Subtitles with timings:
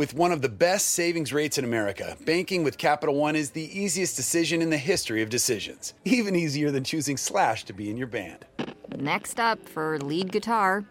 [0.00, 3.78] With one of the best savings rates in America, banking with Capital One is the
[3.78, 5.92] easiest decision in the history of decisions.
[6.06, 8.46] Even easier than choosing Slash to be in your band.
[8.96, 10.86] Next up for lead guitar.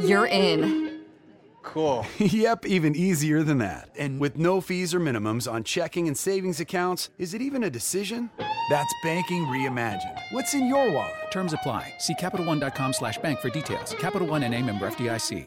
[0.00, 0.89] You're in.
[1.62, 2.06] Cool.
[2.18, 3.90] yep, even easier than that.
[3.98, 7.70] And with no fees or minimums on checking and savings accounts, is it even a
[7.70, 8.30] decision?
[8.70, 10.18] That's banking reimagined.
[10.32, 11.30] What's in your wallet?
[11.30, 11.94] Terms apply.
[11.98, 13.94] See CapitalOne.com slash bank for details.
[13.98, 15.46] Capital One and a member FDIC.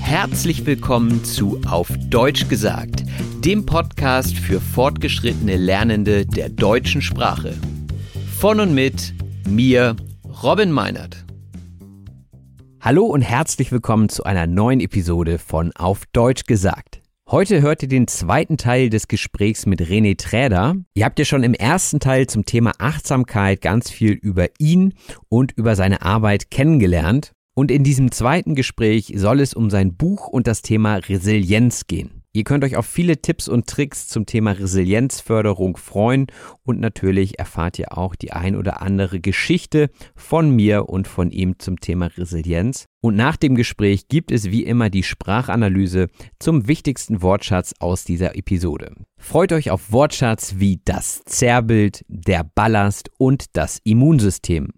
[0.00, 3.04] Herzlich willkommen zu Auf Deutsch gesagt,
[3.44, 7.56] dem Podcast für fortgeschrittene Lernende der deutschen Sprache.
[8.38, 9.14] Von und mit
[9.46, 9.94] mir,
[10.42, 11.24] Robin Meinert.
[12.82, 17.02] Hallo und herzlich willkommen zu einer neuen Episode von Auf Deutsch gesagt.
[17.30, 20.76] Heute hört ihr den zweiten Teil des Gesprächs mit René Träder.
[20.94, 24.94] Ihr habt ja schon im ersten Teil zum Thema Achtsamkeit ganz viel über ihn
[25.28, 27.32] und über seine Arbeit kennengelernt.
[27.54, 32.19] Und in diesem zweiten Gespräch soll es um sein Buch und das Thema Resilienz gehen.
[32.32, 36.28] Ihr könnt euch auf viele Tipps und Tricks zum Thema Resilienzförderung freuen
[36.62, 41.58] und natürlich erfahrt ihr auch die ein oder andere Geschichte von mir und von ihm
[41.58, 42.89] zum Thema Resilienz.
[43.02, 48.36] Und nach dem Gespräch gibt es wie immer die Sprachanalyse zum wichtigsten Wortschatz aus dieser
[48.36, 48.92] Episode.
[49.16, 54.68] Freut euch auf Wortschatz wie das Zerrbild, der Ballast und das Immunsystem.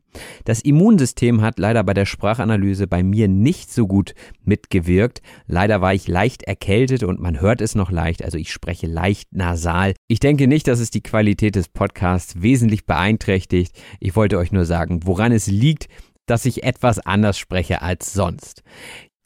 [0.45, 5.23] Das Immunsystem hat leider bei der Sprachanalyse bei mir nicht so gut mitgewirkt.
[5.47, 9.35] Leider war ich leicht erkältet und man hört es noch leicht, also ich spreche leicht
[9.35, 9.95] nasal.
[10.09, 13.75] Ich denke nicht, dass es die Qualität des Podcasts wesentlich beeinträchtigt.
[14.01, 15.89] Ich wollte euch nur sagen, woran es liegt,
[16.27, 18.63] dass ich etwas anders spreche als sonst.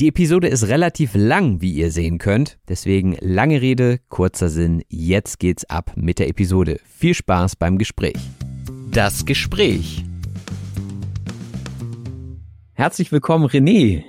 [0.01, 2.59] Die Episode ist relativ lang, wie ihr sehen könnt.
[2.69, 4.83] Deswegen lange Rede, kurzer Sinn.
[4.89, 6.79] Jetzt geht's ab mit der Episode.
[6.85, 8.19] Viel Spaß beim Gespräch.
[8.91, 10.05] Das Gespräch.
[12.75, 14.05] Herzlich willkommen, René.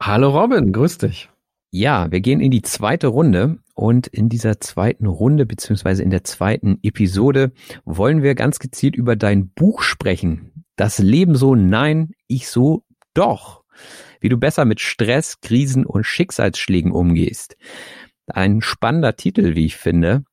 [0.00, 1.30] Hallo Robin, grüß dich.
[1.72, 6.22] Ja, wir gehen in die zweite Runde und in dieser zweiten Runde beziehungsweise in der
[6.22, 7.50] zweiten Episode
[7.84, 10.63] wollen wir ganz gezielt über dein Buch sprechen.
[10.76, 13.64] Das Leben so nein, ich so doch.
[14.20, 17.56] Wie du besser mit Stress, Krisen und Schicksalsschlägen umgehst.
[18.26, 20.24] Ein spannender Titel, wie ich finde.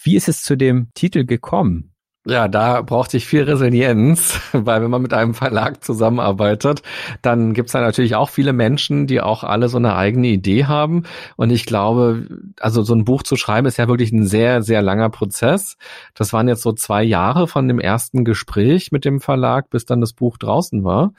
[0.00, 1.94] Wie ist es zu dem Titel gekommen?
[2.26, 6.82] Ja, da braucht sich viel Resilienz, weil wenn man mit einem Verlag zusammenarbeitet,
[7.22, 11.04] dann gibt's da natürlich auch viele Menschen, die auch alle so eine eigene Idee haben.
[11.36, 12.26] Und ich glaube,
[12.60, 15.76] also so ein Buch zu schreiben, ist ja wirklich ein sehr, sehr langer Prozess.
[16.14, 20.00] Das waren jetzt so zwei Jahre von dem ersten Gespräch mit dem Verlag, bis dann
[20.00, 21.12] das Buch draußen war.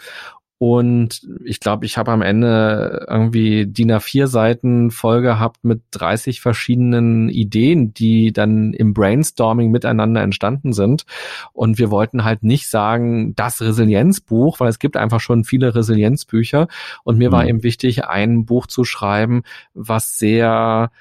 [0.59, 6.41] Und ich glaube, ich habe am Ende irgendwie DIN A4 Seiten voll gehabt mit 30
[6.41, 11.06] verschiedenen Ideen, die dann im Brainstorming miteinander entstanden sind.
[11.53, 16.67] Und wir wollten halt nicht sagen, das Resilienzbuch, weil es gibt einfach schon viele Resilienzbücher.
[17.06, 17.34] Und mir mhm.
[17.34, 20.91] war eben wichtig, ein Buch zu schreiben, was sehr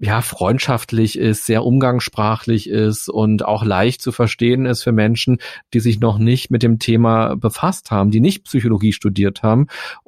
[0.00, 5.38] ja, freundschaftlich ist, sehr umgangssprachlich ist und auch leicht zu verstehen ist für Menschen,
[5.74, 9.66] die sich noch nicht mit dem Thema befasst haben, die nicht Psychologie studiert haben,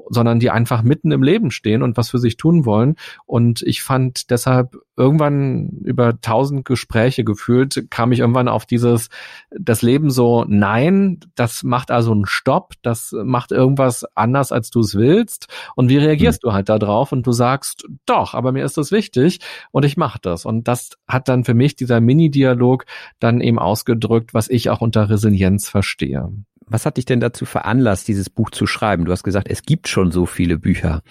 [0.09, 2.97] sondern die einfach mitten im Leben stehen und was für sich tun wollen.
[3.27, 9.09] Und ich fand deshalb irgendwann über tausend Gespräche gefühlt, kam ich irgendwann auf dieses,
[9.51, 14.81] das Leben so, nein, das macht also einen Stopp, das macht irgendwas anders, als du
[14.81, 15.47] es willst.
[15.75, 16.49] Und wie reagierst mhm.
[16.49, 17.13] du halt da drauf?
[17.13, 19.41] Und du sagst, doch, aber mir ist das wichtig
[19.71, 20.45] und ich mache das.
[20.45, 22.85] Und das hat dann für mich dieser Mini-Dialog
[23.19, 26.31] dann eben ausgedrückt, was ich auch unter Resilienz verstehe.
[26.67, 29.05] Was hat dich denn dazu veranlasst, dieses Buch zu schreiben?
[29.05, 31.03] Du hast gesagt, es gibt schon so viele Bücher.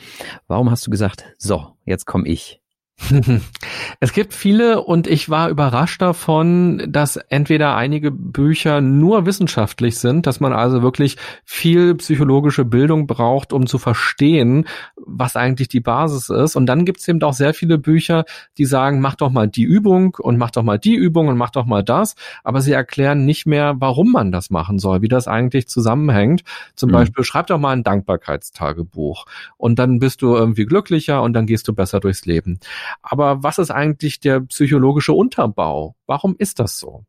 [0.47, 2.61] Warum hast du gesagt, so, jetzt komme ich?
[3.99, 10.27] Es gibt viele und ich war überrascht davon, dass entweder einige Bücher nur wissenschaftlich sind,
[10.27, 14.65] dass man also wirklich viel psychologische Bildung braucht, um zu verstehen,
[14.95, 16.55] was eigentlich die Basis ist.
[16.55, 18.25] Und dann gibt es eben auch sehr viele Bücher,
[18.57, 21.49] die sagen, mach doch mal die Übung und mach doch mal die Übung und mach
[21.49, 22.15] doch mal das.
[22.43, 26.43] Aber sie erklären nicht mehr, warum man das machen soll, wie das eigentlich zusammenhängt.
[26.75, 26.93] Zum mhm.
[26.93, 29.25] Beispiel, schreib doch mal ein Dankbarkeitstagebuch
[29.57, 32.59] und dann bist du irgendwie glücklicher und dann gehst du besser durchs Leben.
[33.01, 35.95] Aber was ist eigentlich der psychologische Unterbau?
[36.05, 37.05] Warum ist das so?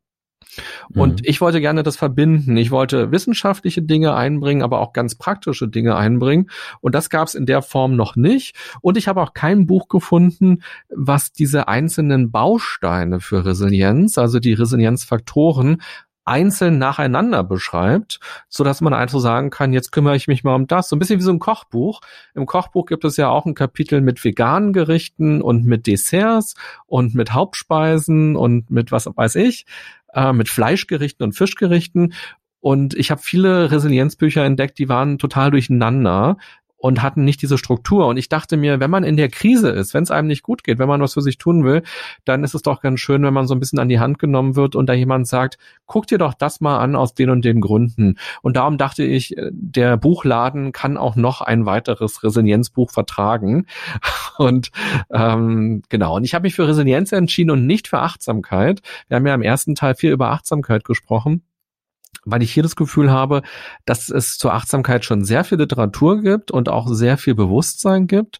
[0.93, 1.25] Und mhm.
[1.27, 2.57] ich wollte gerne das verbinden.
[2.57, 6.49] Ich wollte wissenschaftliche Dinge einbringen, aber auch ganz praktische Dinge einbringen.
[6.81, 8.55] Und das gab es in der Form noch nicht.
[8.81, 14.53] Und ich habe auch kein Buch gefunden, was diese einzelnen Bausteine für Resilienz, also die
[14.53, 15.81] Resilienzfaktoren,
[16.25, 20.67] einzeln nacheinander beschreibt, so dass man einfach sagen kann, jetzt kümmere ich mich mal um
[20.67, 20.89] das.
[20.89, 22.01] So ein bisschen wie so ein Kochbuch.
[22.35, 27.15] Im Kochbuch gibt es ja auch ein Kapitel mit veganen Gerichten und mit Desserts und
[27.15, 29.65] mit Hauptspeisen und mit was weiß ich,
[30.13, 32.13] äh, mit Fleischgerichten und Fischgerichten.
[32.59, 36.37] Und ich habe viele Resilienzbücher entdeckt, die waren total durcheinander,
[36.81, 38.07] und hatten nicht diese Struktur.
[38.07, 40.63] Und ich dachte mir, wenn man in der Krise ist, wenn es einem nicht gut
[40.63, 41.83] geht, wenn man was für sich tun will,
[42.25, 44.55] dann ist es doch ganz schön, wenn man so ein bisschen an die Hand genommen
[44.55, 47.61] wird und da jemand sagt, guck dir doch das mal an aus den und den
[47.61, 48.15] Gründen.
[48.41, 53.67] Und darum dachte ich, äh, der Buchladen kann auch noch ein weiteres Resilienzbuch vertragen.
[54.37, 54.71] Und
[55.11, 58.81] ähm, genau, und ich habe mich für Resilienz entschieden und nicht für Achtsamkeit.
[59.07, 61.43] Wir haben ja im ersten Teil viel über Achtsamkeit gesprochen
[62.25, 63.41] weil ich hier das Gefühl habe,
[63.85, 68.39] dass es zur Achtsamkeit schon sehr viel Literatur gibt und auch sehr viel Bewusstsein gibt.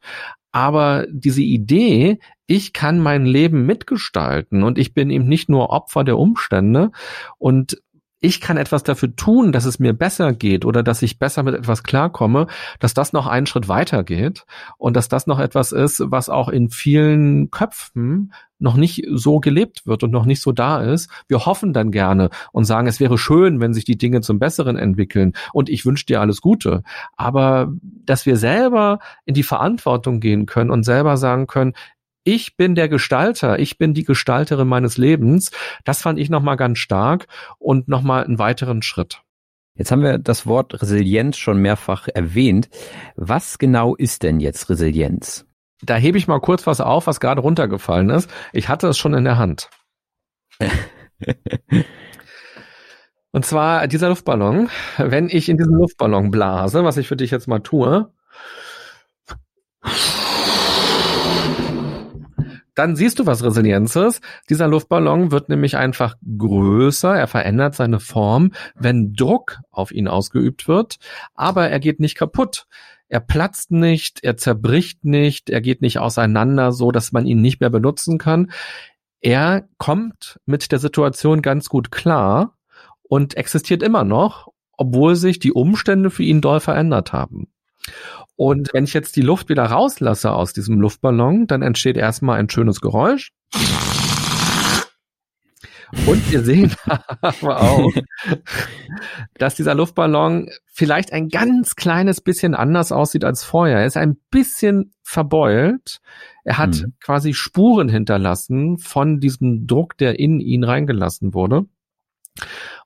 [0.51, 6.03] Aber diese Idee, ich kann mein Leben mitgestalten und ich bin eben nicht nur Opfer
[6.03, 6.91] der Umstände
[7.37, 7.81] und
[8.21, 11.55] ich kann etwas dafür tun, dass es mir besser geht oder dass ich besser mit
[11.55, 12.45] etwas klarkomme,
[12.79, 14.45] dass das noch einen Schritt weiter geht
[14.77, 19.87] und dass das noch etwas ist, was auch in vielen Köpfen noch nicht so gelebt
[19.87, 21.09] wird und noch nicht so da ist.
[21.27, 24.77] Wir hoffen dann gerne und sagen, es wäre schön, wenn sich die Dinge zum Besseren
[24.77, 26.83] entwickeln und ich wünsche dir alles Gute.
[27.17, 31.73] Aber dass wir selber in die Verantwortung gehen können und selber sagen können,
[32.23, 35.51] ich bin der Gestalter, ich bin die Gestalterin meines Lebens.
[35.85, 37.27] Das fand ich nochmal ganz stark
[37.57, 39.21] und nochmal einen weiteren Schritt.
[39.75, 42.69] Jetzt haben wir das Wort Resilienz schon mehrfach erwähnt.
[43.15, 45.45] Was genau ist denn jetzt Resilienz?
[45.81, 48.29] Da hebe ich mal kurz was auf, was gerade runtergefallen ist.
[48.53, 49.69] Ich hatte es schon in der Hand.
[53.31, 54.69] Und zwar dieser Luftballon.
[54.97, 58.11] Wenn ich in diesen Luftballon blase, was ich für dich jetzt mal tue,
[62.81, 64.23] dann siehst du, was Resilienz ist.
[64.49, 70.67] Dieser Luftballon wird nämlich einfach größer, er verändert seine Form, wenn Druck auf ihn ausgeübt
[70.67, 70.97] wird,
[71.35, 72.65] aber er geht nicht kaputt.
[73.07, 77.59] Er platzt nicht, er zerbricht nicht, er geht nicht auseinander, so dass man ihn nicht
[77.59, 78.51] mehr benutzen kann.
[79.19, 82.57] Er kommt mit der Situation ganz gut klar
[83.03, 87.47] und existiert immer noch, obwohl sich die Umstände für ihn doll verändert haben.
[88.41, 92.49] Und wenn ich jetzt die Luft wieder rauslasse aus diesem Luftballon, dann entsteht erstmal ein
[92.49, 93.33] schönes Geräusch.
[96.07, 96.73] Und wir sehen
[97.21, 97.93] aber auch,
[99.35, 103.77] dass dieser Luftballon vielleicht ein ganz kleines bisschen anders aussieht als vorher.
[103.77, 105.99] Er ist ein bisschen verbeult.
[106.43, 106.93] Er hat mhm.
[106.99, 111.67] quasi Spuren hinterlassen von diesem Druck, der in ihn reingelassen wurde.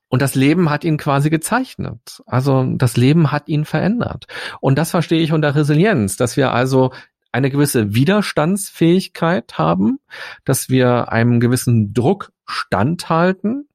[0.07, 2.21] Und das Leben hat ihn quasi gezeichnet.
[2.25, 4.25] Also das Leben hat ihn verändert.
[4.61, 6.91] Und das verstehe ich unter Resilienz, dass wir also
[7.31, 9.99] eine gewisse Widerstandsfähigkeit haben,
[10.45, 13.67] dass wir einem gewissen Druck standhalten,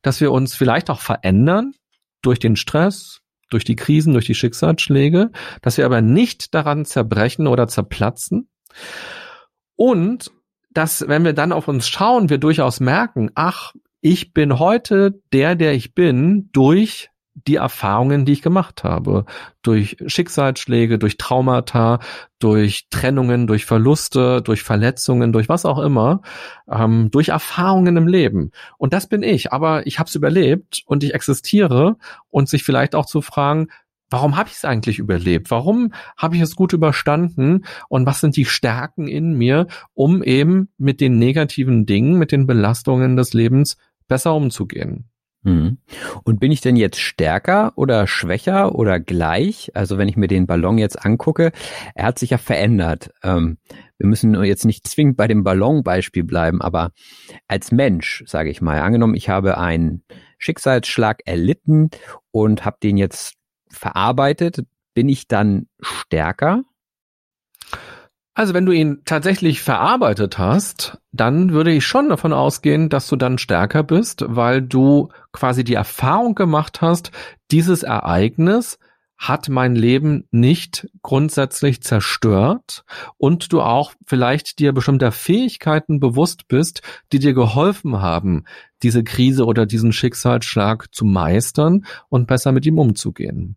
[0.00, 1.74] dass wir uns vielleicht auch verändern
[2.22, 3.20] durch den Stress,
[3.50, 8.48] durch die Krisen, durch die Schicksalsschläge, dass wir aber nicht daran zerbrechen oder zerplatzen.
[9.76, 10.30] Und
[10.70, 15.54] dass, wenn wir dann auf uns schauen, wir durchaus merken, ach, ich bin heute der,
[15.54, 19.24] der ich bin, durch die Erfahrungen, die ich gemacht habe.
[19.62, 22.00] Durch Schicksalsschläge, durch Traumata,
[22.38, 26.20] durch Trennungen, durch Verluste, durch Verletzungen, durch was auch immer,
[26.70, 28.50] ähm, durch Erfahrungen im Leben.
[28.76, 29.52] Und das bin ich.
[29.52, 31.96] Aber ich habe es überlebt und ich existiere
[32.28, 33.68] und sich vielleicht auch zu fragen,
[34.10, 35.50] warum habe ich es eigentlich überlebt?
[35.50, 37.64] Warum habe ich es gut überstanden?
[37.88, 42.46] Und was sind die Stärken in mir, um eben mit den negativen Dingen, mit den
[42.46, 43.78] Belastungen des Lebens
[44.08, 45.08] besser umzugehen?
[45.44, 45.78] Mhm.
[46.22, 49.72] Und bin ich denn jetzt stärker oder schwächer oder gleich?
[49.74, 51.50] Also wenn ich mir den Ballon jetzt angucke,
[51.94, 53.10] er hat sich ja verändert.
[53.24, 53.58] Ähm,
[53.98, 56.92] wir müssen jetzt nicht zwingend bei dem Ballonbeispiel bleiben, aber
[57.48, 60.04] als Mensch, sage ich mal, angenommen, ich habe einen
[60.38, 61.90] Schicksalsschlag erlitten
[62.30, 63.34] und habe den jetzt
[63.68, 66.62] verarbeitet, bin ich dann stärker?
[68.34, 73.16] Also wenn du ihn tatsächlich verarbeitet hast, dann würde ich schon davon ausgehen, dass du
[73.16, 77.10] dann stärker bist, weil du quasi die Erfahrung gemacht hast,
[77.50, 78.78] dieses Ereignis
[79.18, 82.84] hat mein Leben nicht grundsätzlich zerstört
[83.18, 88.44] und du auch vielleicht dir bestimmter Fähigkeiten bewusst bist, die dir geholfen haben,
[88.82, 93.56] diese Krise oder diesen Schicksalsschlag zu meistern und besser mit ihm umzugehen.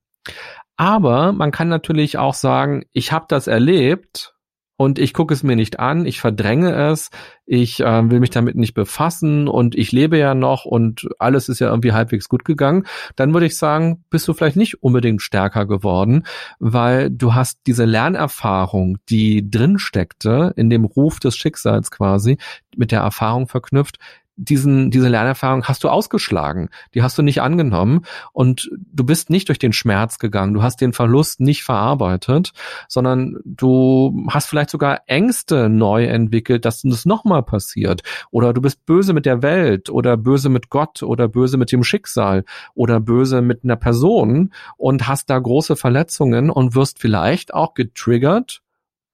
[0.77, 4.34] Aber man kann natürlich auch sagen, ich habe das erlebt
[4.77, 7.09] und ich gucke es mir nicht an, ich verdränge es,
[7.45, 11.59] ich äh, will mich damit nicht befassen und ich lebe ja noch und alles ist
[11.59, 15.65] ja irgendwie halbwegs gut gegangen, dann würde ich sagen, bist du vielleicht nicht unbedingt stärker
[15.65, 16.23] geworden,
[16.59, 22.37] weil du hast diese Lernerfahrung, die drin steckte, in dem Ruf des Schicksals quasi,
[22.75, 23.97] mit der Erfahrung verknüpft,
[24.37, 28.01] diesen, diese Lernerfahrung hast du ausgeschlagen, die hast du nicht angenommen.
[28.33, 32.51] Und du bist nicht durch den Schmerz gegangen, du hast den Verlust nicht verarbeitet,
[32.87, 38.01] sondern du hast vielleicht sogar Ängste neu entwickelt, dass das nochmal passiert.
[38.31, 41.83] Oder du bist böse mit der Welt oder böse mit Gott oder böse mit dem
[41.83, 47.73] Schicksal oder böse mit einer Person und hast da große Verletzungen und wirst vielleicht auch
[47.73, 48.61] getriggert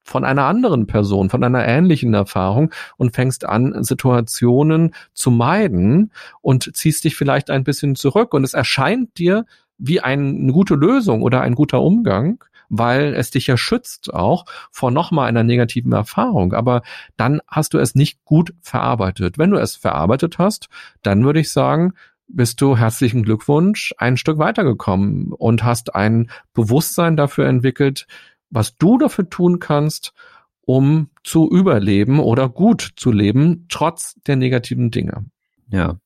[0.02, 6.74] von einer anderen Person, von einer ähnlichen Erfahrung und fängst an, Situationen zu meiden und
[6.76, 9.44] ziehst dich vielleicht ein bisschen zurück und es erscheint dir
[9.78, 14.90] wie eine gute Lösung oder ein guter Umgang, weil es dich ja schützt auch vor
[14.90, 16.52] nochmal einer negativen Erfahrung.
[16.54, 16.82] Aber
[17.16, 19.38] dann hast du es nicht gut verarbeitet.
[19.38, 20.68] Wenn du es verarbeitet hast,
[21.02, 21.92] dann würde ich sagen,
[22.28, 28.06] bist du herzlichen Glückwunsch ein Stück weitergekommen und hast ein Bewusstsein dafür entwickelt,
[28.52, 30.12] was du dafür tun kannst,
[30.60, 35.24] um zu überleben oder gut zu leben, trotz der negativen Dinge.
[35.68, 35.98] Ja.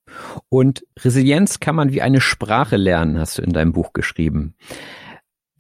[0.49, 4.55] Und Resilienz kann man wie eine Sprache lernen, hast du in deinem Buch geschrieben.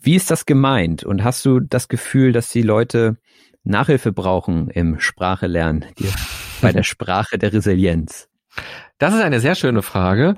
[0.00, 1.02] Wie ist das gemeint?
[1.02, 3.16] Und hast du das Gefühl, dass die Leute
[3.64, 5.84] Nachhilfe brauchen im Sprache lernen,
[6.62, 8.28] bei der Sprache der Resilienz?
[8.98, 10.36] Das ist eine sehr schöne Frage.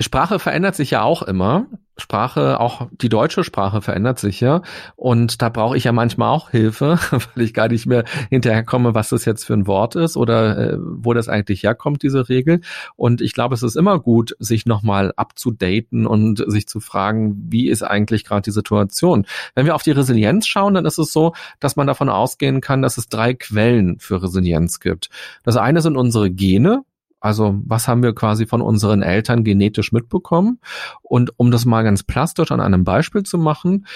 [0.00, 1.66] Sprache verändert sich ja auch immer.
[1.98, 4.62] Sprache, auch die deutsche Sprache verändert sich ja.
[4.96, 9.10] Und da brauche ich ja manchmal auch Hilfe, weil ich gar nicht mehr hinterherkomme, was
[9.10, 12.62] das jetzt für ein Wort ist oder äh, wo das eigentlich herkommt, diese Regel.
[12.96, 17.68] Und ich glaube, es ist immer gut, sich nochmal abzudaten und sich zu fragen, wie
[17.68, 19.26] ist eigentlich gerade die Situation.
[19.54, 22.82] Wenn wir auf die Resilienz schauen, dann ist es so, dass man davon ausgehen kann,
[22.82, 25.10] dass es drei Quellen für Resilienz gibt.
[25.44, 26.84] Das eine sind unsere Gene,
[27.22, 30.60] also was haben wir quasi von unseren Eltern genetisch mitbekommen?
[31.02, 33.86] Und um das mal ganz plastisch an einem Beispiel zu machen,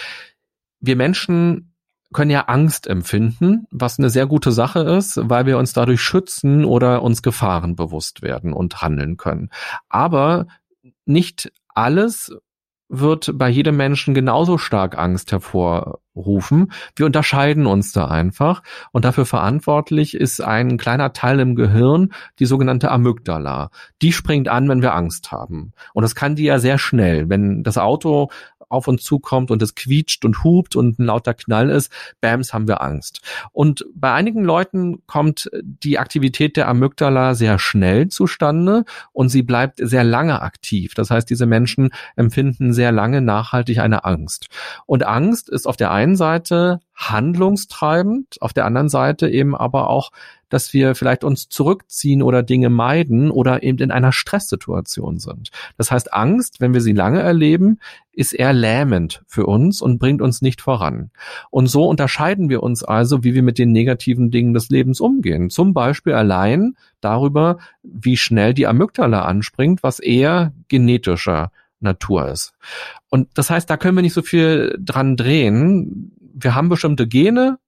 [0.80, 1.72] wir Menschen
[2.12, 6.64] können ja Angst empfinden, was eine sehr gute Sache ist, weil wir uns dadurch schützen
[6.64, 9.50] oder uns Gefahren bewusst werden und handeln können.
[9.88, 10.46] Aber
[11.04, 12.32] nicht alles
[12.88, 16.72] wird bei jedem Menschen genauso stark Angst hervorrufen.
[16.94, 18.62] Wir unterscheiden uns da einfach
[18.92, 23.70] und dafür verantwortlich ist ein kleiner Teil im Gehirn, die sogenannte Amygdala.
[24.02, 25.72] Die springt an, wenn wir Angst haben.
[25.94, 27.28] Und das kann die ja sehr schnell.
[27.28, 28.30] Wenn das Auto
[28.68, 32.68] auf uns zukommt und es quietscht und hupt und ein lauter Knall ist, bams, haben
[32.68, 33.20] wir Angst.
[33.52, 39.80] Und bei einigen Leuten kommt die Aktivität der Amygdala sehr schnell zustande und sie bleibt
[39.82, 40.94] sehr lange aktiv.
[40.94, 44.48] Das heißt, diese Menschen empfinden sehr lange nachhaltig eine Angst.
[44.86, 50.10] Und Angst ist auf der einen Seite handlungstreibend, auf der anderen Seite eben aber auch
[50.48, 55.50] dass wir vielleicht uns zurückziehen oder Dinge meiden oder eben in einer Stresssituation sind.
[55.76, 57.78] Das heißt, Angst, wenn wir sie lange erleben,
[58.12, 61.10] ist eher lähmend für uns und bringt uns nicht voran.
[61.50, 65.50] Und so unterscheiden wir uns also, wie wir mit den negativen Dingen des Lebens umgehen.
[65.50, 71.50] Zum Beispiel allein darüber, wie schnell die Amygdala anspringt, was eher genetischer
[71.80, 72.54] Natur ist.
[73.10, 76.12] Und das heißt, da können wir nicht so viel dran drehen.
[76.34, 77.58] Wir haben bestimmte Gene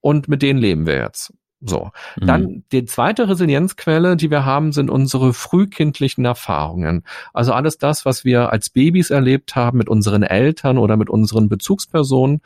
[0.00, 1.32] und mit denen leben wir jetzt.
[1.64, 1.90] So.
[2.20, 2.26] Mhm.
[2.26, 7.04] Dann die zweite Resilienzquelle, die wir haben, sind unsere frühkindlichen Erfahrungen.
[7.32, 11.48] Also alles das, was wir als Babys erlebt haben mit unseren Eltern oder mit unseren
[11.48, 12.40] Bezugspersonen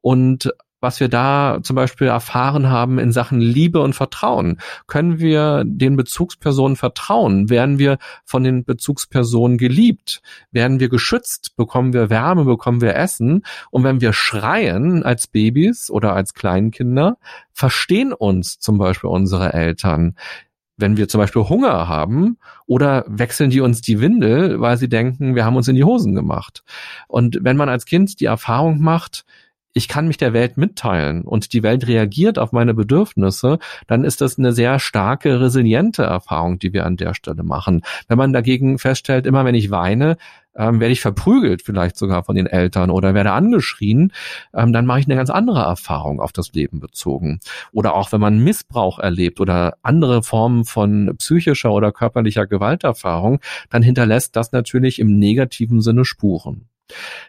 [0.00, 4.58] und was wir da zum Beispiel erfahren haben in Sachen Liebe und Vertrauen.
[4.86, 7.50] Können wir den Bezugspersonen vertrauen?
[7.50, 10.22] Werden wir von den Bezugspersonen geliebt?
[10.52, 11.56] Werden wir geschützt?
[11.56, 12.44] Bekommen wir Wärme?
[12.44, 13.44] Bekommen wir Essen?
[13.70, 17.18] Und wenn wir schreien als Babys oder als Kleinkinder,
[17.52, 20.14] verstehen uns zum Beispiel unsere Eltern
[20.78, 25.34] wenn wir zum Beispiel Hunger haben oder wechseln die uns die Windel, weil sie denken,
[25.34, 26.62] wir haben uns in die Hosen gemacht.
[27.08, 29.24] Und wenn man als Kind die Erfahrung macht,
[29.72, 34.20] ich kann mich der Welt mitteilen und die Welt reagiert auf meine Bedürfnisse, dann ist
[34.20, 37.82] das eine sehr starke, resiliente Erfahrung, die wir an der Stelle machen.
[38.08, 40.16] Wenn man dagegen feststellt, immer wenn ich weine,
[40.56, 44.12] ähm, werde ich verprügelt, vielleicht sogar von den Eltern oder werde angeschrien,
[44.54, 47.40] ähm, dann mache ich eine ganz andere Erfahrung auf das Leben bezogen.
[47.72, 53.82] Oder auch wenn man Missbrauch erlebt oder andere Formen von psychischer oder körperlicher Gewalterfahrung, dann
[53.82, 56.68] hinterlässt das natürlich im negativen Sinne Spuren.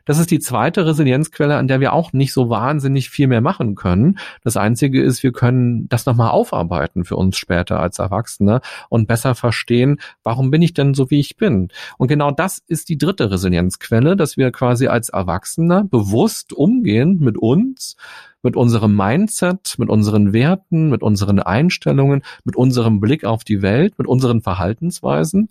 [0.05, 3.75] Das ist die zweite Resilienzquelle, an der wir auch nicht so wahnsinnig viel mehr machen
[3.75, 4.17] können.
[4.43, 9.35] Das Einzige ist, wir können das nochmal aufarbeiten für uns später als Erwachsene und besser
[9.35, 11.69] verstehen, warum bin ich denn so, wie ich bin.
[11.97, 17.37] Und genau das ist die dritte Resilienzquelle, dass wir quasi als Erwachsene bewusst umgehen mit
[17.37, 17.95] uns,
[18.41, 23.97] mit unserem Mindset, mit unseren Werten, mit unseren Einstellungen, mit unserem Blick auf die Welt,
[23.97, 25.49] mit unseren Verhaltensweisen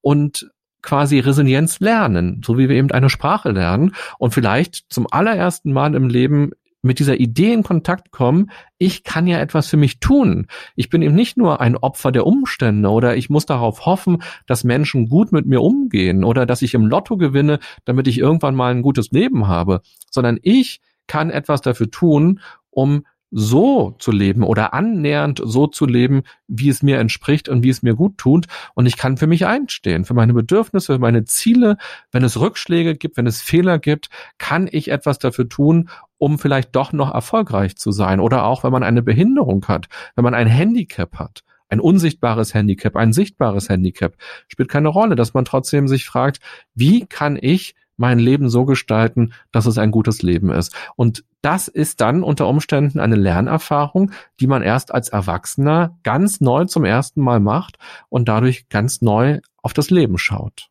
[0.00, 0.50] und
[0.82, 5.94] quasi Resilienz lernen, so wie wir eben eine Sprache lernen und vielleicht zum allerersten Mal
[5.94, 10.46] im Leben mit dieser Idee in Kontakt kommen, ich kann ja etwas für mich tun.
[10.76, 14.64] Ich bin eben nicht nur ein Opfer der Umstände oder ich muss darauf hoffen, dass
[14.64, 18.72] Menschen gut mit mir umgehen oder dass ich im Lotto gewinne, damit ich irgendwann mal
[18.72, 19.80] ein gutes Leben habe,
[20.10, 26.22] sondern ich kann etwas dafür tun, um so zu leben oder annähernd so zu leben,
[26.46, 28.46] wie es mir entspricht und wie es mir gut tut.
[28.74, 31.76] Und ich kann für mich einstehen, für meine Bedürfnisse, für meine Ziele.
[32.10, 34.08] Wenn es Rückschläge gibt, wenn es Fehler gibt,
[34.38, 38.20] kann ich etwas dafür tun, um vielleicht doch noch erfolgreich zu sein.
[38.20, 41.44] Oder auch, wenn man eine Behinderung hat, wenn man ein Handicap hat.
[41.70, 44.14] Ein unsichtbares Handicap, ein sichtbares Handicap
[44.48, 46.40] spielt keine Rolle, dass man trotzdem sich fragt,
[46.74, 50.74] wie kann ich mein Leben so gestalten, dass es ein gutes Leben ist.
[50.96, 56.64] Und das ist dann unter Umständen eine Lernerfahrung, die man erst als Erwachsener ganz neu
[56.64, 57.76] zum ersten Mal macht
[58.08, 60.70] und dadurch ganz neu auf das Leben schaut.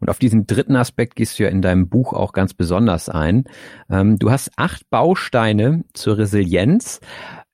[0.00, 3.44] Und auf diesen dritten Aspekt gehst du ja in deinem Buch auch ganz besonders ein.
[3.88, 7.00] Ähm, du hast acht Bausteine zur Resilienz.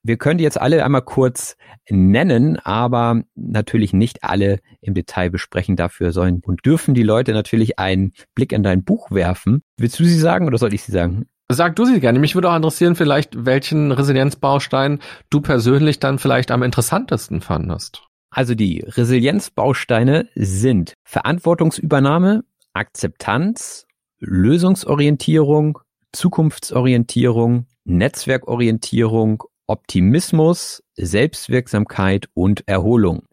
[0.03, 1.57] Wir können die jetzt alle einmal kurz
[1.89, 5.75] nennen, aber natürlich nicht alle im Detail besprechen.
[5.75, 9.61] Dafür sollen und dürfen die Leute natürlich einen Blick in dein Buch werfen.
[9.77, 11.27] Willst du sie sagen oder soll ich sie sagen?
[11.49, 12.17] Sag du sie gerne.
[12.17, 18.03] Mich würde auch interessieren, vielleicht, welchen Resilienzbaustein du persönlich dann vielleicht am interessantesten fandest.
[18.31, 23.85] Also die Resilienzbausteine sind Verantwortungsübernahme, Akzeptanz,
[24.19, 25.79] Lösungsorientierung,
[26.13, 33.23] Zukunftsorientierung, Netzwerkorientierung Optimismus, Selbstwirksamkeit und Erholung.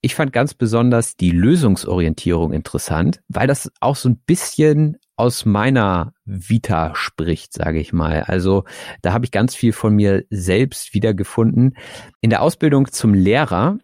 [0.00, 6.12] Ich fand ganz besonders die Lösungsorientierung interessant, weil das auch so ein bisschen aus meiner
[6.24, 8.22] Vita spricht, sage ich mal.
[8.22, 8.62] Also
[9.02, 11.76] da habe ich ganz viel von mir selbst wiedergefunden.
[12.20, 13.78] In der Ausbildung zum Lehrer,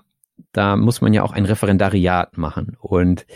[0.52, 2.76] da muss man ja auch ein Referendariat machen.
[2.78, 3.26] Und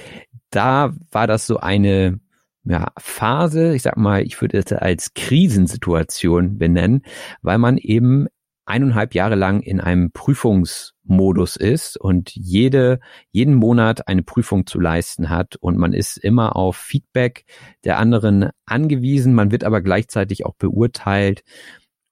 [0.51, 2.21] da war das so eine
[2.67, 7.03] ja, Phase, ich sag mal, ich würde es als Krisensituation benennen,
[7.43, 8.27] weil man eben
[8.67, 13.01] eineinhalb Jahre lang in einem Prüfungsmodus ist und jede,
[13.31, 15.57] jeden Monat eine Prüfung zu leisten hat.
[15.57, 17.45] Und man ist immer auf Feedback
[17.85, 21.43] der anderen angewiesen, man wird aber gleichzeitig auch beurteilt.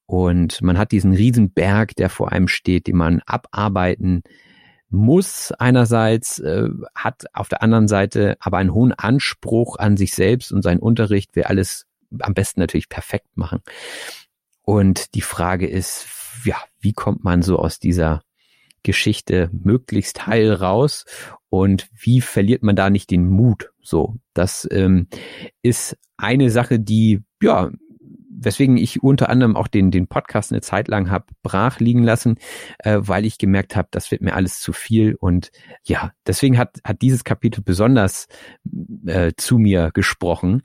[0.07, 4.23] Und man hat diesen Riesenberg, der vor einem steht, den man abarbeiten
[4.91, 10.53] muss einerseits, äh, hat auf der anderen Seite aber einen hohen Anspruch an sich selbst
[10.53, 11.35] und seinen Unterricht.
[11.35, 11.87] Will alles
[12.21, 13.61] am besten natürlich perfekt machen.
[14.63, 16.07] Und die Frage ist,
[16.45, 18.23] ja, wie kommt man so aus dieser
[18.83, 21.05] Geschichte möglichst heil raus?
[21.49, 23.71] Und wie verliert man da nicht den Mut?
[23.81, 25.09] So, das ähm,
[25.63, 27.71] ist eine Sache, die ja
[28.37, 32.37] weswegen ich unter anderem auch den den Podcast eine Zeit lang habe brach liegen lassen,
[32.79, 35.15] äh, weil ich gemerkt habe, das wird mir alles zu viel.
[35.15, 35.51] Und
[35.85, 38.27] ja, deswegen hat hat dieses Kapitel besonders
[39.07, 40.63] äh, zu mir gesprochen,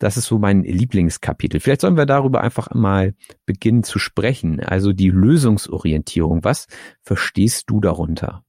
[0.00, 1.60] das ist so mein Lieblingskapitel.
[1.60, 4.58] Vielleicht sollen wir darüber einfach mal beginnen zu sprechen.
[4.58, 6.42] Also die Lösungsorientierung.
[6.42, 6.66] Was
[7.02, 8.42] verstehst du darunter?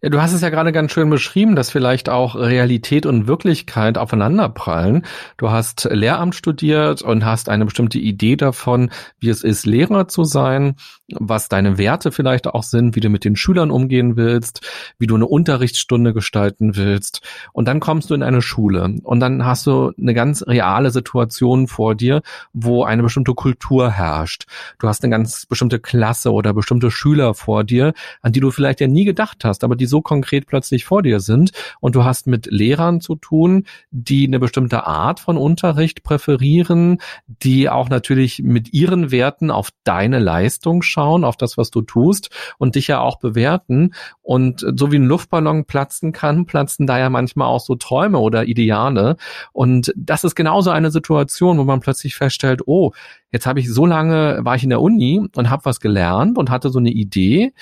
[0.00, 3.98] Ja, du hast es ja gerade ganz schön beschrieben, dass vielleicht auch Realität und Wirklichkeit
[3.98, 5.04] aufeinanderprallen.
[5.36, 10.22] Du hast Lehramt studiert und hast eine bestimmte Idee davon, wie es ist, Lehrer zu
[10.22, 10.76] sein,
[11.08, 14.60] was deine Werte vielleicht auch sind, wie du mit den Schülern umgehen willst,
[14.98, 17.22] wie du eine Unterrichtsstunde gestalten willst.
[17.52, 21.66] Und dann kommst du in eine Schule und dann hast du eine ganz reale Situation
[21.66, 24.44] vor dir, wo eine bestimmte Kultur herrscht.
[24.78, 28.80] Du hast eine ganz bestimmte Klasse oder bestimmte Schüler vor dir, an die du vielleicht
[28.80, 32.26] ja nie gedacht hast, aber die so konkret plötzlich vor dir sind und du hast
[32.26, 38.72] mit Lehrern zu tun, die eine bestimmte Art von Unterricht präferieren, die auch natürlich mit
[38.72, 43.18] ihren Werten auf deine Leistung schauen, auf das, was du tust und dich ja auch
[43.18, 43.94] bewerten.
[44.22, 48.46] Und so wie ein Luftballon platzen kann, platzen da ja manchmal auch so Träume oder
[48.46, 49.16] Ideale.
[49.52, 52.92] Und das ist genauso eine Situation, wo man plötzlich feststellt, oh,
[53.30, 56.50] jetzt habe ich so lange, war ich in der Uni und habe was gelernt und
[56.50, 57.52] hatte so eine Idee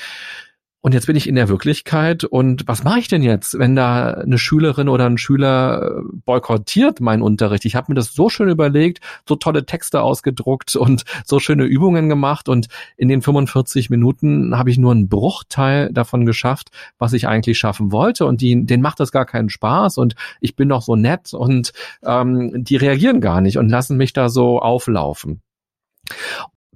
[0.87, 4.13] und jetzt bin ich in der Wirklichkeit und was mache ich denn jetzt, wenn da
[4.13, 7.65] eine Schülerin oder ein Schüler äh, boykottiert meinen Unterricht?
[7.65, 12.09] Ich habe mir das so schön überlegt, so tolle Texte ausgedruckt und so schöne Übungen
[12.09, 17.27] gemacht und in den 45 Minuten habe ich nur einen Bruchteil davon geschafft, was ich
[17.27, 20.83] eigentlich schaffen wollte und die, denen macht das gar keinen Spaß und ich bin doch
[20.83, 21.73] so nett und
[22.05, 25.43] ähm, die reagieren gar nicht und lassen mich da so auflaufen.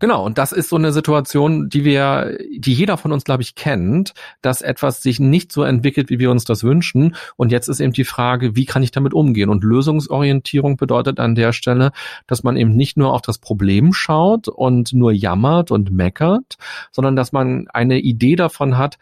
[0.01, 3.55] Genau, und das ist so eine Situation, die wir, die jeder von uns, glaube ich,
[3.55, 7.15] kennt, dass etwas sich nicht so entwickelt, wie wir uns das wünschen.
[7.37, 9.51] Und jetzt ist eben die Frage, wie kann ich damit umgehen?
[9.51, 11.93] Und Lösungsorientierung bedeutet an der Stelle,
[12.27, 16.57] dass man eben nicht nur auf das Problem schaut und nur jammert und meckert,
[16.91, 18.97] sondern dass man eine Idee davon hat,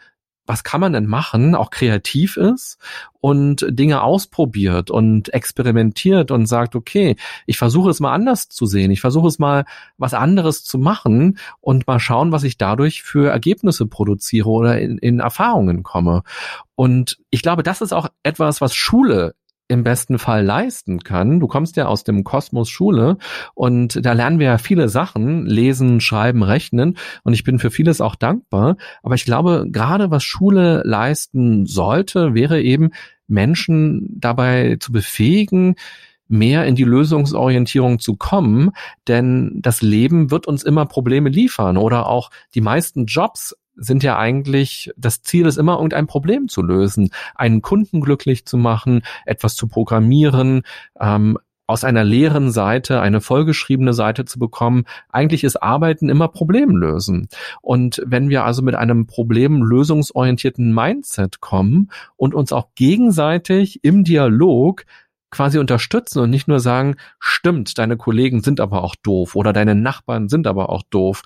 [0.49, 2.79] was kann man denn machen, auch kreativ ist
[3.21, 8.89] und Dinge ausprobiert und experimentiert und sagt, okay, ich versuche es mal anders zu sehen,
[8.89, 9.65] ich versuche es mal
[9.99, 14.97] was anderes zu machen und mal schauen, was ich dadurch für Ergebnisse produziere oder in,
[14.97, 16.23] in Erfahrungen komme.
[16.73, 19.35] Und ich glaube, das ist auch etwas, was Schule
[19.69, 21.39] im besten Fall leisten kann.
[21.39, 23.17] Du kommst ja aus dem Kosmos Schule
[23.53, 28.01] und da lernen wir ja viele Sachen, lesen, schreiben, rechnen und ich bin für vieles
[28.01, 28.75] auch dankbar.
[29.03, 32.89] Aber ich glaube, gerade was Schule leisten sollte, wäre eben
[33.27, 35.75] Menschen dabei zu befähigen,
[36.27, 38.71] mehr in die Lösungsorientierung zu kommen,
[39.07, 44.17] denn das Leben wird uns immer Probleme liefern oder auch die meisten Jobs sind ja
[44.17, 49.55] eigentlich, das Ziel ist immer, irgendein Problem zu lösen, einen Kunden glücklich zu machen, etwas
[49.55, 50.63] zu programmieren,
[50.99, 51.37] ähm,
[51.69, 54.85] aus einer leeren Seite eine vollgeschriebene Seite zu bekommen.
[55.09, 57.27] Eigentlich ist Arbeiten immer Problemlösen.
[57.61, 64.85] Und wenn wir also mit einem problemlösungsorientierten Mindset kommen und uns auch gegenseitig im Dialog
[65.31, 69.75] quasi unterstützen und nicht nur sagen, stimmt, deine Kollegen sind aber auch doof oder deine
[69.75, 71.21] Nachbarn sind aber auch doof,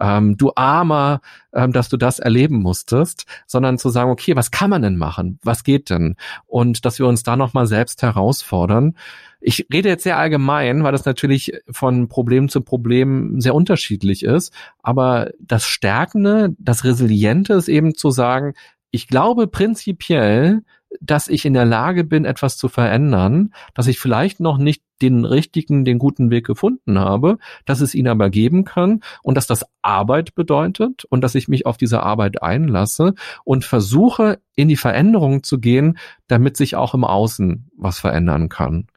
[0.00, 1.20] ähm, du Armer,
[1.52, 5.38] ähm, dass du das erleben musstest, sondern zu sagen, okay, was kann man denn machen?
[5.42, 6.16] Was geht denn?
[6.46, 8.96] Und dass wir uns da nochmal selbst herausfordern.
[9.40, 14.52] Ich rede jetzt sehr allgemein, weil das natürlich von Problem zu Problem sehr unterschiedlich ist.
[14.82, 18.54] Aber das Stärkende, das Resiliente ist eben zu sagen,
[18.90, 20.62] ich glaube prinzipiell,
[21.00, 25.24] dass ich in der Lage bin, etwas zu verändern, dass ich vielleicht noch nicht den
[25.24, 29.64] richtigen, den guten Weg gefunden habe, dass es ihn aber geben kann und dass das
[29.82, 35.42] Arbeit bedeutet und dass ich mich auf diese Arbeit einlasse und versuche, in die Veränderung
[35.42, 38.88] zu gehen, damit sich auch im Außen was verändern kann.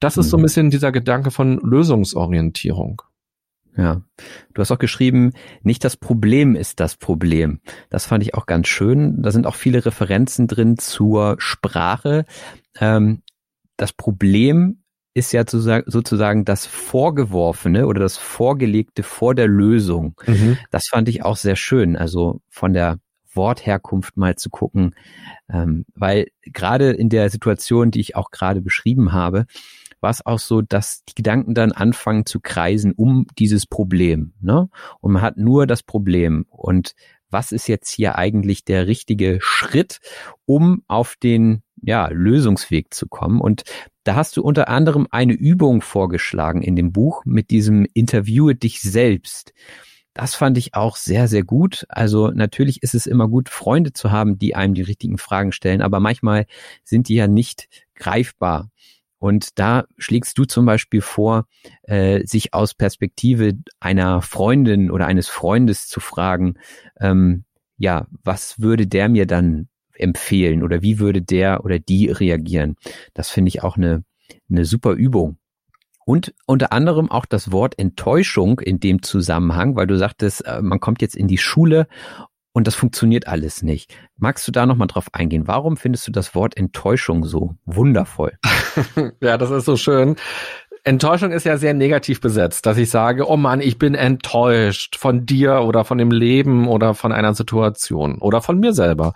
[0.00, 0.44] Das ist so ein mhm.
[0.44, 3.02] bisschen dieser Gedanke von Lösungsorientierung.
[3.76, 4.02] Ja.
[4.52, 5.32] Du hast auch geschrieben,
[5.62, 7.60] nicht das Problem ist das Problem.
[7.90, 9.22] Das fand ich auch ganz schön.
[9.22, 12.24] Da sind auch viele Referenzen drin zur Sprache.
[12.78, 13.22] Ähm,
[13.76, 14.84] das Problem
[15.14, 20.20] ist ja sozusagen das Vorgeworfene oder das Vorgelegte vor der Lösung.
[20.26, 20.58] Mhm.
[20.70, 21.96] Das fand ich auch sehr schön.
[21.96, 22.98] Also von der
[23.32, 24.94] Wortherkunft mal zu gucken,
[25.48, 29.46] ähm, weil gerade in der Situation, die ich auch gerade beschrieben habe,
[30.04, 34.34] war es auch so, dass die Gedanken dann anfangen zu kreisen um dieses Problem.
[34.42, 34.68] Ne?
[35.00, 36.44] Und man hat nur das Problem.
[36.50, 36.94] Und
[37.30, 40.00] was ist jetzt hier eigentlich der richtige Schritt,
[40.44, 43.40] um auf den ja, Lösungsweg zu kommen?
[43.40, 43.62] Und
[44.02, 48.82] da hast du unter anderem eine Übung vorgeschlagen in dem Buch mit diesem Interviewe dich
[48.82, 49.54] selbst.
[50.12, 51.86] Das fand ich auch sehr, sehr gut.
[51.88, 55.80] Also natürlich ist es immer gut, Freunde zu haben, die einem die richtigen Fragen stellen,
[55.80, 56.44] aber manchmal
[56.84, 58.68] sind die ja nicht greifbar.
[59.24, 61.46] Und da schlägst du zum Beispiel vor,
[61.84, 66.58] äh, sich aus Perspektive einer Freundin oder eines Freundes zu fragen,
[67.00, 67.44] ähm,
[67.78, 72.76] ja, was würde der mir dann empfehlen oder wie würde der oder die reagieren?
[73.14, 74.04] Das finde ich auch eine,
[74.50, 75.38] eine super Übung.
[76.04, 80.80] Und unter anderem auch das Wort Enttäuschung in dem Zusammenhang, weil du sagtest, äh, man
[80.80, 81.86] kommt jetzt in die Schule
[82.54, 83.92] und das funktioniert alles nicht.
[84.16, 85.48] Magst du da nochmal drauf eingehen?
[85.48, 88.38] Warum findest du das Wort Enttäuschung so wundervoll?
[89.20, 90.14] ja, das ist so schön.
[90.84, 95.26] Enttäuschung ist ja sehr negativ besetzt, dass ich sage, oh Mann, ich bin enttäuscht von
[95.26, 99.14] dir oder von dem Leben oder von einer Situation oder von mir selber.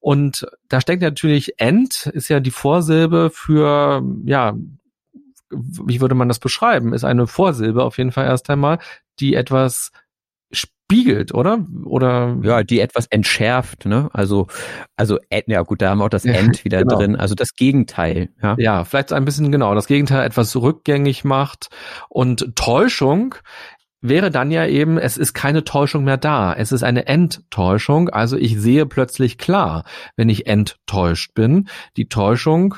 [0.00, 4.54] Und da steckt natürlich ent, ist ja die Vorsilbe für, ja,
[5.50, 6.92] wie würde man das beschreiben?
[6.92, 8.78] Ist eine Vorsilbe auf jeden Fall erst einmal,
[9.20, 9.90] die etwas
[10.94, 11.66] spiegelt, oder?
[11.84, 14.08] Oder ja, die etwas entschärft, ne?
[14.12, 14.46] Also
[14.96, 16.98] also ja gut, da haben wir auch das End wieder genau.
[16.98, 18.54] drin, also das Gegenteil, ja.
[18.58, 21.68] Ja, vielleicht ein bisschen genau, das Gegenteil etwas rückgängig macht
[22.08, 23.34] und Täuschung
[24.00, 26.52] wäre dann ja eben, es ist keine Täuschung mehr da.
[26.52, 28.10] Es ist eine Enttäuschung.
[28.10, 31.68] Also ich sehe plötzlich klar, wenn ich enttäuscht bin.
[31.96, 32.74] Die Täuschung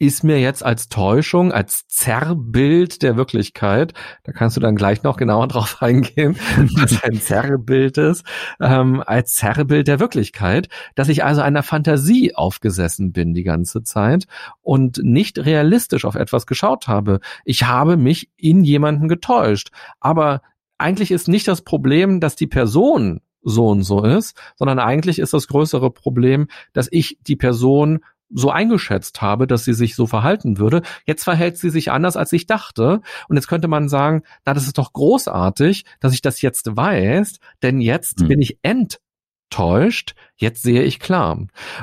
[0.00, 3.92] ist mir jetzt als Täuschung, als Zerrbild der Wirklichkeit,
[4.24, 6.36] da kannst du dann gleich noch genauer drauf eingehen,
[6.74, 8.24] was ein Zerrbild ist,
[8.60, 14.24] ähm, als Zerrbild der Wirklichkeit, dass ich also einer Fantasie aufgesessen bin die ganze Zeit
[14.62, 17.20] und nicht realistisch auf etwas geschaut habe.
[17.44, 19.68] Ich habe mich in jemanden getäuscht.
[20.00, 20.40] Aber
[20.78, 25.34] eigentlich ist nicht das Problem, dass die Person so und so ist, sondern eigentlich ist
[25.34, 30.58] das größere Problem, dass ich die Person so eingeschätzt habe, dass sie sich so verhalten
[30.58, 30.82] würde.
[31.04, 33.00] Jetzt verhält sie sich anders, als ich dachte.
[33.28, 37.40] Und jetzt könnte man sagen, na, das ist doch großartig, dass ich das jetzt weiß,
[37.62, 38.28] denn jetzt mhm.
[38.28, 41.38] bin ich enttäuscht, jetzt sehe ich klar.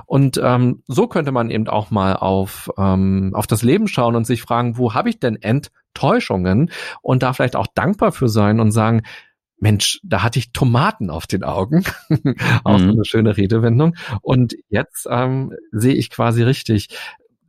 [0.05, 4.25] Und ähm, so könnte man eben auch mal auf, ähm, auf das Leben schauen und
[4.25, 6.71] sich fragen, wo habe ich denn Enttäuschungen?
[7.01, 9.03] Und da vielleicht auch dankbar für sein und sagen,
[9.59, 11.83] Mensch, da hatte ich Tomaten auf den Augen.
[12.63, 12.91] Auch mhm.
[12.91, 13.95] eine schöne Redewendung.
[14.21, 16.89] Und jetzt ähm, sehe ich quasi richtig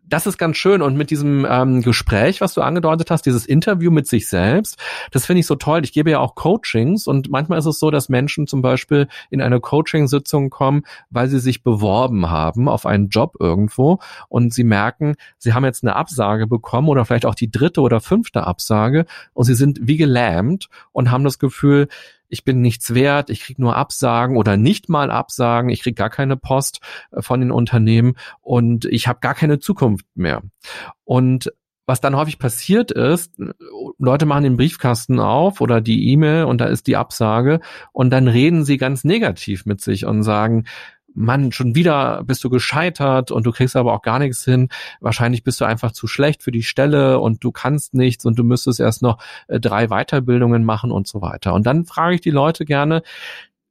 [0.09, 0.83] das ist ganz schön.
[0.83, 4.79] Und mit diesem ähm, Gespräch, was du angedeutet hast, dieses Interview mit sich selbst,
[5.11, 5.85] das finde ich so toll.
[5.85, 9.41] Ich gebe ja auch Coachings und manchmal ist es so, dass Menschen zum Beispiel in
[9.41, 15.17] eine Coaching-Sitzung kommen, weil sie sich beworben haben auf einen Job irgendwo und sie merken,
[15.39, 19.45] sie haben jetzt eine Absage bekommen oder vielleicht auch die dritte oder fünfte Absage und
[19.45, 21.89] sie sind wie gelähmt und haben das Gefühl,
[22.29, 26.11] ich bin nichts wert, ich krieg nur Absagen oder nicht mal Absagen, ich krieg gar
[26.11, 30.43] keine Post äh, von den Unternehmen und ich habe gar keine Zukunft mehr.
[31.05, 31.53] Und
[31.87, 33.33] was dann häufig passiert ist,
[33.99, 37.61] Leute machen den Briefkasten auf oder die E-Mail und da ist die Absage
[37.93, 40.65] und dann reden sie ganz negativ mit sich und sagen,
[41.15, 44.69] Mann, schon wieder bist du gescheitert und du kriegst aber auch gar nichts hin.
[45.01, 48.45] Wahrscheinlich bist du einfach zu schlecht für die Stelle und du kannst nichts und du
[48.45, 49.19] müsstest erst noch
[49.49, 51.55] äh, drei Weiterbildungen machen und so weiter.
[51.55, 53.03] Und dann frage ich die Leute gerne,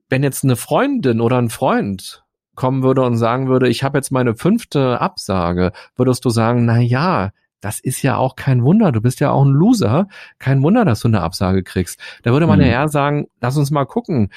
[0.09, 2.23] wenn jetzt eine Freundin oder ein Freund
[2.55, 6.79] kommen würde und sagen würde, ich habe jetzt meine fünfte Absage, würdest du sagen, na
[6.79, 8.91] ja, das ist ja auch kein Wunder.
[8.91, 10.07] Du bist ja auch ein Loser.
[10.37, 11.99] Kein Wunder, dass du eine Absage kriegst.
[12.21, 12.65] Da würde man mhm.
[12.65, 14.31] ja eher sagen, lass uns mal gucken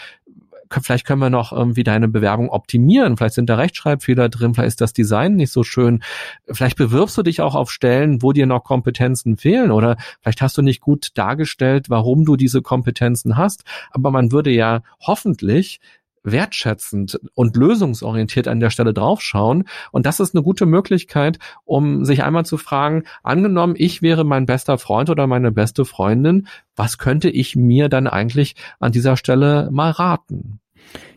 [0.82, 3.16] vielleicht können wir noch irgendwie deine Bewerbung optimieren.
[3.16, 6.02] Vielleicht sind da Rechtschreibfehler drin, vielleicht ist das Design nicht so schön.
[6.50, 10.56] Vielleicht bewirbst du dich auch auf Stellen, wo dir noch Kompetenzen fehlen oder vielleicht hast
[10.56, 13.64] du nicht gut dargestellt, warum du diese Kompetenzen hast.
[13.90, 15.80] Aber man würde ja hoffentlich
[16.22, 19.64] wertschätzend und lösungsorientiert an der Stelle draufschauen.
[19.92, 24.46] Und das ist eine gute Möglichkeit, um sich einmal zu fragen, angenommen, ich wäre mein
[24.46, 29.68] bester Freund oder meine beste Freundin, was könnte ich mir dann eigentlich an dieser Stelle
[29.70, 30.60] mal raten?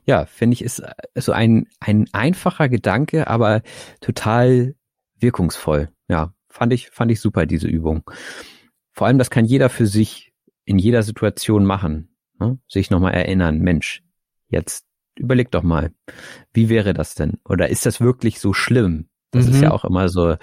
[0.06, 0.84] Ja, finde ich, ist
[1.16, 3.62] so ein, ein einfacher Gedanke, aber
[4.02, 4.76] total
[5.20, 5.90] wirkungsvoll.
[6.08, 8.04] Ja, fand ich, fand ich super, diese Übung.
[8.92, 10.34] Vor allem, das kann jeder für sich
[10.66, 12.16] in jeder Situation machen.
[12.40, 12.60] Ne?
[12.68, 14.04] Sich nochmal erinnern, Mensch,
[14.48, 14.86] jetzt
[15.18, 15.92] überleg doch mal,
[16.54, 17.38] wie wäre das denn?
[17.48, 19.08] Oder ist das wirklich so schlimm?
[19.32, 19.54] Das mhm.
[19.54, 20.36] ist ja auch immer so,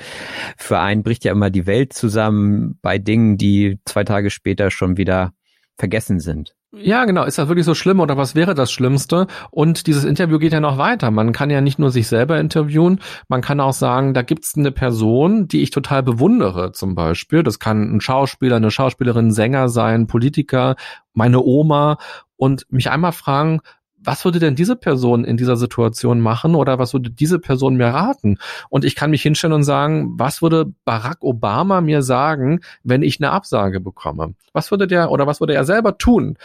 [0.56, 4.96] für einen bricht ja immer die Welt zusammen bei Dingen, die zwei Tage später schon
[4.96, 5.33] wieder
[5.78, 6.54] vergessen sind.
[6.72, 7.24] Ja, genau.
[7.24, 9.26] Ist das wirklich so schlimm oder was wäre das Schlimmste?
[9.50, 11.11] Und dieses Interview geht ja noch weiter.
[11.11, 14.70] Man kann ja nicht nur sich selber interviewen, man kann auch sagen, da gibt's eine
[14.70, 17.42] Person, die ich total bewundere, zum Beispiel.
[17.42, 20.76] Das kann ein Schauspieler, eine Schauspielerin, Sänger sein, Politiker,
[21.12, 21.98] meine Oma
[22.37, 23.61] und mich einmal fragen,
[24.02, 27.88] was würde denn diese Person in dieser Situation machen oder was würde diese Person mir
[27.88, 28.38] raten?
[28.68, 33.20] Und ich kann mich hinstellen und sagen, was würde Barack Obama mir sagen, wenn ich
[33.20, 34.34] eine Absage bekomme?
[34.52, 36.36] Was würde der oder was würde er selber tun?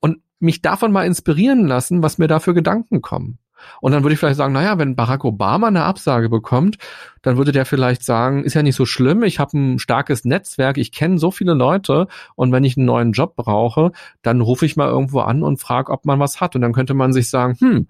[0.00, 3.38] Und mich davon mal inspirieren lassen, was mir da für Gedanken kommen.
[3.80, 6.78] Und dann würde ich vielleicht sagen, naja, wenn Barack Obama eine Absage bekommt,
[7.22, 10.78] dann würde der vielleicht sagen, ist ja nicht so schlimm, ich habe ein starkes Netzwerk,
[10.78, 13.92] ich kenne so viele Leute und wenn ich einen neuen Job brauche,
[14.22, 16.54] dann rufe ich mal irgendwo an und frage, ob man was hat.
[16.54, 17.86] Und dann könnte man sich sagen, hm,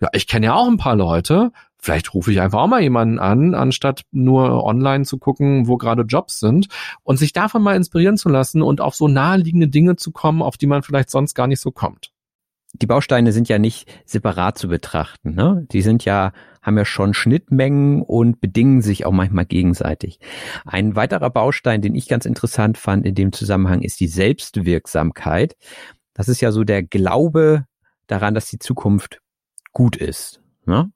[0.00, 3.18] ja, ich kenne ja auch ein paar Leute, vielleicht rufe ich einfach auch mal jemanden
[3.18, 6.68] an, anstatt nur online zu gucken, wo gerade Jobs sind
[7.02, 10.56] und sich davon mal inspirieren zu lassen und auf so naheliegende Dinge zu kommen, auf
[10.56, 12.12] die man vielleicht sonst gar nicht so kommt.
[12.72, 15.34] Die Bausteine sind ja nicht separat zu betrachten.
[15.34, 15.66] Ne?
[15.70, 16.32] Die sind ja,
[16.62, 20.18] haben ja schon Schnittmengen und bedingen sich auch manchmal gegenseitig.
[20.64, 25.56] Ein weiterer Baustein, den ich ganz interessant fand in dem Zusammenhang, ist die Selbstwirksamkeit.
[26.14, 27.66] Das ist ja so der Glaube
[28.06, 29.20] daran, dass die Zukunft
[29.72, 30.40] gut ist.
[30.64, 30.90] Ne?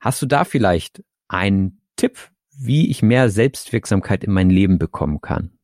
[0.00, 5.57] Hast du da vielleicht einen Tipp, wie ich mehr Selbstwirksamkeit in mein Leben bekommen kann?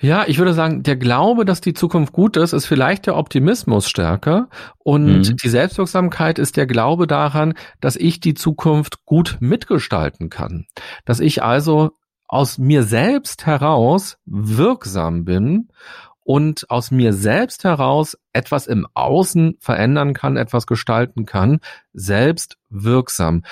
[0.00, 3.88] Ja, ich würde sagen, der Glaube, dass die Zukunft gut ist, ist vielleicht der Optimismus
[3.88, 4.48] stärker
[4.78, 5.36] und mhm.
[5.36, 10.66] die Selbstwirksamkeit ist der Glaube daran, dass ich die Zukunft gut mitgestalten kann.
[11.04, 11.90] Dass ich also
[12.28, 15.68] aus mir selbst heraus wirksam bin
[16.22, 21.60] und aus mir selbst heraus etwas im Außen verändern kann, etwas gestalten kann,
[21.92, 23.42] selbst wirksam.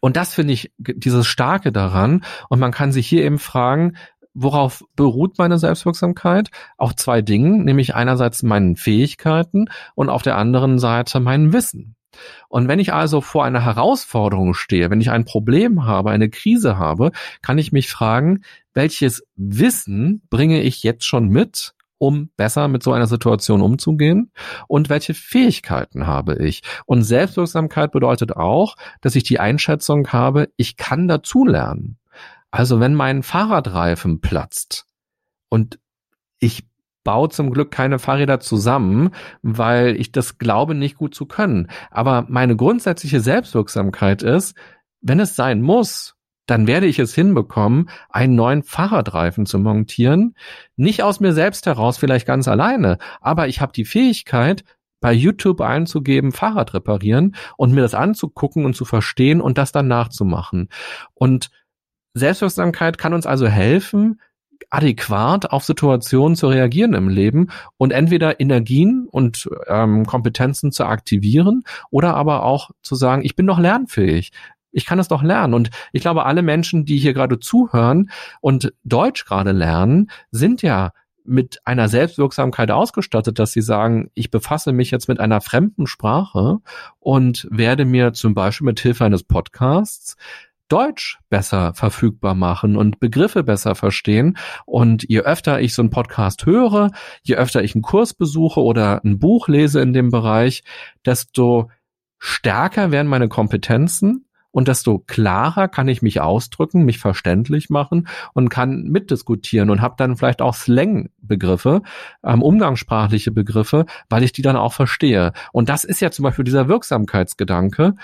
[0.00, 2.24] Und das finde ich dieses Starke daran.
[2.50, 3.96] Und man kann sich hier eben fragen,
[4.34, 6.50] worauf beruht meine Selbstwirksamkeit?
[6.76, 11.96] Auf zwei Dingen, nämlich einerseits meinen Fähigkeiten und auf der anderen Seite mein Wissen.
[12.48, 16.78] Und wenn ich also vor einer Herausforderung stehe, wenn ich ein Problem habe, eine Krise
[16.78, 17.10] habe,
[17.42, 18.42] kann ich mich fragen,
[18.72, 24.30] welches Wissen bringe ich jetzt schon mit, um besser mit so einer Situation umzugehen?
[24.68, 26.62] Und welche Fähigkeiten habe ich?
[26.86, 31.98] Und Selbstwirksamkeit bedeutet auch, dass ich die Einschätzung habe, ich kann dazulernen.
[32.54, 34.86] Also wenn mein Fahrradreifen platzt
[35.48, 35.80] und
[36.38, 36.68] ich
[37.02, 39.10] baue zum Glück keine Fahrräder zusammen,
[39.42, 41.66] weil ich das glaube nicht gut zu können.
[41.90, 44.54] Aber meine grundsätzliche Selbstwirksamkeit ist,
[45.00, 46.14] wenn es sein muss,
[46.46, 50.36] dann werde ich es hinbekommen, einen neuen Fahrradreifen zu montieren.
[50.76, 54.62] Nicht aus mir selbst heraus, vielleicht ganz alleine, aber ich habe die Fähigkeit,
[55.00, 59.86] bei YouTube einzugeben, Fahrrad reparieren und mir das anzugucken und zu verstehen und das dann
[59.86, 60.70] nachzumachen.
[61.12, 61.50] Und
[62.14, 64.20] Selbstwirksamkeit kann uns also helfen,
[64.70, 71.62] adäquat auf Situationen zu reagieren im Leben und entweder Energien und ähm, Kompetenzen zu aktivieren
[71.90, 74.32] oder aber auch zu sagen, ich bin doch lernfähig.
[74.72, 75.54] Ich kann es doch lernen.
[75.54, 80.90] Und ich glaube, alle Menschen, die hier gerade zuhören und Deutsch gerade lernen, sind ja
[81.24, 86.58] mit einer Selbstwirksamkeit ausgestattet, dass sie sagen, ich befasse mich jetzt mit einer fremden Sprache
[86.98, 90.16] und werde mir zum Beispiel mit Hilfe eines Podcasts
[90.74, 94.36] Deutsch besser verfügbar machen und Begriffe besser verstehen.
[94.66, 96.90] Und je öfter ich so einen Podcast höre,
[97.22, 100.64] je öfter ich einen Kurs besuche oder ein Buch lese in dem Bereich,
[101.06, 101.70] desto
[102.18, 108.48] stärker werden meine Kompetenzen und desto klarer kann ich mich ausdrücken, mich verständlich machen und
[108.48, 111.82] kann mitdiskutieren und habe dann vielleicht auch Slang-Begriffe,
[112.24, 115.32] ähm, umgangssprachliche Begriffe, weil ich die dann auch verstehe.
[115.52, 117.94] Und das ist ja zum Beispiel dieser Wirksamkeitsgedanke.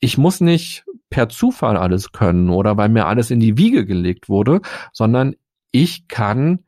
[0.00, 4.28] Ich muss nicht per Zufall alles können oder weil mir alles in die Wiege gelegt
[4.28, 4.60] wurde,
[4.92, 5.36] sondern
[5.70, 6.64] ich kann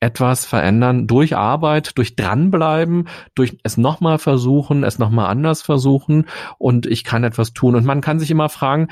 [0.00, 6.26] etwas verändern durch Arbeit, durch dranbleiben, durch es nochmal versuchen, es nochmal anders versuchen
[6.58, 7.74] und ich kann etwas tun.
[7.74, 8.88] Und man kann sich immer fragen,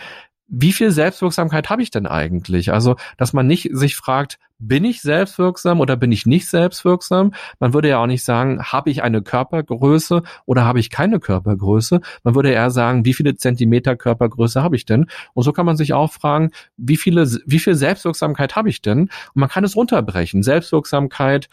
[0.46, 2.72] wie viel Selbstwirksamkeit habe ich denn eigentlich?
[2.72, 7.32] Also, dass man nicht sich fragt, bin ich selbstwirksam oder bin ich nicht selbstwirksam?
[7.58, 12.00] Man würde ja auch nicht sagen, habe ich eine Körpergröße oder habe ich keine Körpergröße?
[12.22, 15.06] Man würde eher sagen, wie viele Zentimeter Körpergröße habe ich denn?
[15.32, 19.00] Und so kann man sich auch fragen, wie viele, wie viel Selbstwirksamkeit habe ich denn?
[19.00, 20.42] Und man kann es runterbrechen.
[20.42, 21.48] Selbstwirksamkeit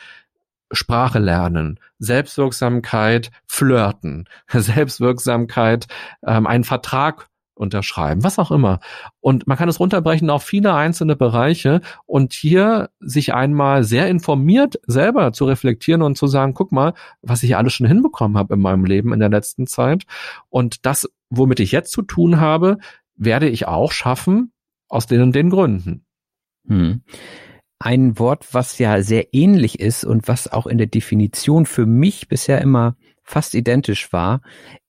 [0.74, 5.88] Sprache lernen, Selbstwirksamkeit flirten, Selbstwirksamkeit
[6.26, 8.80] ähm, einen Vertrag unterschreiben, was auch immer.
[9.20, 14.80] Und man kann es runterbrechen auf viele einzelne Bereiche und hier sich einmal sehr informiert
[14.88, 18.62] selber zu reflektieren und zu sagen, guck mal, was ich alles schon hinbekommen habe in
[18.62, 20.04] meinem Leben in der letzten Zeit.
[20.50, 22.78] Und das, womit ich jetzt zu tun habe,
[23.16, 24.52] werde ich auch schaffen
[24.88, 26.06] aus den und den Gründen.
[26.68, 27.04] Hm.
[27.80, 32.28] Ein Wort, was ja sehr ähnlich ist und was auch in der Definition für mich
[32.28, 34.42] bisher immer fast identisch war,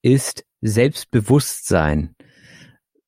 [0.03, 2.15] ist Selbstbewusstsein.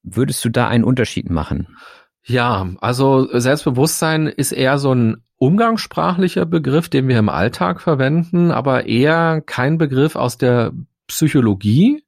[0.04, 1.76] Würdest du da einen Unterschied machen?
[2.22, 8.86] Ja, also Selbstbewusstsein ist eher so ein umgangssprachlicher Begriff, den wir im Alltag verwenden, aber
[8.86, 10.72] eher kein Begriff aus der
[11.06, 12.04] Psychologie.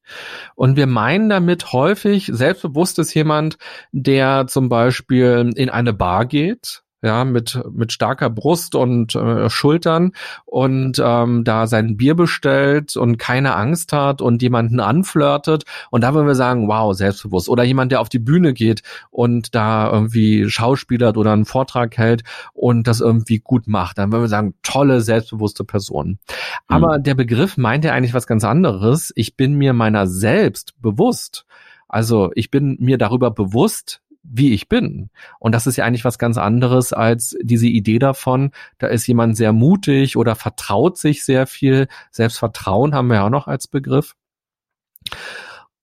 [0.54, 3.59] Und wir meinen damit häufig, selbstbewusst ist jemand,
[3.92, 10.10] der zum Beispiel in eine Bar geht ja, mit, mit starker Brust und äh, Schultern
[10.44, 15.62] und ähm, da sein Bier bestellt und keine Angst hat und jemanden anflirtet.
[15.90, 17.48] Und da würden wir sagen, wow, selbstbewusst.
[17.48, 22.24] Oder jemand, der auf die Bühne geht und da irgendwie schauspielert oder einen Vortrag hält
[22.52, 23.98] und das irgendwie gut macht.
[23.98, 26.08] Dann würden wir sagen, tolle, selbstbewusste Person.
[26.08, 26.18] Mhm.
[26.66, 29.12] Aber der Begriff meint ja eigentlich was ganz anderes.
[29.14, 31.46] Ich bin mir meiner selbst bewusst.
[31.88, 35.10] Also ich bin mir darüber bewusst, wie ich bin.
[35.38, 39.36] Und das ist ja eigentlich was ganz anderes als diese Idee davon, da ist jemand
[39.36, 41.88] sehr mutig oder vertraut sich sehr viel.
[42.10, 44.14] Selbstvertrauen haben wir ja auch noch als Begriff.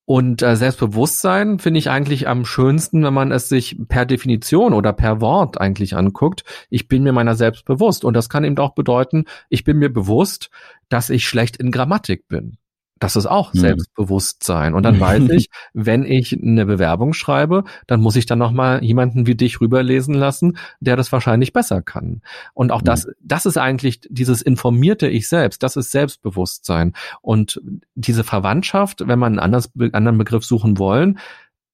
[0.05, 4.91] Und äh, Selbstbewusstsein finde ich eigentlich am schönsten, wenn man es sich per Definition oder
[4.91, 6.43] per Wort eigentlich anguckt.
[6.69, 8.03] Ich bin mir meiner selbst bewusst.
[8.03, 10.49] Und das kann eben auch bedeuten, ich bin mir bewusst,
[10.89, 12.57] dass ich schlecht in Grammatik bin.
[13.03, 13.59] Das ist auch hm.
[13.59, 14.73] Selbstbewusstsein.
[14.73, 19.27] Und dann weiß ich, wenn ich eine Bewerbung schreibe, dann muss ich dann nochmal jemanden
[19.27, 22.21] wie dich rüberlesen lassen, der das wahrscheinlich besser kann.
[22.53, 23.11] Und auch das, hm.
[23.19, 25.63] das ist eigentlich dieses informierte Ich selbst.
[25.63, 26.93] Das ist Selbstbewusstsein.
[27.21, 27.61] Und
[27.93, 31.19] diese Verwandtschaft, wenn man einen anders, anderen Begriff suchen wollen,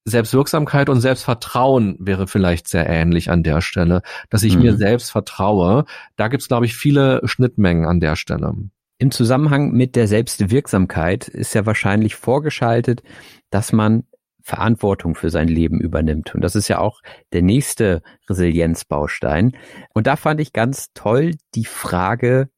[0.04, 4.62] Selbstwirksamkeit und Selbstvertrauen wäre vielleicht sehr ähnlich an der Stelle, dass ich mhm.
[4.62, 5.84] mir selbst vertraue.
[6.16, 8.52] Da gibt's, glaube ich, viele Schnittmengen an der Stelle.
[9.00, 13.02] Im Zusammenhang mit der Selbstwirksamkeit ist ja wahrscheinlich vorgeschaltet,
[13.48, 14.04] dass man
[14.42, 16.34] Verantwortung für sein Leben übernimmt.
[16.34, 17.00] Und das ist ja auch
[17.32, 19.56] der nächste Resilienzbaustein.
[19.94, 22.50] Und da fand ich ganz toll die Frage,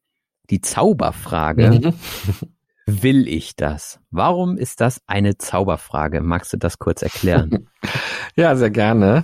[0.49, 1.71] die Zauberfrage.
[1.71, 1.93] Mhm.
[2.87, 4.01] Will ich das?
[4.11, 6.19] Warum ist das eine Zauberfrage?
[6.19, 7.69] Magst du das kurz erklären?
[8.35, 9.23] ja, sehr gerne.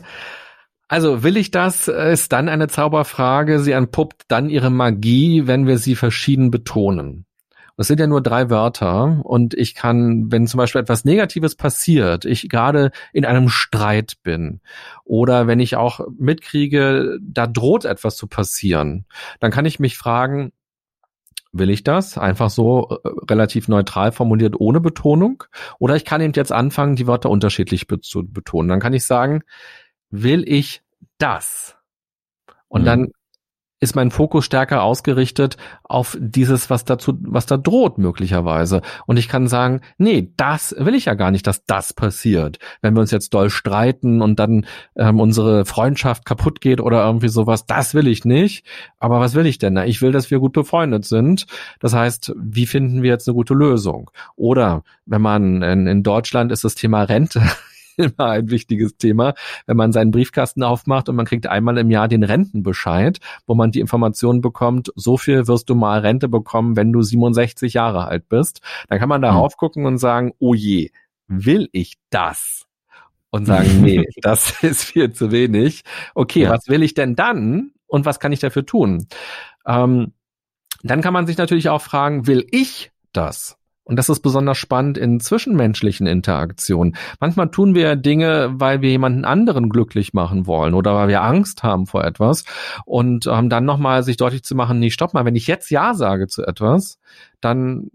[0.90, 3.60] Also will ich das, ist dann eine Zauberfrage.
[3.60, 7.26] Sie entpuppt dann ihre Magie, wenn wir sie verschieden betonen.
[7.78, 12.26] Das sind ja nur drei Wörter und ich kann, wenn zum Beispiel etwas Negatives passiert,
[12.26, 14.60] ich gerade in einem Streit bin
[15.06, 19.06] oder wenn ich auch mitkriege, da droht etwas zu passieren,
[19.40, 20.52] dann kann ich mich fragen,
[21.54, 22.18] will ich das?
[22.18, 25.46] Einfach so äh, relativ neutral formuliert ohne Betonung?
[25.80, 28.68] Oder ich kann eben jetzt anfangen, die Wörter unterschiedlich zu betonen.
[28.68, 29.44] Dann kann ich sagen,
[30.10, 30.82] will ich
[31.18, 31.78] das?
[32.68, 32.86] Und mhm.
[32.86, 33.12] dann
[33.80, 38.82] ist mein Fokus stärker ausgerichtet auf dieses, was dazu, was da droht möglicherweise.
[39.06, 42.60] Und ich kann sagen, nee, das will ich ja gar nicht, dass das passiert.
[42.82, 44.66] Wenn wir uns jetzt doll streiten und dann
[44.98, 48.66] ähm, unsere Freundschaft kaputt geht oder irgendwie sowas, das will ich nicht.
[48.98, 49.74] Aber was will ich denn?
[49.74, 51.46] Na, ich will, dass wir gut befreundet sind.
[51.80, 54.12] Das heißt, wie finden wir jetzt eine gute Lösung?
[54.36, 57.42] Oder wenn man in, in Deutschland ist das Thema Rente
[58.18, 59.34] immer ein wichtiges Thema,
[59.66, 63.72] wenn man seinen Briefkasten aufmacht und man kriegt einmal im Jahr den Rentenbescheid, wo man
[63.72, 68.30] die Information bekommt, so viel wirst du mal Rente bekommen, wenn du 67 Jahre alt
[68.30, 68.62] bist.
[68.88, 69.58] Dann kann man darauf hm.
[69.58, 70.92] gucken und sagen, oh je,
[71.28, 72.66] will ich das?
[73.32, 75.84] Und sagen, nee, das ist viel zu wenig.
[76.16, 76.52] Okay, ja.
[76.52, 77.72] was will ich denn dann?
[77.88, 79.08] Und was kann ich dafür tun?
[79.66, 80.14] Ähm,
[80.84, 83.59] dann kann man sich natürlich auch fragen, will ich das?
[83.90, 86.96] Und das ist besonders spannend in zwischenmenschlichen Interaktionen.
[87.20, 91.64] Manchmal tun wir Dinge, weil wir jemanden anderen glücklich machen wollen oder weil wir Angst
[91.64, 92.46] haben vor etwas.
[92.86, 95.96] Und ähm, dann nochmal sich deutlich zu machen, nee, stopp mal, wenn ich jetzt Ja
[95.96, 97.00] sage zu etwas,
[97.42, 97.90] dann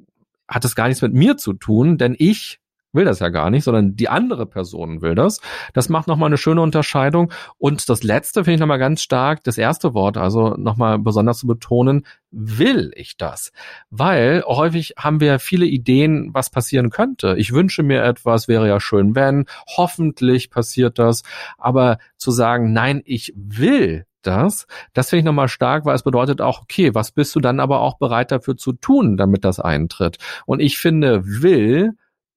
[0.48, 2.58] hat es gar nichts mit mir zu tun, denn ich
[2.94, 5.40] will das ja gar nicht, sondern die andere Person will das.
[5.72, 7.32] Das macht nochmal eine schöne Unterscheidung.
[7.58, 11.46] Und das letzte finde ich nochmal ganz stark, das erste Wort, also nochmal besonders zu
[11.46, 13.52] betonen, will ich das?
[13.90, 17.36] Weil häufig haben wir viele Ideen, was passieren könnte.
[17.38, 21.22] Ich wünsche mir etwas, wäre ja schön, wenn, hoffentlich passiert das.
[21.58, 24.66] Aber zu sagen, nein, ich will das.
[24.92, 27.80] Das finde ich nochmal stark, weil es bedeutet auch, okay, was bist du dann aber
[27.80, 30.18] auch bereit dafür zu tun, damit das eintritt?
[30.46, 31.92] Und ich finde, will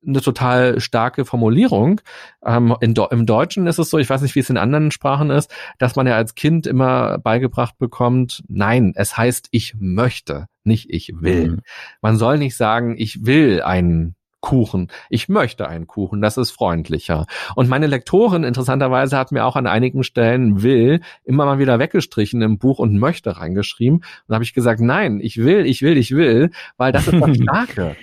[0.07, 2.01] eine total starke Formulierung.
[2.43, 5.29] Ähm, in, Im Deutschen ist es so, ich weiß nicht, wie es in anderen Sprachen
[5.29, 10.89] ist, dass man ja als Kind immer beigebracht bekommt, nein, es heißt, ich möchte, nicht
[10.89, 11.47] ich will.
[11.49, 11.61] Mhm.
[12.01, 14.87] Man soll nicht sagen, ich will einen Kuchen.
[15.09, 17.25] Ich möchte einen Kuchen, das ist freundlicher.
[17.55, 22.41] Und meine Lektorin interessanterweise hat mir auch an einigen Stellen will immer mal wieder weggestrichen
[22.41, 23.97] im Buch und möchte reingeschrieben.
[23.97, 27.19] Und da habe ich gesagt, nein, ich will, ich will, ich will, weil das ist
[27.19, 27.95] das Starke.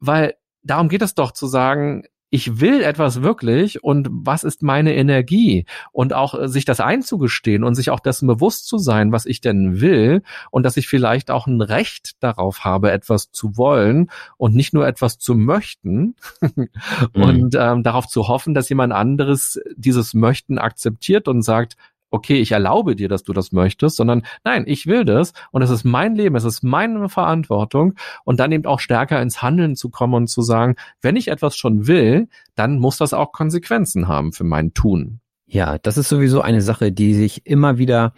[0.00, 4.94] weil darum geht es doch zu sagen, ich will etwas wirklich und was ist meine
[4.94, 9.24] Energie und auch äh, sich das einzugestehen und sich auch dessen bewusst zu sein, was
[9.24, 14.10] ich denn will und dass ich vielleicht auch ein Recht darauf habe, etwas zu wollen
[14.36, 16.16] und nicht nur etwas zu möchten
[16.54, 16.68] mhm.
[17.14, 21.76] und ähm, darauf zu hoffen, dass jemand anderes dieses Möchten akzeptiert und sagt,
[22.10, 25.70] okay, ich erlaube dir, dass du das möchtest, sondern nein, ich will das und es
[25.70, 27.94] ist mein Leben, es ist meine Verantwortung
[28.24, 31.56] und dann eben auch stärker ins Handeln zu kommen und zu sagen, wenn ich etwas
[31.56, 35.20] schon will, dann muss das auch Konsequenzen haben für mein Tun.
[35.46, 38.12] Ja, das ist sowieso eine Sache, die sich immer wieder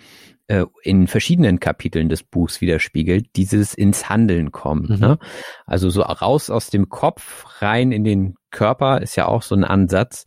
[0.49, 4.87] äh, in verschiedenen Kapiteln des Buchs widerspiegelt, dieses ins Handeln kommen.
[4.89, 4.99] Mhm.
[4.99, 5.19] Ne?
[5.65, 9.63] Also so raus aus dem Kopf, rein in den Körper ist ja auch so ein
[9.63, 10.25] Ansatz,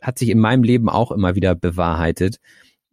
[0.00, 2.38] hat sich in meinem Leben auch immer wieder bewahrheitet.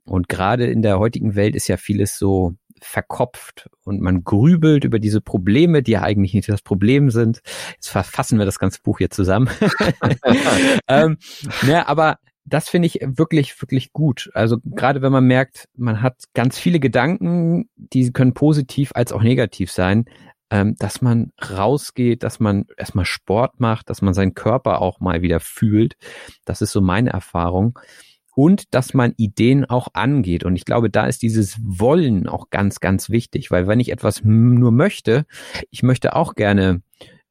[0.05, 4.99] Und gerade in der heutigen Welt ist ja vieles so verkopft und man grübelt über
[4.99, 7.41] diese Probleme, die ja eigentlich nicht das Problem sind.
[7.73, 9.49] Jetzt verfassen wir das ganze Buch hier zusammen.
[10.87, 11.17] ähm,
[11.63, 14.29] ne, aber das finde ich wirklich, wirklich gut.
[14.33, 19.23] Also gerade wenn man merkt, man hat ganz viele Gedanken, die können positiv als auch
[19.23, 20.05] negativ sein,
[20.51, 25.23] ähm, dass man rausgeht, dass man erstmal Sport macht, dass man seinen Körper auch mal
[25.23, 25.95] wieder fühlt.
[26.45, 27.79] Das ist so meine Erfahrung.
[28.35, 30.43] Und dass man Ideen auch angeht.
[30.43, 34.23] Und ich glaube, da ist dieses Wollen auch ganz, ganz wichtig, weil wenn ich etwas
[34.23, 35.25] nur möchte,
[35.71, 36.81] ich möchte auch gerne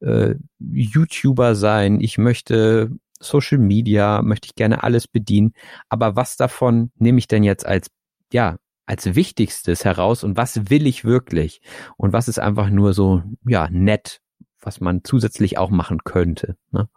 [0.01, 5.53] äh, YouTuber sein, ich möchte Social Media, möchte ich gerne alles bedienen.
[5.89, 7.91] Aber was davon nehme ich denn jetzt als,
[8.33, 11.61] ja, als Wichtigstes heraus und was will ich wirklich?
[11.97, 14.21] Und was ist einfach nur so, ja, nett,
[14.59, 16.57] was man zusätzlich auch machen könnte.
[16.71, 16.89] Ne?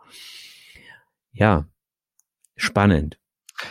[1.32, 1.66] Ja,
[2.56, 3.18] spannend.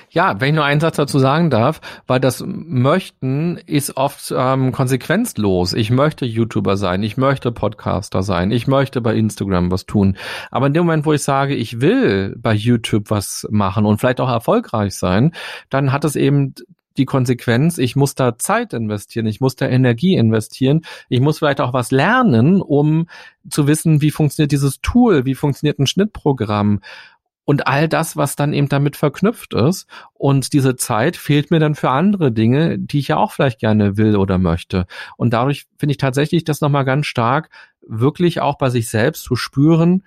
[0.09, 4.71] Ja, wenn ich nur einen Satz dazu sagen darf, weil das Möchten ist oft ähm,
[4.71, 5.73] konsequenzlos.
[5.73, 10.17] Ich möchte YouTuber sein, ich möchte Podcaster sein, ich möchte bei Instagram was tun.
[10.51, 14.19] Aber in dem Moment, wo ich sage, ich will bei YouTube was machen und vielleicht
[14.19, 15.33] auch erfolgreich sein,
[15.69, 16.53] dann hat es eben
[16.97, 21.61] die Konsequenz, ich muss da Zeit investieren, ich muss da Energie investieren, ich muss vielleicht
[21.61, 23.07] auch was lernen, um
[23.49, 26.81] zu wissen, wie funktioniert dieses Tool, wie funktioniert ein Schnittprogramm
[27.47, 29.87] und all das, was dann eben damit verknüpft ist.
[30.13, 33.95] Und diese Zeit fehlt mir dann für andere Dinge, die ich ja auch vielleicht gerne
[33.95, 34.85] will oder möchte.
[35.15, 37.49] Und dadurch finde ich tatsächlich das nochmal ganz stark,
[37.87, 40.03] wirklich auch bei sich selbst zu spüren,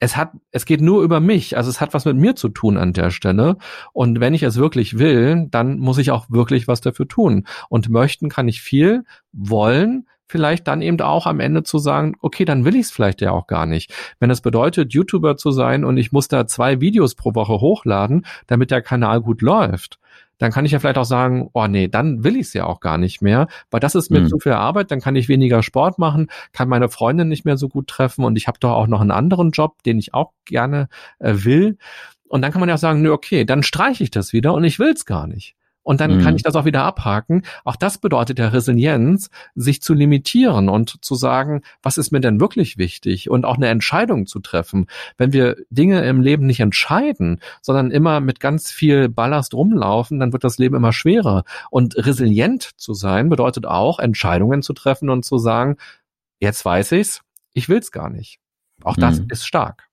[0.00, 2.76] es hat, es geht nur über mich, also es hat was mit mir zu tun
[2.76, 3.56] an der Stelle.
[3.92, 7.46] Und wenn ich es wirklich will, dann muss ich auch wirklich was dafür tun.
[7.68, 12.44] Und möchten kann ich viel, wollen vielleicht dann eben auch am Ende zu sagen, okay,
[12.44, 13.92] dann will ich es vielleicht ja auch gar nicht.
[14.18, 18.26] Wenn es bedeutet, YouTuber zu sein und ich muss da zwei Videos pro Woche hochladen,
[18.46, 19.98] damit der Kanal gut läuft,
[20.38, 22.80] dann kann ich ja vielleicht auch sagen, oh nee, dann will ich es ja auch
[22.80, 24.28] gar nicht mehr, weil das ist mir mhm.
[24.28, 27.68] zu viel Arbeit, dann kann ich weniger Sport machen, kann meine Freundin nicht mehr so
[27.68, 30.88] gut treffen und ich habe doch auch noch einen anderen Job, den ich auch gerne
[31.18, 31.78] äh, will.
[32.26, 34.64] Und dann kann man ja auch sagen, nö, okay, dann streiche ich das wieder und
[34.64, 35.54] ich will es gar nicht
[35.84, 36.22] und dann mhm.
[36.22, 37.42] kann ich das auch wieder abhaken.
[37.62, 42.40] Auch das bedeutet ja Resilienz, sich zu limitieren und zu sagen, was ist mir denn
[42.40, 44.86] wirklich wichtig und auch eine Entscheidung zu treffen.
[45.16, 50.32] Wenn wir Dinge im Leben nicht entscheiden, sondern immer mit ganz viel Ballast rumlaufen, dann
[50.32, 51.44] wird das Leben immer schwerer.
[51.70, 55.76] Und resilient zu sein bedeutet auch, Entscheidungen zu treffen und zu sagen,
[56.40, 57.20] jetzt weiß ich's,
[57.52, 58.40] ich will's gar nicht.
[58.82, 59.28] Auch das mhm.
[59.30, 59.88] ist stark.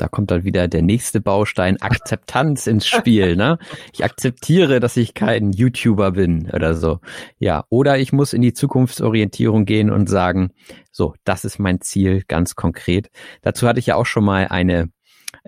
[0.00, 3.36] Da kommt dann wieder der nächste Baustein Akzeptanz ins Spiel.
[3.36, 3.58] Ne?
[3.92, 7.00] Ich akzeptiere, dass ich kein YouTuber bin oder so.
[7.38, 10.52] Ja, oder ich muss in die Zukunftsorientierung gehen und sagen,
[10.90, 13.10] so, das ist mein Ziel ganz konkret.
[13.42, 14.90] Dazu hatte ich ja auch schon mal eine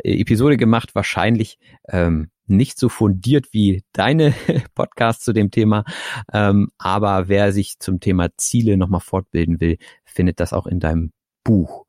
[0.04, 4.34] äh, Episode gemacht, wahrscheinlich ähm, nicht so fundiert wie deine
[4.74, 5.84] Podcast zu dem Thema.
[6.30, 11.12] Ähm, aber wer sich zum Thema Ziele nochmal fortbilden will, findet das auch in deinem
[11.42, 11.86] Buch.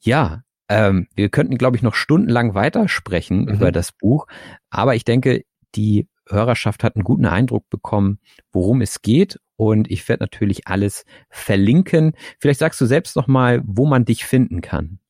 [0.00, 3.48] Ja, ähm, wir könnten, glaube ich, noch stundenlang weitersprechen mhm.
[3.48, 4.26] über das Buch,
[4.70, 5.44] aber ich denke,
[5.74, 8.18] die Hörerschaft hat einen guten Eindruck bekommen,
[8.52, 9.40] worum es geht.
[9.56, 12.12] Und ich werde natürlich alles verlinken.
[12.38, 15.00] Vielleicht sagst du selbst noch mal, wo man dich finden kann.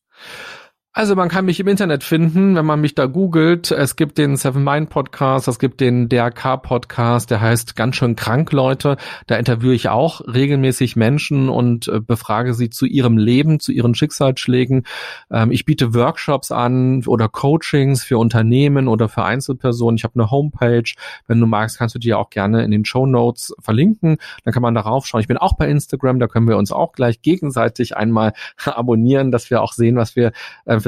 [0.99, 3.70] Also man kann mich im Internet finden, wenn man mich da googelt.
[3.70, 8.16] Es gibt den Seven Mind Podcast, es gibt den DRK Podcast, der heißt ganz schön
[8.16, 8.96] krank, Leute.
[9.28, 13.94] Da interviewe ich auch regelmäßig Menschen und äh, befrage sie zu ihrem Leben, zu ihren
[13.94, 14.86] Schicksalsschlägen.
[15.30, 19.99] Ähm, ich biete Workshops an oder Coachings für Unternehmen oder für Einzelpersonen.
[19.99, 20.90] Ich habe eine Homepage.
[21.28, 24.16] Wenn du magst, kannst du die auch gerne in den Show Notes verlinken.
[24.42, 25.20] Dann kann man darauf schauen.
[25.20, 28.32] Ich bin auch bei Instagram, da können wir uns auch gleich gegenseitig einmal
[28.64, 30.32] abonnieren, dass wir auch sehen, was wir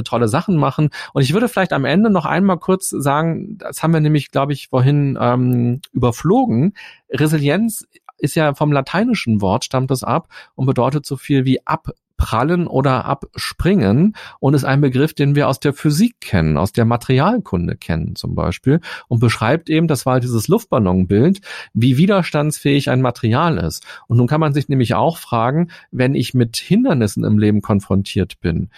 [0.00, 0.90] für tolle Sachen machen.
[1.12, 4.52] Und ich würde vielleicht am Ende noch einmal kurz sagen, das haben wir nämlich, glaube
[4.52, 6.74] ich, vorhin ähm, überflogen.
[7.10, 7.86] Resilienz
[8.18, 13.06] ist ja vom lateinischen Wort, stammt das ab und bedeutet so viel wie abprallen oder
[13.06, 18.16] abspringen und ist ein Begriff, den wir aus der Physik kennen, aus der Materialkunde kennen
[18.16, 21.40] zum Beispiel und beschreibt eben, das war dieses Luftballonbild,
[21.72, 23.86] wie widerstandsfähig ein Material ist.
[24.06, 28.40] Und nun kann man sich nämlich auch fragen, wenn ich mit Hindernissen im Leben konfrontiert
[28.40, 28.70] bin,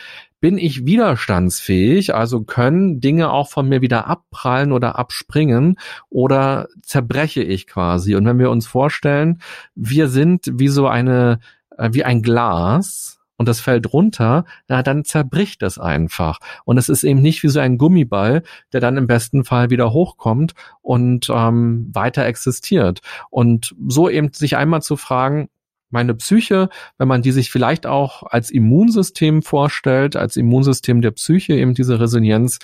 [0.43, 5.79] bin ich widerstandsfähig, also können Dinge auch von mir wieder abprallen oder abspringen
[6.11, 8.17] oder zerbreche ich quasi.
[8.17, 9.41] Und wenn wir uns vorstellen,
[9.77, 11.39] wir sind wie so eine,
[11.79, 16.41] äh, wie ein Glas, und das fällt runter, na, dann zerbricht es einfach.
[16.65, 19.93] Und es ist eben nicht wie so ein Gummiball, der dann im besten Fall wieder
[19.93, 23.01] hochkommt und ähm, weiter existiert.
[23.31, 25.49] Und so eben sich einmal zu fragen,
[25.93, 26.69] meine Psyche,
[26.99, 32.01] wenn man die sich vielleicht auch als Immunsystem vorstellt, als Immunsystem der Psyche, eben diese
[32.01, 32.59] Resilienz,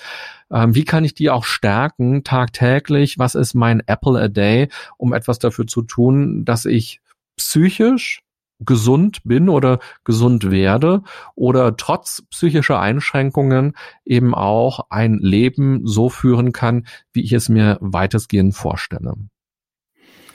[0.51, 3.19] ähm, wie kann ich die auch stärken tagtäglich?
[3.19, 7.01] Was ist mein Apple a Day, um etwas dafür zu tun, dass ich
[7.37, 8.21] psychisch
[8.59, 11.03] gesund bin oder gesund werde
[11.35, 13.73] oder trotz psychischer Einschränkungen
[14.05, 19.13] eben auch ein Leben so führen kann, wie ich es mir weitestgehend vorstelle.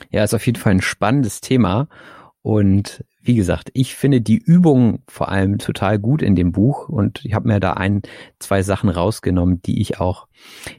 [0.09, 1.87] Ja, ist auf jeden Fall ein spannendes Thema.
[2.45, 7.25] Und wie gesagt, ich finde die Übung vor allem total gut in dem Buch und
[7.25, 8.03] ich habe mir da ein,
[8.37, 10.27] zwei Sachen rausgenommen, die ich auch,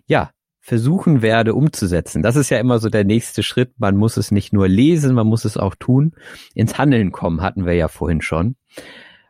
[0.07, 2.23] ja, versuchen werde umzusetzen.
[2.23, 3.73] Das ist ja immer so der nächste Schritt.
[3.79, 6.14] Man muss es nicht nur lesen, man muss es auch tun.
[6.55, 8.55] Ins Handeln kommen hatten wir ja vorhin schon.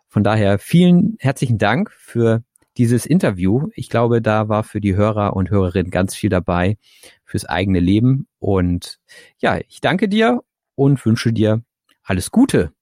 [0.06, 2.42] Von daher vielen herzlichen Dank für
[2.76, 3.68] dieses Interview.
[3.74, 6.76] Ich glaube, da war für die Hörer und Hörerinnen ganz viel dabei
[7.24, 8.28] fürs eigene Leben.
[8.38, 8.98] Und
[9.38, 10.42] ja, ich danke dir
[10.74, 11.62] und wünsche dir
[12.06, 12.72] alles Gute.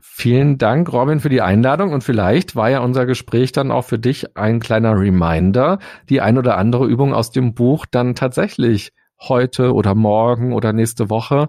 [0.00, 3.98] Vielen Dank, Robin, für die Einladung und vielleicht war ja unser Gespräch dann auch für
[3.98, 9.74] dich ein kleiner Reminder, die ein oder andere Übung aus dem Buch dann tatsächlich heute
[9.74, 11.48] oder morgen oder nächste Woche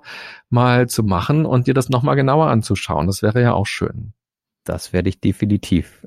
[0.49, 3.05] mal zu machen und dir das nochmal genauer anzuschauen.
[3.05, 4.13] Das wäre ja auch schön.
[4.63, 6.05] Das werde ich definitiv.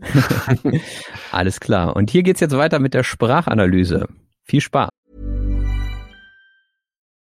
[1.33, 1.95] Alles klar.
[1.95, 4.09] Und hier geht's jetzt weiter mit der Sprachanalyse.
[4.43, 4.89] Viel Spaß.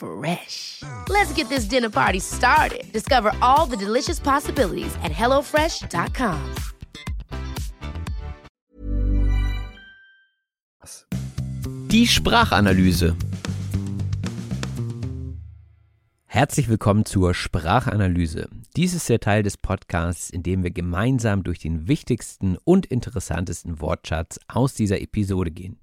[0.00, 0.82] Fresh.
[1.10, 2.90] Let's get this dinner party started.
[2.90, 6.38] Discover all the delicious possibilities at hellofresh.com.
[11.88, 13.14] Die Sprachanalyse.
[16.24, 18.48] Herzlich willkommen zur Sprachanalyse.
[18.76, 23.80] Dies ist der Teil des Podcasts, in dem wir gemeinsam durch den wichtigsten und interessantesten
[23.80, 25.78] Wortschatz aus dieser Episode gehen.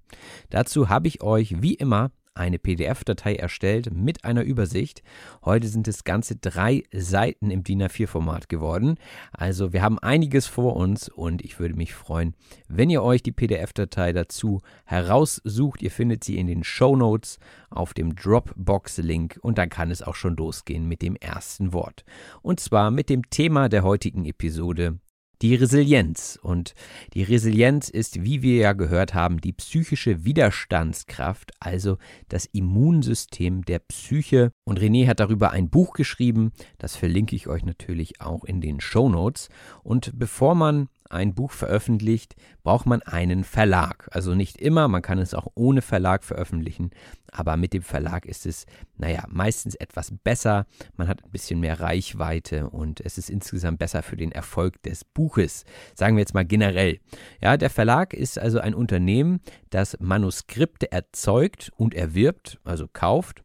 [0.49, 5.03] Dazu habe ich euch wie immer eine PDF-Datei erstellt mit einer Übersicht.
[5.43, 8.95] Heute sind es ganze drei Seiten im DIN A4-Format geworden.
[9.31, 12.35] Also wir haben einiges vor uns und ich würde mich freuen,
[12.67, 15.81] wenn ihr euch die PDF-Datei dazu heraussucht.
[15.81, 20.15] Ihr findet sie in den Show Notes auf dem Dropbox-Link und dann kann es auch
[20.15, 22.05] schon losgehen mit dem ersten Wort.
[22.41, 24.99] Und zwar mit dem Thema der heutigen Episode
[25.41, 26.39] die Resilienz.
[26.41, 26.73] Und
[27.13, 31.97] die Resilienz ist, wie wir ja gehört haben, die psychische Widerstandskraft, also
[32.29, 34.51] das Immunsystem der Psyche.
[34.65, 38.79] Und René hat darüber ein Buch geschrieben, das verlinke ich euch natürlich auch in den
[38.79, 39.49] Show Notes.
[39.83, 44.09] Und bevor man ein Buch veröffentlicht, braucht man einen Verlag.
[44.11, 46.91] Also nicht immer, man kann es auch ohne Verlag veröffentlichen,
[47.31, 48.65] aber mit dem Verlag ist es,
[48.97, 50.65] naja, meistens etwas besser.
[50.95, 55.03] Man hat ein bisschen mehr Reichweite und es ist insgesamt besser für den Erfolg des
[55.03, 55.65] Buches.
[55.95, 56.99] Sagen wir jetzt mal generell.
[57.41, 63.43] Ja, der Verlag ist also ein Unternehmen, das Manuskripte erzeugt und erwirbt, also kauft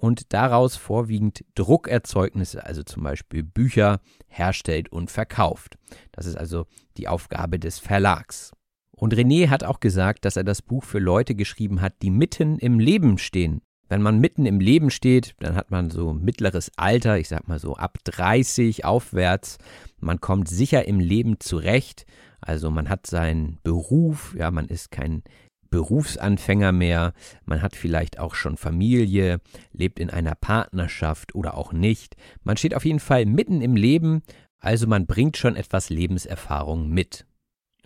[0.00, 5.76] und daraus vorwiegend Druckerzeugnisse, also zum Beispiel Bücher, herstellt und verkauft.
[6.12, 8.52] Das ist also die Aufgabe des Verlags.
[8.92, 12.58] Und René hat auch gesagt, dass er das Buch für Leute geschrieben hat, die mitten
[12.58, 13.60] im Leben stehen.
[13.90, 17.58] Wenn man mitten im Leben steht, dann hat man so mittleres Alter, ich sag mal
[17.58, 19.58] so ab 30 aufwärts.
[19.98, 22.06] Man kommt sicher im Leben zurecht.
[22.40, 25.22] Also man hat seinen Beruf, ja, man ist kein
[25.70, 27.12] Berufsanfänger mehr,
[27.44, 29.40] man hat vielleicht auch schon Familie,
[29.72, 32.16] lebt in einer Partnerschaft oder auch nicht.
[32.42, 34.22] Man steht auf jeden Fall mitten im Leben,
[34.58, 37.26] also man bringt schon etwas Lebenserfahrung mit.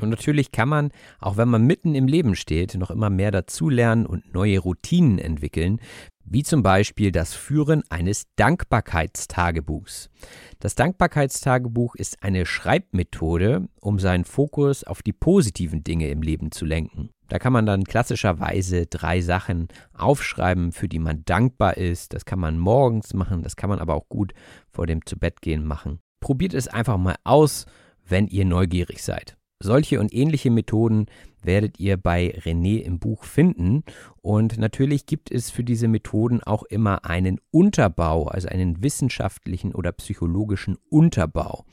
[0.00, 4.06] Und natürlich kann man, auch wenn man mitten im Leben steht, noch immer mehr dazulernen
[4.06, 5.80] und neue Routinen entwickeln,
[6.24, 10.10] wie zum Beispiel das Führen eines Dankbarkeitstagebuchs.
[10.58, 16.64] Das Dankbarkeitstagebuch ist eine Schreibmethode, um seinen Fokus auf die positiven Dinge im Leben zu
[16.64, 17.10] lenken.
[17.28, 22.12] Da kann man dann klassischerweise drei Sachen aufschreiben, für die man dankbar ist.
[22.12, 24.34] Das kann man morgens machen, das kann man aber auch gut
[24.70, 26.00] vor dem Zubettgehen machen.
[26.20, 27.66] Probiert es einfach mal aus,
[28.06, 29.36] wenn ihr neugierig seid.
[29.62, 31.06] Solche und ähnliche Methoden
[31.42, 33.84] werdet ihr bei René im Buch finden.
[34.20, 39.92] Und natürlich gibt es für diese Methoden auch immer einen Unterbau, also einen wissenschaftlichen oder
[39.92, 41.64] psychologischen Unterbau.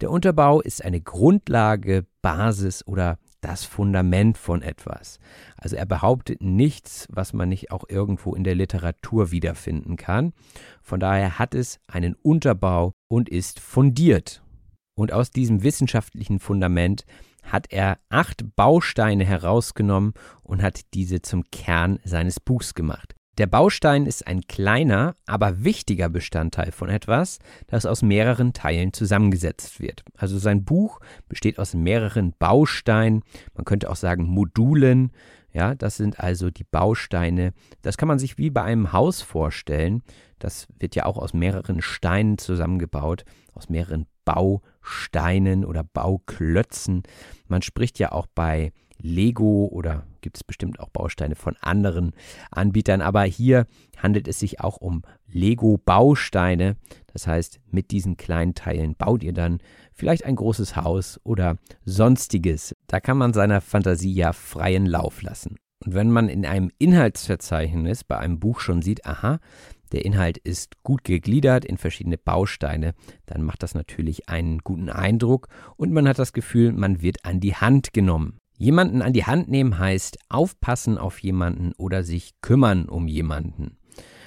[0.00, 5.18] Der Unterbau ist eine Grundlage, Basis oder das Fundament von etwas.
[5.56, 10.32] Also er behauptet nichts, was man nicht auch irgendwo in der Literatur wiederfinden kann.
[10.82, 14.42] Von daher hat es einen Unterbau und ist fundiert.
[14.94, 17.04] Und aus diesem wissenschaftlichen Fundament
[17.42, 20.12] hat er acht Bausteine herausgenommen
[20.42, 23.14] und hat diese zum Kern seines Buchs gemacht.
[23.38, 29.78] Der Baustein ist ein kleiner, aber wichtiger Bestandteil von etwas, das aus mehreren Teilen zusammengesetzt
[29.80, 30.02] wird.
[30.16, 33.22] Also sein Buch besteht aus mehreren Bausteinen,
[33.54, 35.12] man könnte auch sagen Modulen.
[35.52, 37.52] Ja, das sind also die Bausteine.
[37.82, 40.02] Das kann man sich wie bei einem Haus vorstellen.
[40.40, 43.24] Das wird ja auch aus mehreren Steinen zusammengebaut,
[43.54, 47.04] aus mehreren Bausteinen oder Bauklötzen.
[47.46, 52.12] Man spricht ja auch bei Lego oder gibt es bestimmt auch Bausteine von anderen
[52.50, 53.64] Anbietern, aber hier
[53.96, 56.76] handelt es sich auch um Lego-Bausteine.
[57.14, 59.60] Das heißt, mit diesen kleinen Teilen baut ihr dann
[59.94, 61.56] vielleicht ein großes Haus oder
[61.86, 62.76] sonstiges.
[62.88, 65.56] Da kann man seiner Fantasie ja freien Lauf lassen.
[65.82, 69.38] Und wenn man in einem Inhaltsverzeichnis bei einem Buch schon sieht, aha,
[69.92, 72.92] der Inhalt ist gut gegliedert in verschiedene Bausteine,
[73.24, 77.40] dann macht das natürlich einen guten Eindruck und man hat das Gefühl, man wird an
[77.40, 78.40] die Hand genommen.
[78.58, 83.78] Jemanden an die Hand nehmen heißt aufpassen auf jemanden oder sich kümmern um jemanden.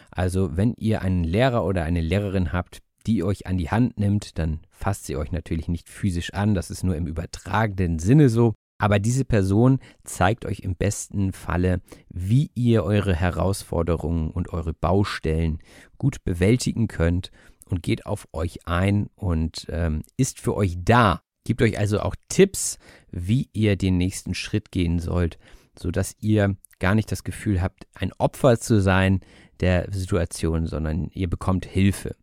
[0.10, 4.40] Also wenn ihr einen Lehrer oder eine Lehrerin habt, die euch an die Hand nimmt,
[4.40, 8.54] dann fasst sie euch natürlich nicht physisch an, das ist nur im übertragenen Sinne so.
[8.78, 15.60] Aber diese Person zeigt euch im besten Falle, wie ihr eure Herausforderungen und eure Baustellen
[15.98, 17.32] gut bewältigen könnt
[17.70, 22.16] und geht auf euch ein und ähm, ist für euch da, Gibt euch also auch
[22.30, 22.78] Tipps,
[23.12, 25.38] wie ihr den nächsten Schritt gehen sollt,
[25.78, 29.22] sodass ihr gar nicht das Gefühl habt, ein Opfer zu sein
[29.60, 32.16] der Situation, sondern ihr bekommt Hilfe.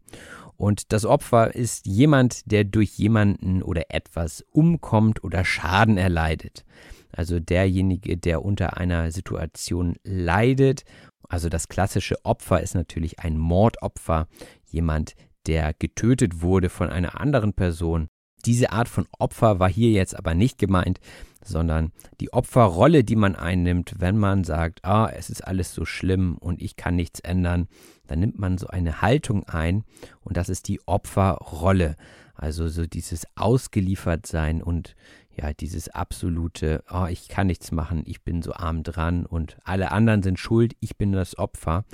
[0.57, 6.65] Und das Opfer ist jemand, der durch jemanden oder etwas umkommt oder Schaden erleidet.
[7.13, 10.85] Also derjenige, der unter einer Situation leidet.
[11.29, 14.27] Also das klassische Opfer ist natürlich ein Mordopfer,
[14.67, 15.15] jemand,
[15.47, 18.09] der getötet wurde von einer anderen Person
[18.49, 21.01] diese Art von Opfer war hier jetzt aber nicht gemeint,
[21.45, 26.39] sondern die Opferrolle, die man einnimmt, wenn man sagt, ah, es ist alles so schlimm
[26.39, 27.69] und ich kann nichts ändern,
[28.07, 29.85] dann nimmt man so eine Haltung ein
[30.21, 31.97] und das ist die Opferrolle.
[32.35, 34.97] Also so dieses Ausgeliefertsein und
[35.37, 39.93] ja, dieses absolute, oh, ich kann nichts machen, ich bin so arm dran und alle
[39.93, 41.85] anderen sind schuld, ich bin das Opfer.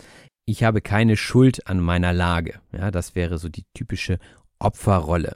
[0.47, 2.61] Ich habe keine Schuld an meiner Lage.
[2.71, 4.21] Ja, das wäre so die typische
[4.61, 5.35] Opferrolle.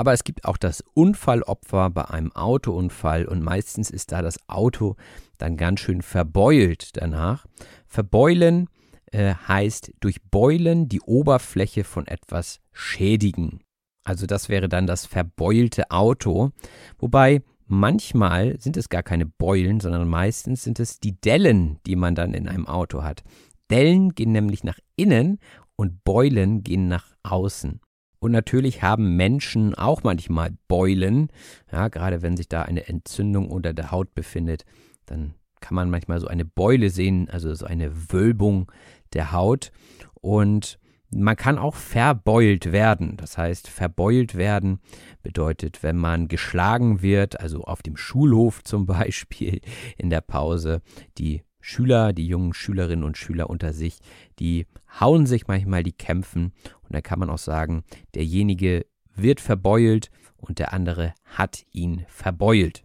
[0.00, 4.96] Aber es gibt auch das Unfallopfer bei einem Autounfall und meistens ist da das Auto
[5.36, 7.44] dann ganz schön verbeult danach.
[7.86, 8.70] Verbeulen
[9.12, 13.60] äh, heißt durch Beulen die Oberfläche von etwas schädigen.
[14.02, 16.52] Also das wäre dann das verbeulte Auto.
[16.98, 22.14] Wobei manchmal sind es gar keine Beulen, sondern meistens sind es die Dellen, die man
[22.14, 23.22] dann in einem Auto hat.
[23.70, 25.40] Dellen gehen nämlich nach innen
[25.76, 27.82] und Beulen gehen nach außen.
[28.20, 31.28] Und natürlich haben Menschen auch manchmal Beulen.
[31.72, 34.64] Ja, gerade wenn sich da eine Entzündung unter der Haut befindet,
[35.06, 38.70] dann kann man manchmal so eine Beule sehen, also so eine Wölbung
[39.14, 39.72] der Haut.
[40.14, 40.78] Und
[41.12, 43.16] man kann auch verbeult werden.
[43.16, 44.80] Das heißt, verbeult werden
[45.22, 49.60] bedeutet, wenn man geschlagen wird, also auf dem Schulhof zum Beispiel
[49.96, 50.82] in der Pause,
[51.18, 53.98] die Schüler, die jungen Schülerinnen und Schüler unter sich,
[54.38, 54.66] die
[54.98, 56.52] hauen sich manchmal, die kämpfen.
[56.90, 57.84] Und da kann man auch sagen,
[58.16, 58.84] derjenige
[59.14, 62.82] wird verbeult und der andere hat ihn verbeult.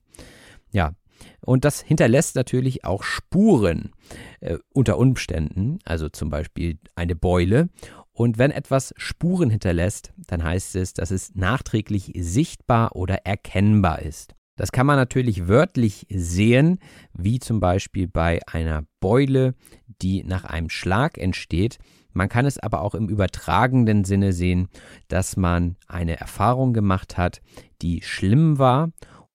[0.71, 0.93] Ja,
[1.41, 3.91] und das hinterlässt natürlich auch Spuren
[4.41, 7.69] äh, unter Umständen, also zum Beispiel eine Beule.
[8.11, 14.35] Und wenn etwas Spuren hinterlässt, dann heißt es, dass es nachträglich sichtbar oder erkennbar ist.
[14.55, 16.79] Das kann man natürlich wörtlich sehen,
[17.11, 19.55] wie zum Beispiel bei einer Beule,
[20.01, 21.79] die nach einem Schlag entsteht.
[22.15, 24.69] Man kann es aber auch im übertragenden Sinne sehen,
[25.09, 27.41] dass man eine Erfahrung gemacht hat,
[27.81, 28.91] die schlimm war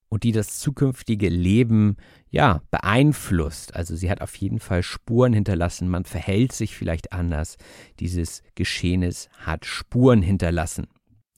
[0.08, 1.98] und die das zukünftige Leben
[2.30, 3.76] ja beeinflusst.
[3.76, 7.58] Also sie hat auf jeden Fall Spuren hinterlassen, man verhält sich vielleicht anders.
[8.00, 10.86] Dieses Geschehnis hat Spuren hinterlassen.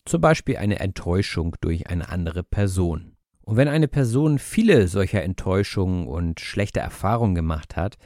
[0.05, 3.12] Zum Beispiel eine Enttäuschung durch eine andere Person.
[3.45, 7.99] Und wenn eine Person viele solcher Enttäuschungen und schlechte Erfahrungen gemacht hat,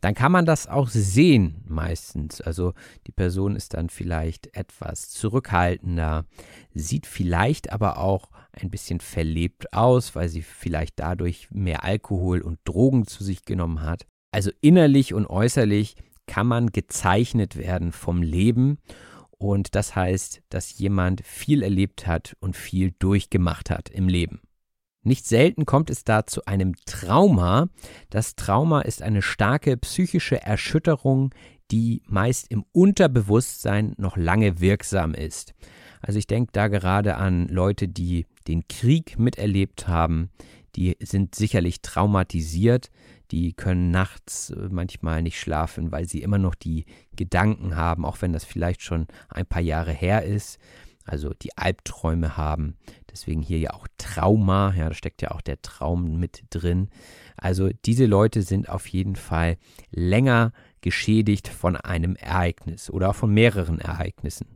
[0.00, 2.40] dann kann man das auch sehen meistens.
[2.40, 2.74] Also
[3.06, 6.26] die Person ist dann vielleicht etwas zurückhaltender,
[6.74, 12.60] sieht vielleicht aber auch ein bisschen verlebt aus, weil sie vielleicht dadurch mehr Alkohol und
[12.64, 14.06] Drogen zu sich genommen hat.
[14.30, 18.78] Also innerlich und äußerlich kann man gezeichnet werden vom Leben.
[19.38, 24.40] Und das heißt, dass jemand viel erlebt hat und viel durchgemacht hat im Leben.
[25.04, 27.68] Nicht selten kommt es da zu einem Trauma.
[28.10, 31.34] Das Trauma ist eine starke psychische Erschütterung,
[31.70, 35.54] die meist im Unterbewusstsein noch lange wirksam ist.
[36.00, 40.30] Also ich denke da gerade an Leute, die den Krieg miterlebt haben,
[40.76, 42.90] die sind sicherlich traumatisiert,
[43.30, 46.84] die können nachts äh, manchmal nicht schlafen, weil sie immer noch die
[47.16, 50.58] Gedanken haben, auch wenn das vielleicht schon ein paar Jahre her ist
[51.04, 52.76] also die Albträume haben.
[53.10, 56.88] Deswegen hier ja auch Trauma, ja, da steckt ja auch der Traum mit drin.
[57.36, 59.56] Also diese Leute sind auf jeden Fall
[59.90, 64.46] länger geschädigt von einem Ereignis oder auch von mehreren Ereignissen.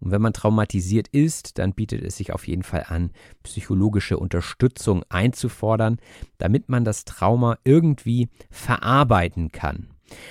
[0.00, 3.12] Und wenn man traumatisiert ist, dann bietet es sich auf jeden Fall an,
[3.44, 5.98] psychologische Unterstützung einzufordern,
[6.38, 9.90] damit man das Trauma irgendwie verarbeiten kann.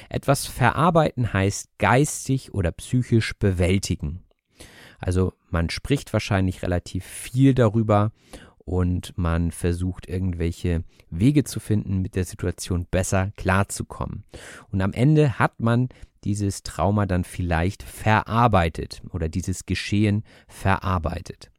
[0.09, 4.23] Etwas verarbeiten heißt geistig oder psychisch bewältigen.
[5.01, 8.11] Also man spricht wahrscheinlich relativ viel darüber
[8.63, 14.23] und man versucht irgendwelche Wege zu finden, mit der Situation besser klarzukommen.
[14.71, 15.89] Und am Ende hat man
[16.23, 21.51] dieses Trauma dann vielleicht verarbeitet oder dieses Geschehen verarbeitet.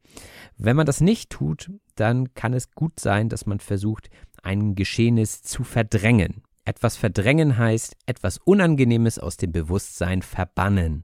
[0.57, 4.09] Wenn man das nicht tut, dann kann es gut sein, dass man versucht,
[4.41, 6.43] ein Geschehenes zu verdrängen.
[6.65, 11.03] Etwas verdrängen heißt etwas Unangenehmes aus dem Bewusstsein verbannen.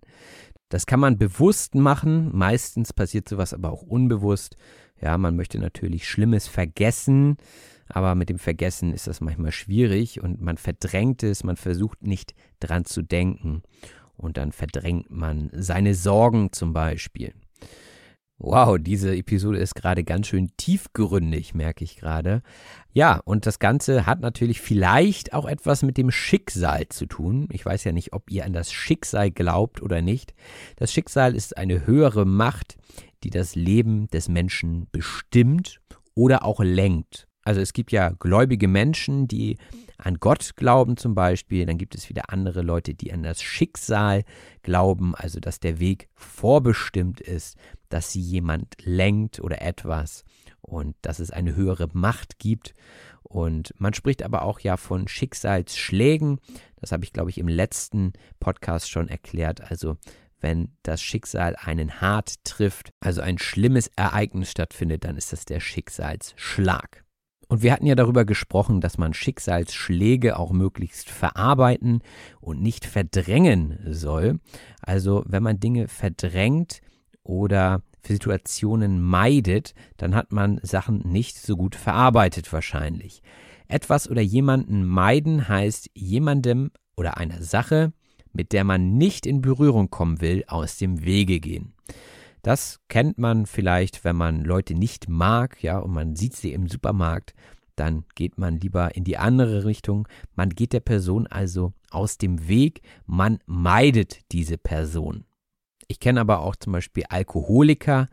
[0.69, 2.29] Das kann man bewusst machen.
[2.35, 4.55] Meistens passiert sowas aber auch unbewusst.
[5.01, 7.37] Ja, man möchte natürlich Schlimmes vergessen,
[7.87, 12.35] aber mit dem Vergessen ist das manchmal schwierig und man verdrängt es, man versucht nicht
[12.59, 13.63] dran zu denken.
[14.15, 17.33] Und dann verdrängt man seine Sorgen zum Beispiel.
[18.41, 22.41] Wow, diese Episode ist gerade ganz schön tiefgründig, merke ich gerade.
[22.93, 27.49] Ja, und das Ganze hat natürlich vielleicht auch etwas mit dem Schicksal zu tun.
[27.51, 30.33] Ich weiß ja nicht, ob ihr an das Schicksal glaubt oder nicht.
[30.77, 32.77] Das Schicksal ist eine höhere Macht,
[33.25, 35.81] die das Leben des Menschen bestimmt
[36.15, 37.27] oder auch lenkt.
[37.43, 39.57] Also es gibt ja gläubige Menschen, die
[39.99, 44.23] an Gott glauben zum Beispiel, dann gibt es wieder andere Leute, die an das Schicksal
[44.63, 47.57] glauben, also dass der Weg vorbestimmt ist,
[47.89, 50.23] dass sie jemand lenkt oder etwas
[50.61, 52.73] und dass es eine höhere Macht gibt.
[53.23, 56.39] Und man spricht aber auch ja von Schicksalsschlägen.
[56.77, 59.69] Das habe ich, glaube ich, im letzten Podcast schon erklärt.
[59.69, 59.97] Also
[60.39, 65.59] wenn das Schicksal einen hart trifft, also ein schlimmes Ereignis stattfindet, dann ist das der
[65.59, 67.03] Schicksalsschlag.
[67.49, 72.01] Und wir hatten ja darüber gesprochen, dass man Schicksalsschläge auch möglichst verarbeiten
[72.39, 74.39] und nicht verdrängen soll.
[74.81, 76.81] Also wenn man Dinge verdrängt
[77.23, 83.23] oder Situationen meidet, dann hat man Sachen nicht so gut verarbeitet wahrscheinlich.
[83.67, 87.93] Etwas oder jemanden meiden heißt jemandem oder einer Sache,
[88.31, 91.73] mit der man nicht in Berührung kommen will, aus dem Wege gehen.
[92.41, 96.67] Das kennt man vielleicht, wenn man Leute nicht mag, ja, und man sieht sie im
[96.67, 97.33] Supermarkt,
[97.75, 100.07] dann geht man lieber in die andere Richtung.
[100.35, 105.25] Man geht der Person also aus dem Weg, man meidet diese Person.
[105.87, 108.07] Ich kenne aber auch zum Beispiel Alkoholiker,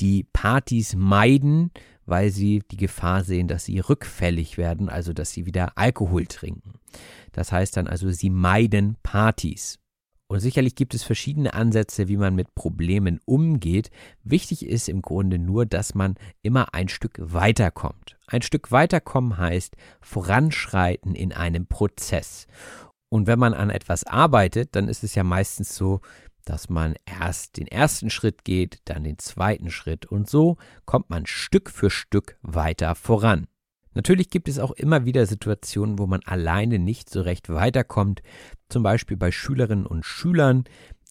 [0.00, 1.70] die Partys meiden,
[2.06, 6.74] weil sie die Gefahr sehen, dass sie rückfällig werden, also dass sie wieder Alkohol trinken.
[7.32, 9.78] Das heißt dann also, sie meiden Partys.
[10.30, 13.90] Und sicherlich gibt es verschiedene Ansätze, wie man mit Problemen umgeht.
[14.22, 18.16] Wichtig ist im Grunde nur, dass man immer ein Stück weiterkommt.
[18.28, 22.46] Ein Stück weiterkommen heißt voranschreiten in einem Prozess.
[23.08, 26.00] Und wenn man an etwas arbeitet, dann ist es ja meistens so,
[26.44, 31.26] dass man erst den ersten Schritt geht, dann den zweiten Schritt und so kommt man
[31.26, 33.48] Stück für Stück weiter voran.
[33.94, 38.22] Natürlich gibt es auch immer wieder Situationen, wo man alleine nicht so recht weiterkommt,
[38.68, 40.64] zum Beispiel bei Schülerinnen und Schülern,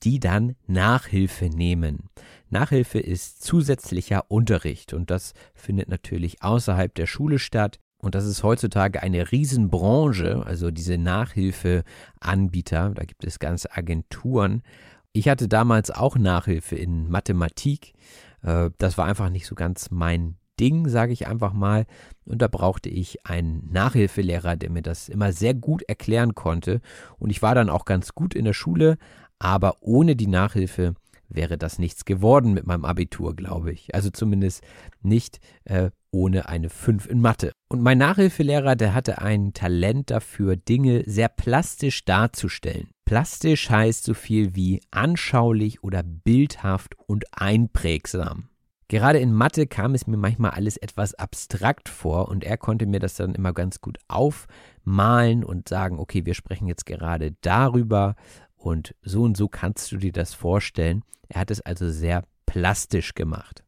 [0.03, 2.09] die dann Nachhilfe nehmen.
[2.49, 7.79] Nachhilfe ist zusätzlicher Unterricht und das findet natürlich außerhalb der Schule statt.
[8.01, 14.63] Und das ist heutzutage eine Riesenbranche, also diese Nachhilfeanbieter, da gibt es ganze Agenturen.
[15.11, 17.93] Ich hatte damals auch Nachhilfe in Mathematik.
[18.41, 21.85] Äh, das war einfach nicht so ganz mein Ding, sage ich einfach mal.
[22.25, 26.81] Und da brauchte ich einen Nachhilfelehrer, der mir das immer sehr gut erklären konnte.
[27.17, 28.97] Und ich war dann auch ganz gut in der Schule,
[29.39, 30.95] aber ohne die Nachhilfe
[31.29, 33.93] wäre das nichts geworden mit meinem Abitur, glaube ich.
[33.95, 34.63] Also zumindest
[35.01, 37.51] nicht äh, ohne eine 5 in Mathe.
[37.69, 42.89] Und mein Nachhilfelehrer, der hatte ein Talent dafür, Dinge sehr plastisch darzustellen.
[43.05, 48.49] Plastisch heißt so viel wie anschaulich oder bildhaft und einprägsam.
[48.89, 52.99] Gerade in Mathe kam es mir manchmal alles etwas abstrakt vor und er konnte mir
[52.99, 58.15] das dann immer ganz gut aufmalen und sagen, okay, wir sprechen jetzt gerade darüber
[58.55, 61.03] und so und so kannst du dir das vorstellen.
[61.27, 63.63] Er hat es also sehr plastisch gemacht.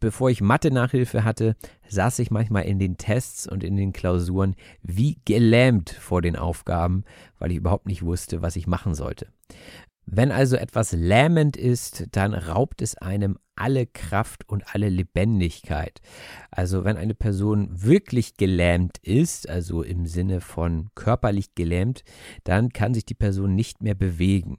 [0.00, 1.56] bevor ich Mathe-Nachhilfe hatte,
[1.88, 7.04] saß ich manchmal in den Tests und in den Klausuren wie gelähmt vor den Aufgaben,
[7.38, 9.28] weil ich überhaupt nicht wusste, was ich machen sollte.
[10.04, 16.00] Wenn also etwas lähmend ist, dann raubt es einem alle Kraft und alle Lebendigkeit.
[16.50, 22.04] Also wenn eine Person wirklich gelähmt ist, also im Sinne von körperlich gelähmt,
[22.44, 24.58] dann kann sich die Person nicht mehr bewegen.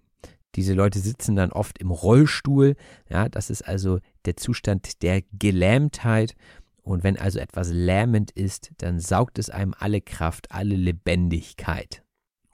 [0.56, 2.76] Diese Leute sitzen dann oft im Rollstuhl.
[3.10, 6.36] Ja, das ist also der Zustand der Gelähmtheit.
[6.82, 12.02] Und wenn also etwas lähmend ist, dann saugt es einem alle Kraft, alle Lebendigkeit.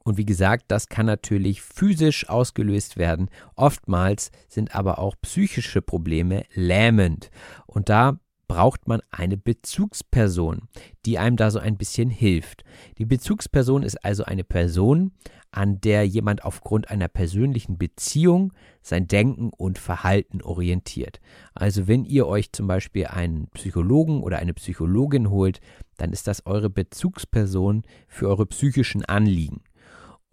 [0.03, 3.29] Und wie gesagt, das kann natürlich physisch ausgelöst werden.
[3.55, 7.31] Oftmals sind aber auch psychische Probleme lähmend.
[7.65, 10.67] Und da braucht man eine Bezugsperson,
[11.05, 12.63] die einem da so ein bisschen hilft.
[12.97, 15.11] Die Bezugsperson ist also eine Person,
[15.53, 21.19] an der jemand aufgrund einer persönlichen Beziehung sein Denken und Verhalten orientiert.
[21.53, 25.61] Also wenn ihr euch zum Beispiel einen Psychologen oder eine Psychologin holt,
[25.97, 29.61] dann ist das eure Bezugsperson für eure psychischen Anliegen.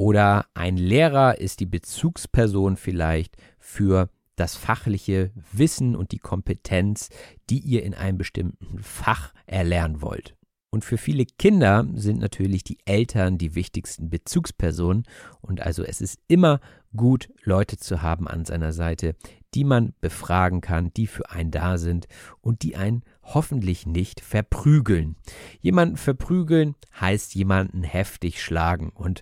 [0.01, 7.11] Oder ein Lehrer ist die Bezugsperson vielleicht für das fachliche Wissen und die Kompetenz,
[7.51, 10.34] die ihr in einem bestimmten Fach erlernen wollt.
[10.70, 15.03] Und für viele Kinder sind natürlich die Eltern die wichtigsten Bezugspersonen.
[15.42, 16.61] Und also es ist immer
[16.96, 19.16] gut, Leute zu haben an seiner Seite,
[19.53, 22.07] die man befragen kann, die für einen da sind
[22.40, 25.16] und die einen hoffentlich nicht verprügeln.
[25.61, 28.88] Jemanden verprügeln heißt jemanden heftig schlagen.
[28.94, 29.20] Und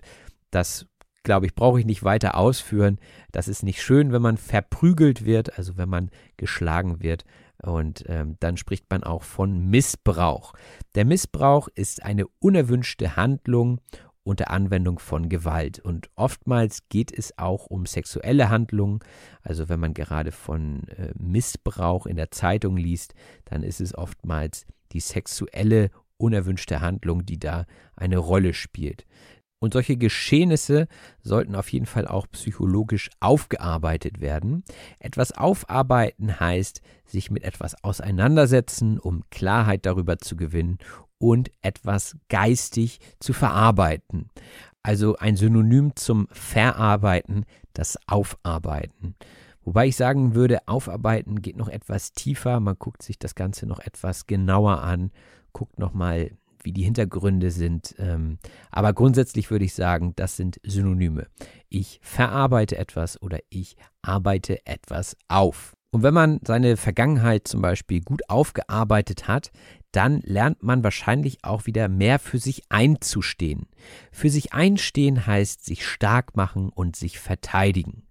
[0.51, 0.87] das
[1.23, 2.97] glaube ich, brauche ich nicht weiter ausführen.
[3.31, 7.25] Das ist nicht schön, wenn man verprügelt wird, also wenn man geschlagen wird.
[7.61, 10.53] Und ähm, dann spricht man auch von Missbrauch.
[10.95, 13.81] Der Missbrauch ist eine unerwünschte Handlung
[14.23, 15.79] unter Anwendung von Gewalt.
[15.79, 18.99] Und oftmals geht es auch um sexuelle Handlungen.
[19.41, 23.13] Also wenn man gerade von äh, Missbrauch in der Zeitung liest,
[23.45, 29.05] dann ist es oftmals die sexuelle unerwünschte Handlung, die da eine Rolle spielt.
[29.61, 30.87] Und solche Geschehnisse
[31.21, 34.63] sollten auf jeden Fall auch psychologisch aufgearbeitet werden.
[34.99, 40.77] Etwas aufarbeiten heißt, sich mit etwas auseinandersetzen, um Klarheit darüber zu gewinnen
[41.17, 44.29] und etwas geistig zu verarbeiten.
[44.81, 49.15] Also ein Synonym zum Verarbeiten, das Aufarbeiten.
[49.65, 52.61] Wobei ich sagen würde, aufarbeiten geht noch etwas tiefer.
[52.61, 55.11] Man guckt sich das Ganze noch etwas genauer an,
[55.51, 56.31] guckt nochmal
[56.69, 57.95] wie die Hintergründe sind.
[57.97, 58.37] Ähm,
[58.69, 61.25] aber grundsätzlich würde ich sagen, das sind Synonyme.
[61.67, 65.73] Ich verarbeite etwas oder ich arbeite etwas auf.
[65.89, 69.49] Und wenn man seine Vergangenheit zum Beispiel gut aufgearbeitet hat,
[69.91, 73.65] dann lernt man wahrscheinlich auch wieder mehr für sich einzustehen.
[74.11, 78.03] Für sich einstehen heißt sich stark machen und sich verteidigen.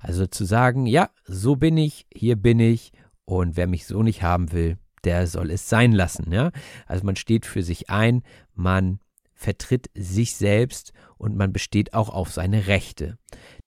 [0.00, 2.92] Also zu sagen, ja, so bin ich, hier bin ich
[3.26, 6.32] und wer mich so nicht haben will, der soll es sein lassen.
[6.32, 6.50] Ja?
[6.86, 8.22] Also man steht für sich ein,
[8.54, 9.00] man
[9.32, 13.16] vertritt sich selbst und man besteht auch auf seine Rechte.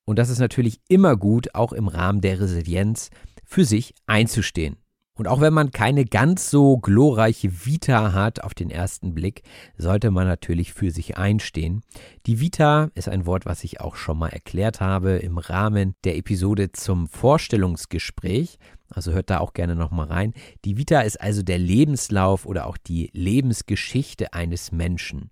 [0.06, 3.10] Und das ist natürlich immer gut, auch im Rahmen der Resilienz,
[3.46, 4.78] für sich einzustehen.
[5.20, 9.44] Und auch wenn man keine ganz so glorreiche Vita hat auf den ersten Blick,
[9.78, 11.82] sollte man natürlich für sich einstehen.
[12.26, 16.16] Die Vita ist ein Wort, was ich auch schon mal erklärt habe im Rahmen der
[16.16, 18.60] Episode zum Vorstellungsgespräch.
[18.90, 20.34] Also hört da auch gerne nochmal rein.
[20.64, 25.32] Die Vita ist also der Lebenslauf oder auch die Lebensgeschichte eines Menschen.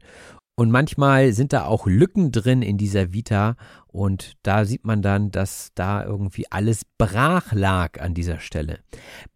[0.60, 5.30] Und manchmal sind da auch Lücken drin in dieser Vita und da sieht man dann,
[5.30, 8.80] dass da irgendwie alles brach lag an dieser Stelle.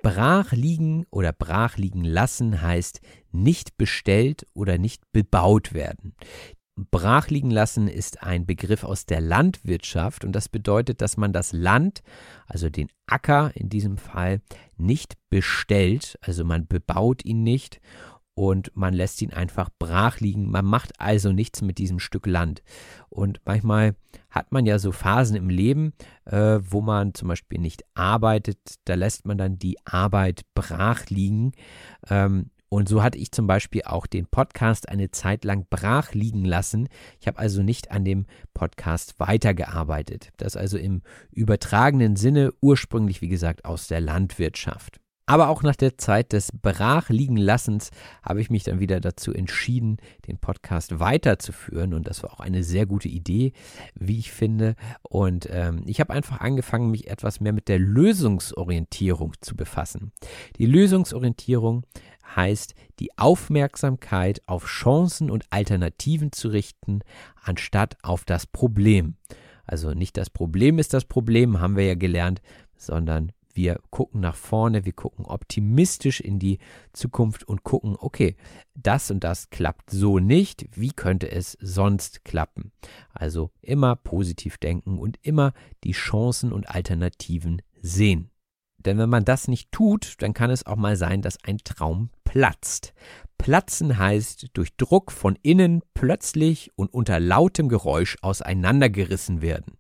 [0.01, 3.01] Brach liegen oder brach liegen lassen heißt
[3.31, 6.15] nicht bestellt oder nicht bebaut werden.
[6.75, 11.53] Brach liegen lassen ist ein Begriff aus der Landwirtschaft und das bedeutet, dass man das
[11.53, 12.01] Land,
[12.47, 14.41] also den Acker in diesem Fall,
[14.77, 17.79] nicht bestellt, also man bebaut ihn nicht
[18.41, 20.49] und man lässt ihn einfach brach liegen.
[20.49, 22.63] Man macht also nichts mit diesem Stück Land.
[23.07, 23.93] Und manchmal
[24.31, 25.93] hat man ja so Phasen im Leben,
[26.25, 28.57] äh, wo man zum Beispiel nicht arbeitet.
[28.85, 31.51] Da lässt man dann die Arbeit brach liegen.
[32.09, 36.43] Ähm, und so hatte ich zum Beispiel auch den Podcast eine Zeit lang brach liegen
[36.43, 36.87] lassen.
[37.19, 38.25] Ich habe also nicht an dem
[38.55, 40.29] Podcast weitergearbeitet.
[40.37, 45.00] Das also im übertragenen Sinne ursprünglich, wie gesagt, aus der Landwirtschaft.
[45.25, 47.91] Aber auch nach der Zeit des Brachliegenlassens
[48.23, 49.97] habe ich mich dann wieder dazu entschieden,
[50.27, 51.93] den Podcast weiterzuführen.
[51.93, 53.53] Und das war auch eine sehr gute Idee,
[53.95, 54.75] wie ich finde.
[55.03, 60.11] Und ähm, ich habe einfach angefangen, mich etwas mehr mit der Lösungsorientierung zu befassen.
[60.57, 61.85] Die Lösungsorientierung
[62.35, 67.01] heißt, die Aufmerksamkeit auf Chancen und Alternativen zu richten,
[67.41, 69.15] anstatt auf das Problem.
[69.65, 72.41] Also nicht das Problem ist das Problem, haben wir ja gelernt,
[72.75, 76.59] sondern wir gucken nach vorne, wir gucken optimistisch in die
[76.93, 78.35] Zukunft und gucken, okay,
[78.75, 82.71] das und das klappt so nicht, wie könnte es sonst klappen?
[83.13, 88.31] Also immer positiv denken und immer die Chancen und Alternativen sehen.
[88.77, 92.09] Denn wenn man das nicht tut, dann kann es auch mal sein, dass ein Traum
[92.31, 92.93] platzt.
[93.37, 99.73] Platzen heißt durch Druck von innen plötzlich und unter lautem Geräusch auseinandergerissen werden.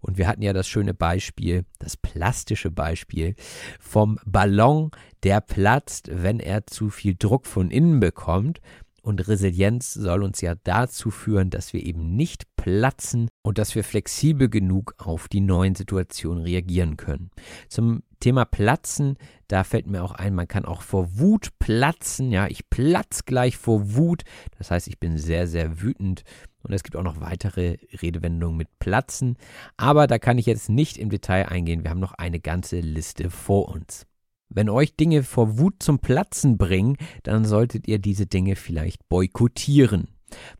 [0.00, 3.34] Und wir hatten ja das schöne Beispiel, das plastische Beispiel
[3.80, 4.92] vom Ballon,
[5.24, 8.60] der platzt, wenn er zu viel Druck von innen bekommt.
[9.02, 13.82] Und Resilienz soll uns ja dazu führen, dass wir eben nicht platzen und dass wir
[13.82, 17.30] flexibel genug auf die neuen Situationen reagieren können.
[17.68, 19.16] Zum Thema Platzen,
[19.48, 22.30] da fällt mir auch ein, man kann auch vor Wut platzen.
[22.30, 24.24] Ja, ich platz gleich vor Wut.
[24.58, 26.24] Das heißt, ich bin sehr, sehr wütend.
[26.62, 29.36] Und es gibt auch noch weitere Redewendungen mit Platzen.
[29.76, 31.84] Aber da kann ich jetzt nicht im Detail eingehen.
[31.84, 34.06] Wir haben noch eine ganze Liste vor uns.
[34.50, 40.08] Wenn euch Dinge vor Wut zum Platzen bringen, dann solltet ihr diese Dinge vielleicht boykottieren.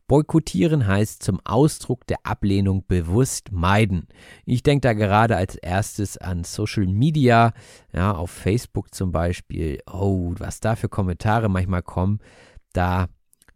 [0.07, 4.07] Boykottieren heißt zum Ausdruck der Ablehnung bewusst meiden.
[4.45, 7.53] Ich denke da gerade als erstes an Social Media,
[7.93, 9.79] ja, auf Facebook zum Beispiel.
[9.91, 12.19] Oh, was da für Kommentare manchmal kommen,
[12.73, 13.07] da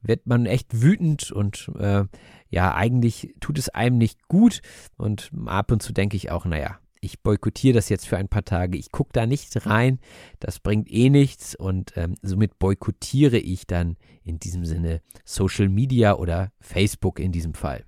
[0.01, 2.03] wird man echt wütend und äh,
[2.49, 4.61] ja, eigentlich tut es einem nicht gut.
[4.97, 8.45] Und ab und zu denke ich auch, naja, ich boykottiere das jetzt für ein paar
[8.45, 9.99] Tage, ich gucke da nicht rein,
[10.39, 16.15] das bringt eh nichts und ähm, somit boykottiere ich dann in diesem Sinne Social Media
[16.15, 17.83] oder Facebook in diesem Fall.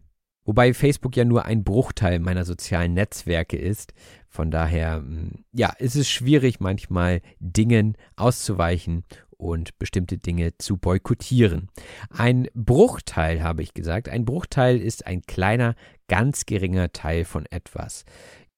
[0.46, 3.94] Wobei Facebook ja nur ein Bruchteil meiner sozialen Netzwerke ist.
[4.30, 9.06] Von daher, hm, ja, ist es schwierig manchmal Dingen auszuweichen
[9.38, 11.70] und bestimmte Dinge zu boykottieren.
[12.10, 15.76] Ein Bruchteil, habe ich gesagt, ein Bruchteil ist ein kleiner,
[16.08, 18.06] ganz geringer Teil von etwas.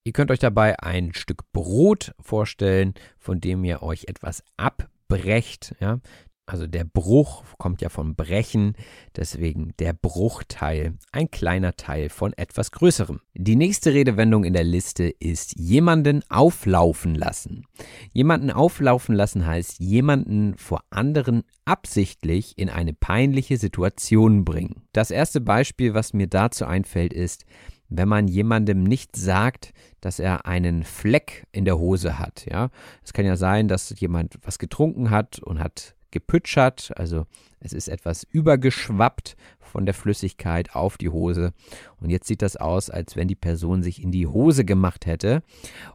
[0.07, 5.75] Ihr könnt euch dabei ein Stück Brot vorstellen, von dem ihr euch etwas abbrecht.
[5.81, 5.99] Ja?
[6.45, 8.77] Also der Bruch kommt ja vom Brechen,
[9.17, 13.19] deswegen der Bruchteil, ein kleiner Teil von etwas Größerem.
[13.33, 17.65] Die nächste Redewendung in der Liste ist jemanden auflaufen lassen.
[18.13, 24.83] Jemanden auflaufen lassen heißt jemanden vor anderen absichtlich in eine peinliche Situation bringen.
[24.93, 27.43] Das erste Beispiel, was mir dazu einfällt, ist,
[27.89, 32.45] wenn man jemandem nicht sagt, dass er einen Fleck in der Hose hat.
[32.49, 32.69] Ja,
[33.03, 37.25] es kann ja sein, dass jemand was getrunken hat und hat gepütschert, also
[37.59, 41.53] es ist etwas übergeschwappt von der Flüssigkeit auf die Hose.
[41.99, 45.43] Und jetzt sieht das aus, als wenn die Person sich in die Hose gemacht hätte.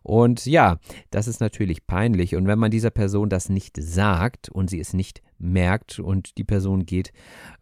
[0.02, 0.78] Und ja,
[1.10, 2.36] das ist natürlich peinlich.
[2.36, 6.44] Und wenn man dieser Person das nicht sagt und sie es nicht merkt und die
[6.44, 7.12] Person geht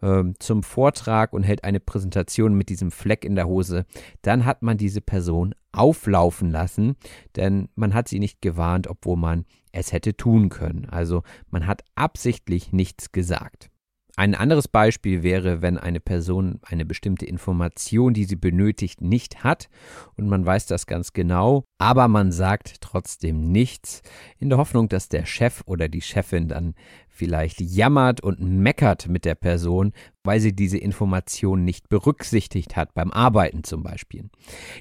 [0.02, 3.86] äh, zum Vortrag und hält eine Präsentation mit diesem Fleck in der Hose,
[4.22, 6.96] dann hat man diese Person auflaufen lassen,
[7.36, 10.86] denn man hat sie nicht gewarnt, obwohl man es hätte tun können.
[10.90, 13.70] Also man hat absichtlich nichts gesagt.
[14.16, 19.70] Ein anderes Beispiel wäre, wenn eine Person eine bestimmte Information, die sie benötigt, nicht hat
[20.16, 24.02] und man weiß das ganz genau, aber man sagt trotzdem nichts,
[24.38, 26.74] in der Hoffnung, dass der Chef oder die Chefin dann
[27.20, 29.92] vielleicht jammert und meckert mit der Person,
[30.24, 34.30] weil sie diese Information nicht berücksichtigt hat, beim Arbeiten zum Beispiel.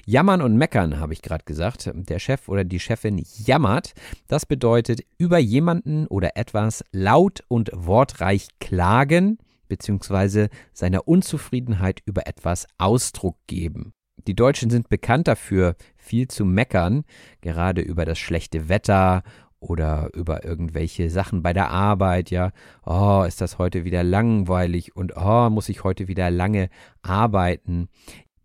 [0.05, 1.91] Jammern und meckern, habe ich gerade gesagt.
[1.93, 3.93] Der Chef oder die Chefin jammert.
[4.29, 9.37] Das bedeutet über jemanden oder etwas laut und wortreich klagen
[9.67, 10.47] bzw.
[10.71, 13.91] seiner Unzufriedenheit über etwas Ausdruck geben.
[14.27, 17.03] Die Deutschen sind bekannt dafür, viel zu meckern,
[17.41, 19.23] gerade über das schlechte Wetter
[19.59, 22.51] oder über irgendwelche Sachen bei der Arbeit, ja,
[22.85, 26.69] oh, ist das heute wieder langweilig und oh, muss ich heute wieder lange
[27.01, 27.89] arbeiten.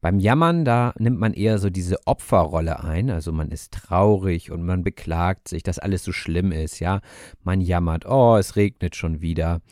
[0.04, 4.62] Beim Jammern, da nimmt man eher so diese Opferrolle ein, also man ist traurig und
[4.62, 7.00] man beklagt sich, dass alles so schlimm ist, ja.
[7.42, 9.62] Man jammert, oh, es regnet schon wieder.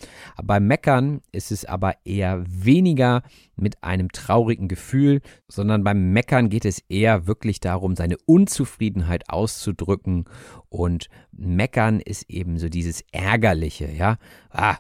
[0.43, 3.21] beim Meckern ist es aber eher weniger
[3.57, 10.25] mit einem traurigen Gefühl, sondern beim Meckern geht es eher wirklich darum, seine Unzufriedenheit auszudrücken
[10.71, 14.17] und Meckern ist eben so dieses Ärgerliche, ja.
[14.49, 14.79] Ah,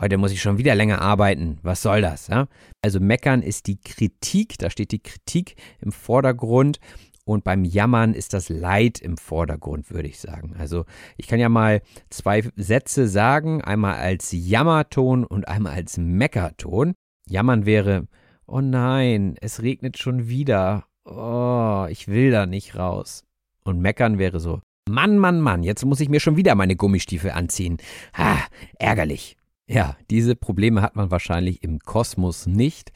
[0.00, 1.58] Heute muss ich schon wieder länger arbeiten.
[1.62, 2.28] Was soll das?
[2.28, 2.46] Ja?
[2.82, 6.78] Also meckern ist die Kritik, da steht die Kritik im Vordergrund.
[7.24, 10.54] Und beim Jammern ist das Leid im Vordergrund, würde ich sagen.
[10.58, 10.86] Also
[11.16, 16.94] ich kann ja mal zwei Sätze sagen, einmal als Jammerton und einmal als Meckerton.
[17.28, 18.06] Jammern wäre,
[18.46, 20.86] oh nein, es regnet schon wieder.
[21.04, 23.24] Oh, ich will da nicht raus.
[23.64, 27.32] Und meckern wäre so, Mann, Mann, Mann, jetzt muss ich mir schon wieder meine Gummistiefel
[27.32, 27.76] anziehen.
[28.16, 28.38] Ha,
[28.78, 29.37] ärgerlich.
[29.70, 32.90] Ja, diese Probleme hat man wahrscheinlich im Kosmos nicht.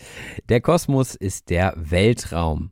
[0.49, 2.70] Der Kosmos ist der Weltraum.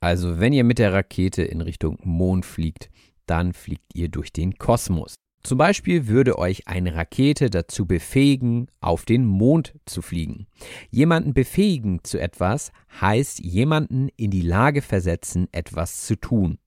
[0.00, 2.90] Also wenn ihr mit der Rakete in Richtung Mond fliegt,
[3.24, 5.14] dann fliegt ihr durch den Kosmos.
[5.42, 10.46] Zum Beispiel würde euch eine Rakete dazu befähigen, auf den Mond zu fliegen.
[10.90, 12.70] Jemanden befähigen zu etwas
[13.00, 16.58] heißt jemanden in die Lage versetzen, etwas zu tun.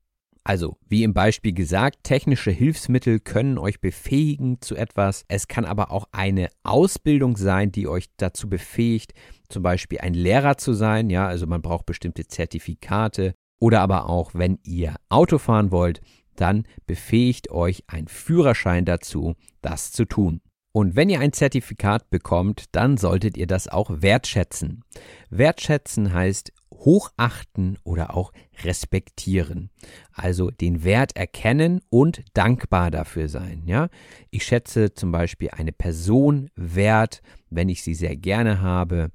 [0.43, 5.23] Also, wie im Beispiel gesagt, technische Hilfsmittel können euch befähigen zu etwas.
[5.27, 9.13] Es kann aber auch eine Ausbildung sein, die euch dazu befähigt,
[9.49, 11.11] zum Beispiel ein Lehrer zu sein.
[11.11, 13.34] Ja, also man braucht bestimmte Zertifikate.
[13.59, 16.01] Oder aber auch, wenn ihr Auto fahren wollt,
[16.35, 20.41] dann befähigt euch ein Führerschein dazu, das zu tun.
[20.73, 24.84] Und wenn ihr ein Zertifikat bekommt, dann solltet ihr das auch wertschätzen.
[25.30, 28.32] Wertschätzen heißt hochachten oder auch
[28.64, 29.70] respektieren.
[30.12, 33.64] Also den Wert erkennen und dankbar dafür sein.
[33.66, 33.90] Ja?
[34.30, 39.12] Ich schätze zum Beispiel eine Person wert, wenn ich sie sehr gerne habe.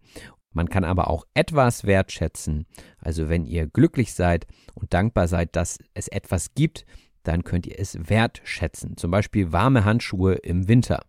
[0.52, 2.66] Man kann aber auch etwas wertschätzen.
[2.98, 6.86] Also wenn ihr glücklich seid und dankbar seid, dass es etwas gibt,
[7.24, 8.96] dann könnt ihr es wertschätzen.
[8.96, 11.04] Zum Beispiel warme Handschuhe im Winter,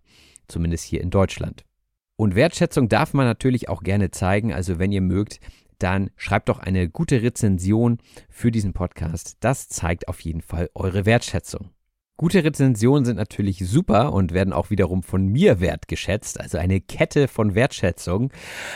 [0.47, 1.63] zumindest hier in Deutschland.
[2.17, 4.51] Und Wertschätzung darf man natürlich auch gerne zeigen.
[4.51, 5.39] Also wenn ihr mögt,
[5.79, 7.99] dann schreibt doch eine gute Rezension
[8.29, 9.37] für diesen Podcast.
[9.39, 11.71] Das zeigt auf jeden Fall eure Wertschätzung.
[12.19, 17.27] Gute Rezensionen sind natürlich super und werden auch wiederum von mir wertgeschätzt, also eine Kette
[17.27, 18.31] von Wertschätzung.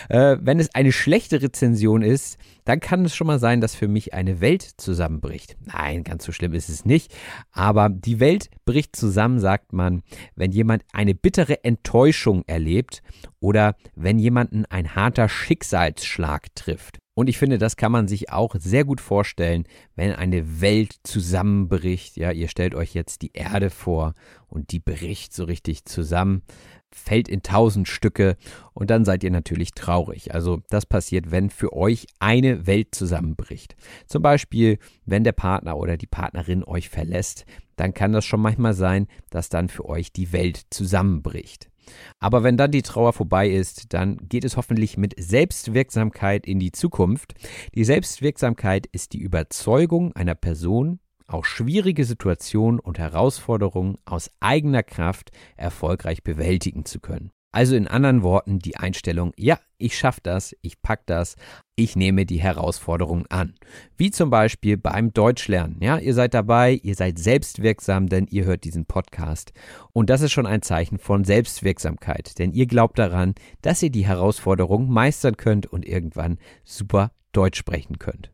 [0.09, 3.87] Äh, wenn es eine schlechte Rezension ist, dann kann es schon mal sein, dass für
[3.87, 5.57] mich eine Welt zusammenbricht.
[5.65, 7.15] Nein, ganz so schlimm ist es nicht,
[7.51, 10.03] aber die Welt bricht zusammen, sagt man,
[10.35, 13.01] wenn jemand eine bittere Enttäuschung erlebt
[13.39, 17.00] oder wenn jemanden ein harter Schicksalsschlag trifft.
[17.13, 19.65] Und ich finde, das kann man sich auch sehr gut vorstellen,
[19.95, 22.15] wenn eine Welt zusammenbricht.
[22.15, 24.13] Ja, ihr stellt euch jetzt die Erde vor
[24.47, 26.41] und die bricht so richtig zusammen,
[26.89, 28.37] fällt in tausend Stücke
[28.73, 30.33] und dann seid ihr natürlich traurig.
[30.33, 33.75] Also das passiert, wenn für euch eine Welt zusammenbricht.
[34.07, 38.73] Zum Beispiel, wenn der Partner oder die Partnerin euch verlässt, dann kann das schon manchmal
[38.73, 41.70] sein, dass dann für euch die Welt zusammenbricht.
[42.19, 46.71] Aber wenn dann die Trauer vorbei ist, dann geht es hoffentlich mit Selbstwirksamkeit in die
[46.71, 47.33] Zukunft.
[47.75, 55.31] Die Selbstwirksamkeit ist die Überzeugung einer Person, auch schwierige Situationen und Herausforderungen aus eigener Kraft
[55.55, 57.31] erfolgreich bewältigen zu können.
[57.51, 61.35] Also in anderen Worten die Einstellung, ja, ich schaffe das, ich pack das,
[61.75, 63.55] ich nehme die Herausforderung an.
[63.97, 65.77] Wie zum Beispiel beim Deutschlernen.
[65.81, 69.51] Ja, ihr seid dabei, ihr seid selbstwirksam, denn ihr hört diesen Podcast.
[69.91, 74.05] Und das ist schon ein Zeichen von Selbstwirksamkeit, denn ihr glaubt daran, dass ihr die
[74.05, 78.30] Herausforderung meistern könnt und irgendwann super Deutsch sprechen könnt.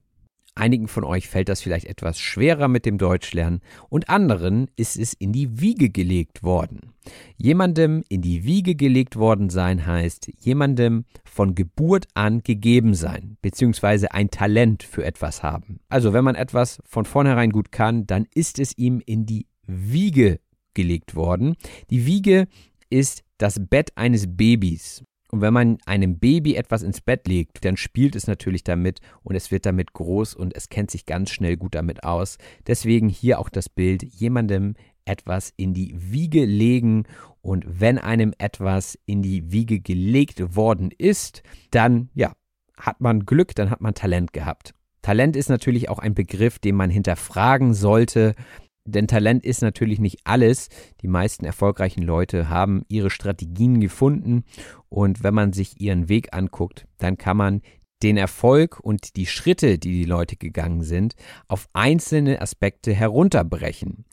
[0.57, 5.13] Einigen von euch fällt das vielleicht etwas schwerer mit dem Deutschlernen und anderen ist es
[5.13, 6.93] in die Wiege gelegt worden.
[7.37, 14.11] Jemandem in die Wiege gelegt worden sein heißt, jemandem von Geburt an gegeben sein, beziehungsweise
[14.13, 15.79] ein Talent für etwas haben.
[15.89, 20.39] Also wenn man etwas von vornherein gut kann, dann ist es ihm in die Wiege
[20.73, 21.55] gelegt worden.
[21.89, 22.47] Die Wiege
[22.89, 25.03] ist das Bett eines Babys.
[25.29, 29.35] Und wenn man einem Baby etwas ins Bett legt, dann spielt es natürlich damit und
[29.35, 32.37] es wird damit groß und es kennt sich ganz schnell gut damit aus.
[32.65, 37.05] Deswegen hier auch das Bild, jemandem etwas in die Wiege legen
[37.41, 42.33] und wenn einem etwas in die Wiege gelegt worden ist, dann ja,
[42.77, 44.73] hat man Glück, dann hat man Talent gehabt.
[45.01, 48.35] Talent ist natürlich auch ein Begriff, den man hinterfragen sollte.
[48.87, 50.69] Denn Talent ist natürlich nicht alles.
[51.01, 54.45] Die meisten erfolgreichen Leute haben ihre Strategien gefunden
[54.89, 57.61] und wenn man sich ihren Weg anguckt, dann kann man
[58.03, 61.15] den Erfolg und die Schritte, die die Leute gegangen sind,
[61.47, 64.05] auf einzelne Aspekte herunterbrechen.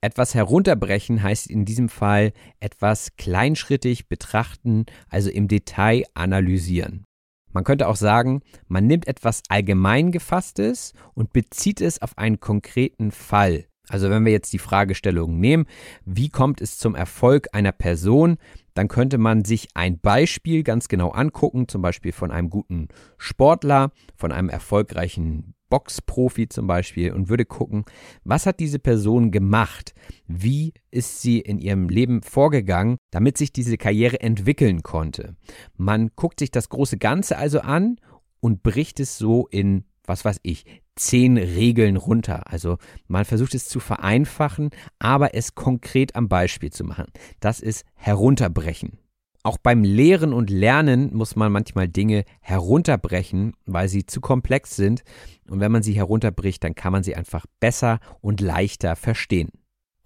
[0.00, 7.04] Etwas herunterbrechen heißt in diesem Fall etwas kleinschrittig betrachten, also im Detail analysieren.
[7.52, 13.12] Man könnte auch sagen, man nimmt etwas allgemein gefasstes und bezieht es auf einen konkreten
[13.12, 13.66] Fall.
[13.88, 15.66] Also wenn wir jetzt die Fragestellung nehmen,
[16.04, 18.36] wie kommt es zum Erfolg einer Person,
[18.74, 23.92] dann könnte man sich ein Beispiel ganz genau angucken, zum Beispiel von einem guten Sportler,
[24.16, 27.84] von einem erfolgreichen Boxprofi zum Beispiel und würde gucken,
[28.24, 29.94] was hat diese Person gemacht?
[30.26, 35.36] Wie ist sie in ihrem Leben vorgegangen, damit sich diese Karriere entwickeln konnte?
[35.76, 37.96] Man guckt sich das große Ganze also an
[38.40, 40.64] und bricht es so in, was weiß ich,
[40.96, 42.50] zehn Regeln runter.
[42.50, 47.06] Also man versucht es zu vereinfachen, aber es konkret am Beispiel zu machen.
[47.40, 48.98] Das ist herunterbrechen.
[49.42, 55.04] Auch beim Lehren und Lernen muss man manchmal Dinge herunterbrechen, weil sie zu komplex sind.
[55.48, 59.50] Und wenn man sie herunterbricht, dann kann man sie einfach besser und leichter verstehen.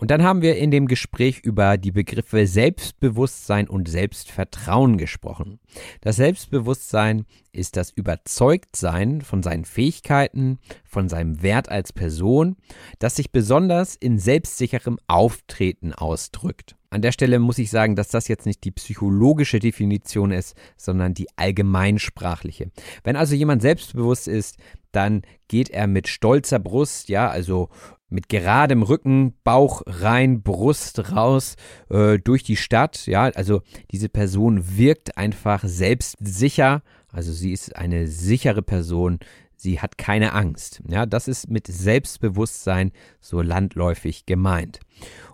[0.00, 5.60] Und dann haben wir in dem Gespräch über die Begriffe Selbstbewusstsein und Selbstvertrauen gesprochen.
[6.00, 12.56] Das Selbstbewusstsein ist das Überzeugtsein von seinen Fähigkeiten, von seinem Wert als Person,
[12.98, 16.76] das sich besonders in selbstsicherem Auftreten ausdrückt.
[16.88, 21.12] An der Stelle muss ich sagen, dass das jetzt nicht die psychologische Definition ist, sondern
[21.12, 22.70] die allgemeinsprachliche.
[23.04, 24.56] Wenn also jemand selbstbewusst ist,
[24.92, 27.68] dann geht er mit stolzer Brust, ja, also
[28.10, 31.56] mit geradem Rücken, Bauch rein, Brust raus
[31.88, 33.06] äh, durch die Stadt.
[33.06, 36.82] Ja, also diese Person wirkt einfach selbstsicher.
[37.12, 39.18] Also sie ist eine sichere Person.
[39.56, 40.82] Sie hat keine Angst.
[40.88, 44.80] Ja, das ist mit Selbstbewusstsein so landläufig gemeint.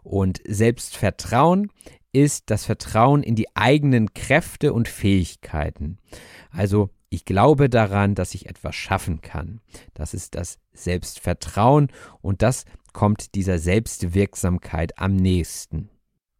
[0.02, 1.70] Und Selbstvertrauen
[2.12, 5.98] ist das Vertrauen in die eigenen Kräfte und Fähigkeiten.
[6.50, 9.60] Also ich glaube daran, dass ich etwas schaffen kann.
[9.94, 11.88] Das ist das Selbstvertrauen
[12.20, 15.90] und das kommt dieser Selbstwirksamkeit am nächsten.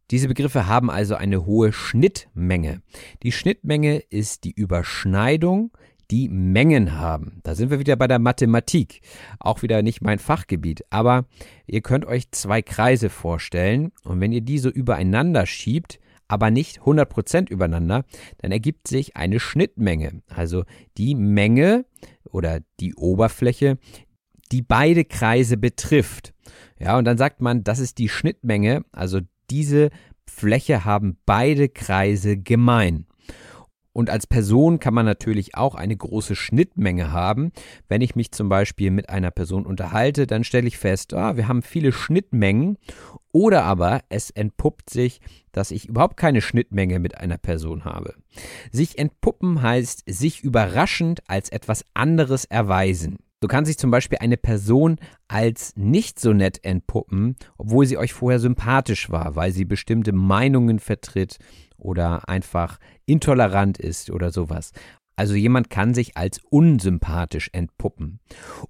[0.09, 2.81] Diese Begriffe haben also eine hohe Schnittmenge.
[3.23, 5.71] Die Schnittmenge ist die Überschneidung,
[6.11, 7.41] die Mengen haben.
[7.43, 9.01] Da sind wir wieder bei der Mathematik.
[9.39, 10.85] Auch wieder nicht mein Fachgebiet.
[10.89, 11.25] Aber
[11.65, 16.81] ihr könnt euch zwei Kreise vorstellen und wenn ihr die so übereinander schiebt, aber nicht
[16.81, 18.05] 100% übereinander,
[18.39, 20.21] dann ergibt sich eine Schnittmenge.
[20.27, 20.63] Also
[20.97, 21.85] die Menge
[22.29, 23.77] oder die Oberfläche,
[24.51, 26.33] die beide Kreise betrifft.
[26.79, 29.89] Ja, und dann sagt man, das ist die Schnittmenge, also diese
[30.25, 33.06] Fläche haben beide Kreise gemein.
[33.97, 37.51] Und als Person kann man natürlich auch eine große Schnittmenge haben.
[37.87, 41.47] Wenn ich mich zum Beispiel mit einer Person unterhalte, dann stelle ich fest, ah, wir
[41.47, 42.77] haben viele Schnittmengen.
[43.31, 45.19] Oder aber es entpuppt sich,
[45.51, 48.13] dass ich überhaupt keine Schnittmenge mit einer Person habe.
[48.71, 53.17] Sich entpuppen heißt sich überraschend als etwas anderes erweisen.
[53.41, 54.97] So kann sich zum Beispiel eine Person
[55.27, 60.77] als nicht so nett entpuppen, obwohl sie euch vorher sympathisch war, weil sie bestimmte Meinungen
[60.77, 61.39] vertritt
[61.77, 64.71] oder einfach intolerant ist oder sowas.
[65.15, 68.19] Also jemand kann sich als unsympathisch entpuppen.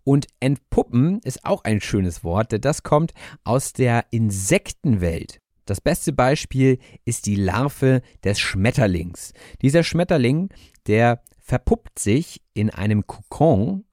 [0.04, 3.14] Und entpuppen ist auch ein schönes Wort, denn das kommt
[3.44, 5.42] aus der Insektenwelt.
[5.66, 9.34] Das beste Beispiel ist die Larve des Schmetterlings.
[9.62, 10.50] Dieser Schmetterling,
[10.88, 13.84] der verpuppt sich in einem Kokon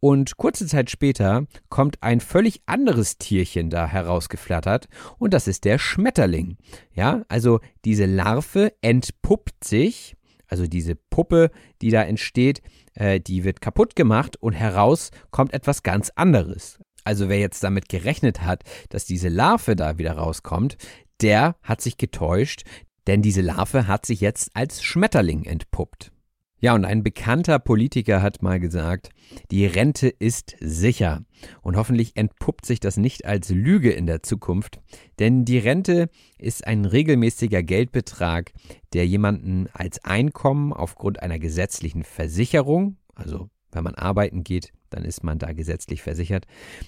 [0.00, 4.88] und kurze Zeit später kommt ein völlig anderes Tierchen da herausgeflattert
[5.18, 6.56] und das ist der Schmetterling.
[6.92, 10.16] Ja, also diese Larve entpuppt sich,
[10.46, 11.50] also diese Puppe,
[11.82, 12.62] die da entsteht,
[12.94, 16.78] äh, die wird kaputt gemacht und heraus kommt etwas ganz anderes.
[17.04, 20.76] Also wer jetzt damit gerechnet hat, dass diese Larve da wieder rauskommt,
[21.20, 22.64] der hat sich getäuscht,
[23.06, 26.12] denn diese Larve hat sich jetzt als Schmetterling entpuppt.
[26.60, 29.10] Ja, und ein bekannter Politiker hat mal gesagt,
[29.52, 31.22] die Rente ist sicher.
[31.62, 34.80] Und hoffentlich entpuppt sich das nicht als Lüge in der Zukunft,
[35.20, 38.52] denn die Rente ist ein regelmäßiger Geldbetrag,
[38.92, 45.22] der jemanden als Einkommen aufgrund einer gesetzlichen Versicherung, also wenn man arbeiten geht, dann ist
[45.22, 46.46] man da gesetzlich versichert,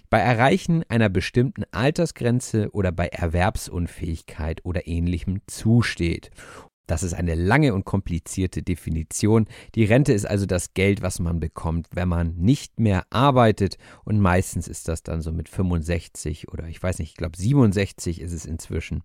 [0.09, 6.31] bei Erreichen einer bestimmten Altersgrenze oder bei Erwerbsunfähigkeit oder ähnlichem zusteht.
[6.91, 9.47] Das ist eine lange und komplizierte Definition.
[9.77, 13.79] Die Rente ist also das Geld, was man bekommt, wenn man nicht mehr arbeitet.
[14.05, 18.21] Und meistens ist das dann so mit 65 oder ich weiß nicht, ich glaube 67
[18.21, 19.05] ist es inzwischen.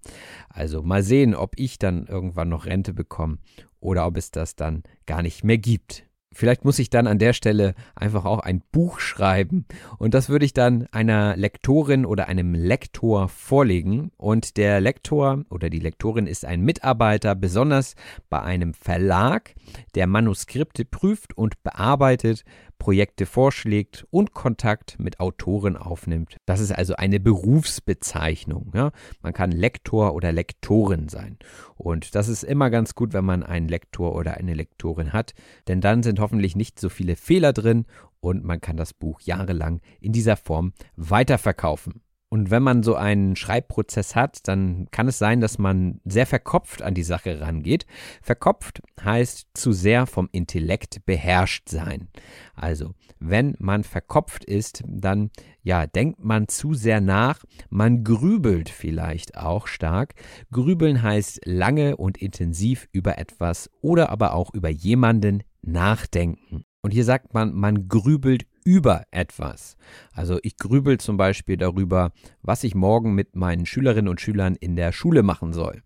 [0.49, 3.37] Also mal sehen, ob ich dann irgendwann noch Rente bekomme
[3.79, 6.07] oder ob es das dann gar nicht mehr gibt.
[6.35, 9.65] Vielleicht muss ich dann an der Stelle einfach auch ein Buch schreiben
[9.97, 15.69] und das würde ich dann einer Lektorin oder einem Lektor vorlegen und der Lektor oder
[15.69, 17.95] die Lektorin ist ein Mitarbeiter, besonders
[18.29, 19.55] bei einem Verlag,
[19.95, 22.43] der Manuskripte prüft und bearbeitet,
[22.77, 26.37] Projekte vorschlägt und Kontakt mit Autoren aufnimmt.
[26.45, 28.71] Das ist also eine Berufsbezeichnung.
[28.75, 28.91] Ja?
[29.21, 31.37] Man kann Lektor oder Lektorin sein.
[31.75, 35.33] Und das ist immer ganz gut, wenn man einen Lektor oder eine Lektorin hat,
[35.67, 37.85] denn dann sind hoffentlich nicht so viele Fehler drin
[38.19, 42.01] und man kann das Buch jahrelang in dieser Form weiterverkaufen.
[42.29, 46.81] Und wenn man so einen Schreibprozess hat, dann kann es sein, dass man sehr verkopft
[46.81, 47.85] an die Sache rangeht.
[48.21, 52.09] Verkopft heißt zu sehr vom Intellekt beherrscht sein.
[52.55, 55.29] Also, wenn man verkopft ist, dann
[55.61, 60.13] ja, denkt man zu sehr nach, man grübelt vielleicht auch stark.
[60.51, 66.65] Grübeln heißt lange und intensiv über etwas oder aber auch über jemanden nachdenken.
[66.81, 69.75] Und hier sagt man, man grübelt über etwas.
[70.11, 72.11] Also ich grübel zum Beispiel darüber,
[72.41, 75.81] was ich morgen mit meinen Schülerinnen und Schülern in der Schule machen soll.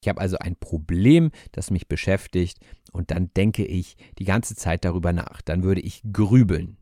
[0.00, 2.58] Ich habe also ein Problem, das mich beschäftigt
[2.92, 5.40] und dann denke ich die ganze Zeit darüber nach.
[5.42, 6.76] Dann würde ich grübeln.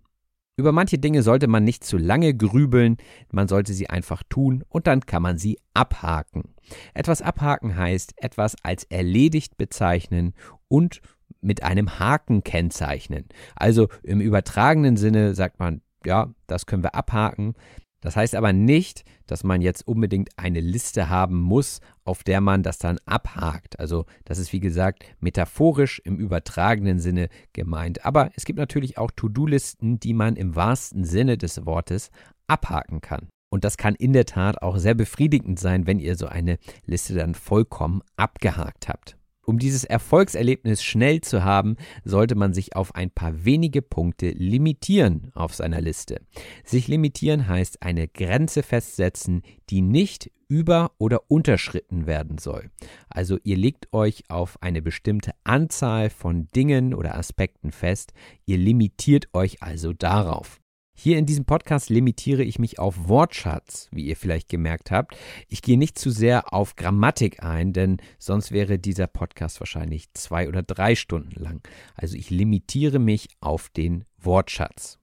[0.56, 2.98] Über manche Dinge sollte man nicht zu lange grübeln,
[3.30, 6.54] man sollte sie einfach tun und dann kann man sie abhaken.
[6.92, 10.34] Etwas abhaken heißt etwas als erledigt bezeichnen
[10.68, 11.00] und
[11.42, 13.26] mit einem Haken kennzeichnen.
[13.54, 17.54] Also im übertragenen Sinne sagt man, ja, das können wir abhaken.
[18.00, 22.64] Das heißt aber nicht, dass man jetzt unbedingt eine Liste haben muss, auf der man
[22.64, 23.78] das dann abhakt.
[23.78, 28.04] Also das ist wie gesagt metaphorisch im übertragenen Sinne gemeint.
[28.04, 32.10] Aber es gibt natürlich auch To-Do-Listen, die man im wahrsten Sinne des Wortes
[32.48, 33.28] abhaken kann.
[33.50, 37.14] Und das kann in der Tat auch sehr befriedigend sein, wenn ihr so eine Liste
[37.14, 39.16] dann vollkommen abgehakt habt.
[39.44, 45.32] Um dieses Erfolgserlebnis schnell zu haben, sollte man sich auf ein paar wenige Punkte limitieren
[45.34, 46.20] auf seiner Liste.
[46.64, 52.70] Sich limitieren heißt eine Grenze festsetzen, die nicht über- oder unterschritten werden soll.
[53.08, 58.12] Also ihr legt euch auf eine bestimmte Anzahl von Dingen oder Aspekten fest,
[58.44, 60.61] ihr limitiert euch also darauf.
[60.94, 65.16] Hier in diesem Podcast limitiere ich mich auf Wortschatz, wie ihr vielleicht gemerkt habt.
[65.48, 70.48] Ich gehe nicht zu sehr auf Grammatik ein, denn sonst wäre dieser Podcast wahrscheinlich zwei
[70.48, 71.60] oder drei Stunden lang.
[71.94, 74.98] Also ich limitiere mich auf den Wortschatz.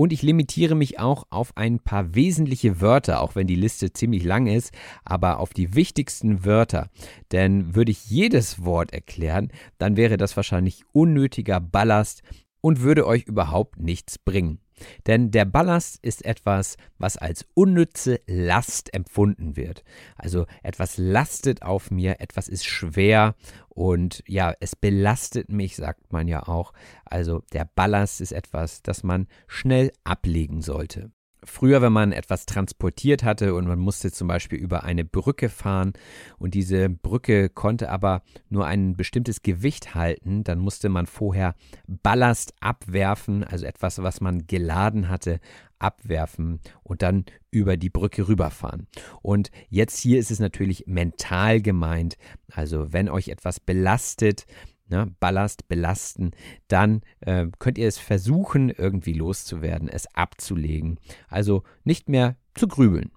[0.00, 4.22] Und ich limitiere mich auch auf ein paar wesentliche Wörter, auch wenn die Liste ziemlich
[4.22, 4.72] lang ist,
[5.04, 6.88] aber auf die wichtigsten Wörter.
[7.32, 12.22] Denn würde ich jedes Wort erklären, dann wäre das wahrscheinlich unnötiger Ballast
[12.60, 14.60] und würde euch überhaupt nichts bringen.
[15.06, 19.84] Denn der Ballast ist etwas, was als unnütze Last empfunden wird.
[20.16, 23.34] Also etwas lastet auf mir, etwas ist schwer
[23.68, 26.72] und ja, es belastet mich, sagt man ja auch.
[27.04, 31.12] Also der Ballast ist etwas, das man schnell ablegen sollte.
[31.48, 35.94] Früher, wenn man etwas transportiert hatte und man musste zum Beispiel über eine Brücke fahren
[36.38, 41.54] und diese Brücke konnte aber nur ein bestimmtes Gewicht halten, dann musste man vorher
[41.86, 45.40] Ballast abwerfen, also etwas, was man geladen hatte,
[45.78, 48.86] abwerfen und dann über die Brücke rüberfahren.
[49.22, 52.18] Und jetzt hier ist es natürlich mental gemeint,
[52.52, 54.46] also wenn euch etwas belastet,
[54.88, 56.32] ne, Ballast belasten,
[56.68, 60.98] dann äh, könnt ihr es versuchen, irgendwie loszuwerden, es abzulegen.
[61.28, 63.10] Also nicht mehr zu grübeln.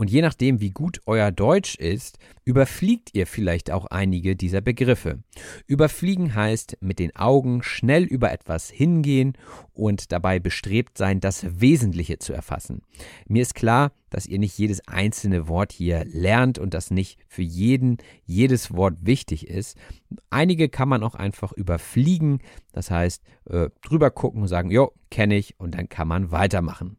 [0.00, 5.18] Und je nachdem, wie gut euer Deutsch ist, überfliegt ihr vielleicht auch einige dieser Begriffe.
[5.66, 9.34] Überfliegen heißt mit den Augen schnell über etwas hingehen
[9.74, 12.80] und dabei bestrebt sein, das Wesentliche zu erfassen.
[13.28, 17.42] Mir ist klar, dass ihr nicht jedes einzelne Wort hier lernt und dass nicht für
[17.42, 19.76] jeden jedes Wort wichtig ist.
[20.30, 22.38] Einige kann man auch einfach überfliegen,
[22.72, 26.96] das heißt äh, drüber gucken und sagen, jo, kenne ich und dann kann man weitermachen.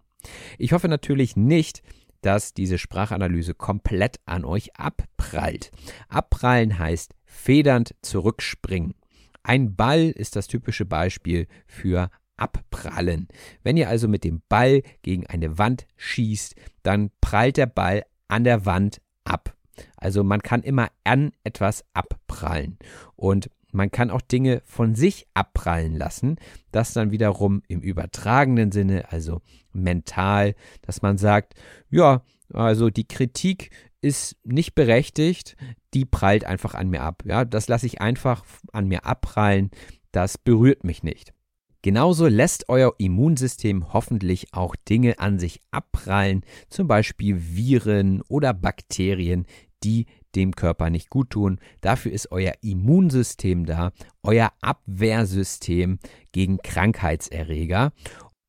[0.57, 1.81] Ich hoffe natürlich nicht,
[2.21, 5.71] dass diese Sprachanalyse komplett an euch abprallt.
[6.07, 8.95] Abprallen heißt federnd zurückspringen.
[9.43, 13.27] Ein Ball ist das typische Beispiel für abprallen.
[13.63, 18.43] Wenn ihr also mit dem Ball gegen eine Wand schießt, dann prallt der Ball an
[18.43, 19.55] der Wand ab.
[19.97, 22.77] Also man kann immer an etwas abprallen.
[23.15, 26.37] Und man kann auch Dinge von sich abprallen lassen.
[26.71, 29.41] Das dann wiederum im übertragenen Sinne, also
[29.73, 31.55] mental, dass man sagt,
[31.89, 32.23] ja,
[32.53, 33.71] also die Kritik
[34.01, 35.55] ist nicht berechtigt,
[35.93, 37.23] die prallt einfach an mir ab.
[37.25, 38.43] Ja, das lasse ich einfach
[38.73, 39.69] an mir abprallen,
[40.11, 41.33] das berührt mich nicht.
[41.83, 49.45] Genauso lässt euer Immunsystem hoffentlich auch Dinge an sich abprallen, zum Beispiel Viren oder Bakterien,
[49.83, 50.05] die
[50.35, 51.59] dem Körper nicht gut tun.
[51.81, 53.91] Dafür ist euer Immunsystem da,
[54.23, 55.99] euer Abwehrsystem
[56.31, 57.93] gegen Krankheitserreger.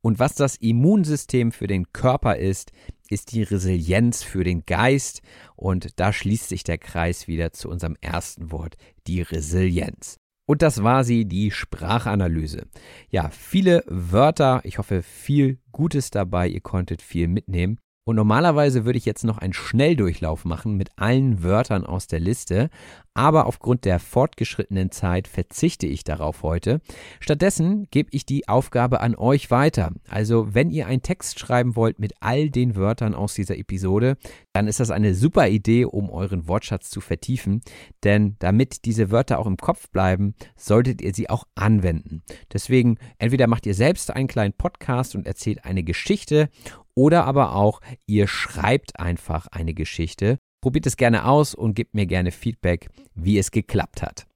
[0.05, 2.73] Und was das Immunsystem für den Körper ist,
[3.09, 5.23] ist die Resilienz für den Geist.
[5.55, 8.77] Und da schließt sich der Kreis wieder zu unserem ersten Wort,
[9.07, 10.17] die Resilienz.
[10.49, 12.67] Und das war sie, die Sprachanalyse.
[13.11, 17.79] Ja, viele Wörter, ich hoffe viel Gutes dabei, ihr konntet viel mitnehmen.
[18.05, 22.69] Und normalerweise würde ich jetzt noch einen Schnelldurchlauf machen mit allen Wörtern aus der Liste,
[23.15, 26.81] aber aufgrund der fortgeschrittenen Zeit verzichte ich darauf heute.
[27.21, 29.93] Stattdessen gebe ich die Aufgabe an euch weiter.
[30.09, 34.17] Also wenn ihr einen Text schreiben wollt mit all den Wörtern aus dieser Episode,
[34.53, 37.61] dann ist das eine super Idee, um euren Wortschatz zu vertiefen,
[38.03, 42.23] denn damit diese Wörter auch im Kopf bleiben, solltet ihr sie auch anwenden.
[42.53, 46.49] Deswegen entweder macht ihr selbst einen kleinen Podcast und erzählt eine Geschichte
[46.95, 50.39] oder aber auch, ihr schreibt einfach eine Geschichte.
[50.61, 54.27] Probiert es gerne aus und gebt mir gerne Feedback, wie es geklappt hat.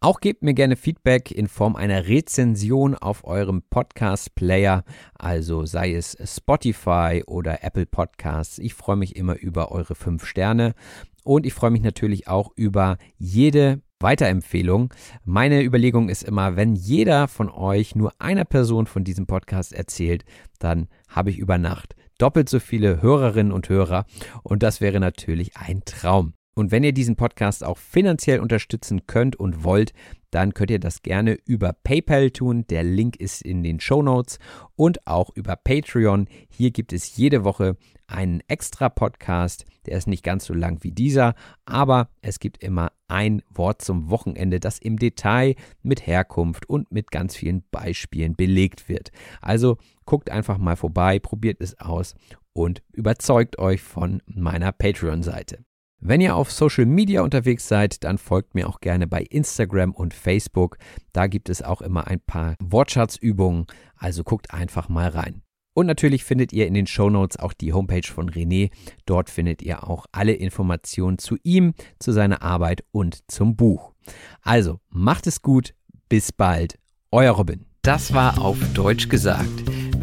[0.00, 4.84] Auch gebt mir gerne Feedback in Form einer Rezension auf eurem Podcast-Player,
[5.14, 8.58] also sei es Spotify oder Apple Podcasts.
[8.58, 10.74] Ich freue mich immer über eure fünf Sterne
[11.22, 14.92] und ich freue mich natürlich auch über jede Weiterempfehlung.
[15.24, 20.26] Meine Überlegung ist immer, wenn jeder von euch nur einer Person von diesem Podcast erzählt,
[20.58, 24.06] dann habe ich über Nacht doppelt so viele Hörerinnen und Hörer
[24.42, 26.34] und das wäre natürlich ein Traum.
[26.54, 29.92] Und wenn ihr diesen Podcast auch finanziell unterstützen könnt und wollt,
[30.30, 32.64] dann könnt ihr das gerne über PayPal tun.
[32.68, 34.38] Der Link ist in den Show Notes
[34.76, 36.26] und auch über Patreon.
[36.48, 37.76] Hier gibt es jede Woche
[38.06, 39.64] einen extra Podcast.
[39.86, 41.34] Der ist nicht ganz so lang wie dieser,
[41.66, 47.10] aber es gibt immer ein Wort zum Wochenende, das im Detail mit Herkunft und mit
[47.10, 49.10] ganz vielen Beispielen belegt wird.
[49.40, 52.14] Also guckt einfach mal vorbei, probiert es aus
[52.52, 55.64] und überzeugt euch von meiner Patreon-Seite.
[56.06, 60.12] Wenn ihr auf Social Media unterwegs seid, dann folgt mir auch gerne bei Instagram und
[60.12, 60.76] Facebook.
[61.14, 63.66] Da gibt es auch immer ein paar Wortschatzübungen,
[63.96, 65.40] also guckt einfach mal rein.
[65.72, 68.70] Und natürlich findet ihr in den Show Notes auch die Homepage von René.
[69.06, 73.94] Dort findet ihr auch alle Informationen zu ihm, zu seiner Arbeit und zum Buch.
[74.42, 75.74] Also macht es gut,
[76.10, 76.78] bis bald,
[77.12, 77.64] euer Robin.
[77.80, 79.48] Das war auf Deutsch gesagt.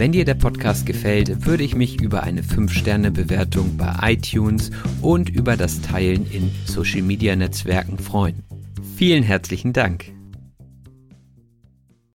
[0.01, 5.55] Wenn dir der Podcast gefällt, würde ich mich über eine 5-Sterne-Bewertung bei iTunes und über
[5.55, 8.41] das Teilen in Social-Media-Netzwerken freuen.
[8.97, 10.05] Vielen herzlichen Dank.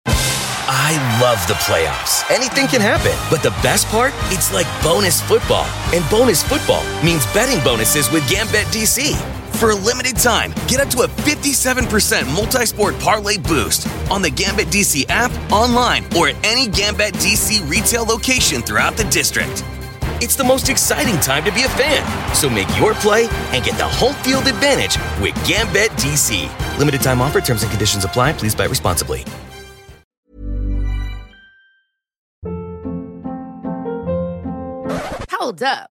[0.07, 2.26] I love the playoffs.
[2.32, 3.12] Anything can happen.
[3.30, 4.14] But the best part?
[4.32, 5.68] It's like bonus football.
[5.94, 9.16] And bonus football means betting bonuses with Gambit DC.
[9.56, 14.30] For a limited time, get up to a 57% multi sport parlay boost on the
[14.30, 19.64] Gambit DC app, online, or at any Gambit DC retail location throughout the district.
[20.22, 22.36] It's the most exciting time to be a fan.
[22.36, 26.77] So make your play and get the home field advantage with Gambit DC.
[26.77, 28.34] Limited time offer, terms and conditions apply.
[28.34, 29.23] Please bet responsibly.
[35.32, 35.95] Hold up.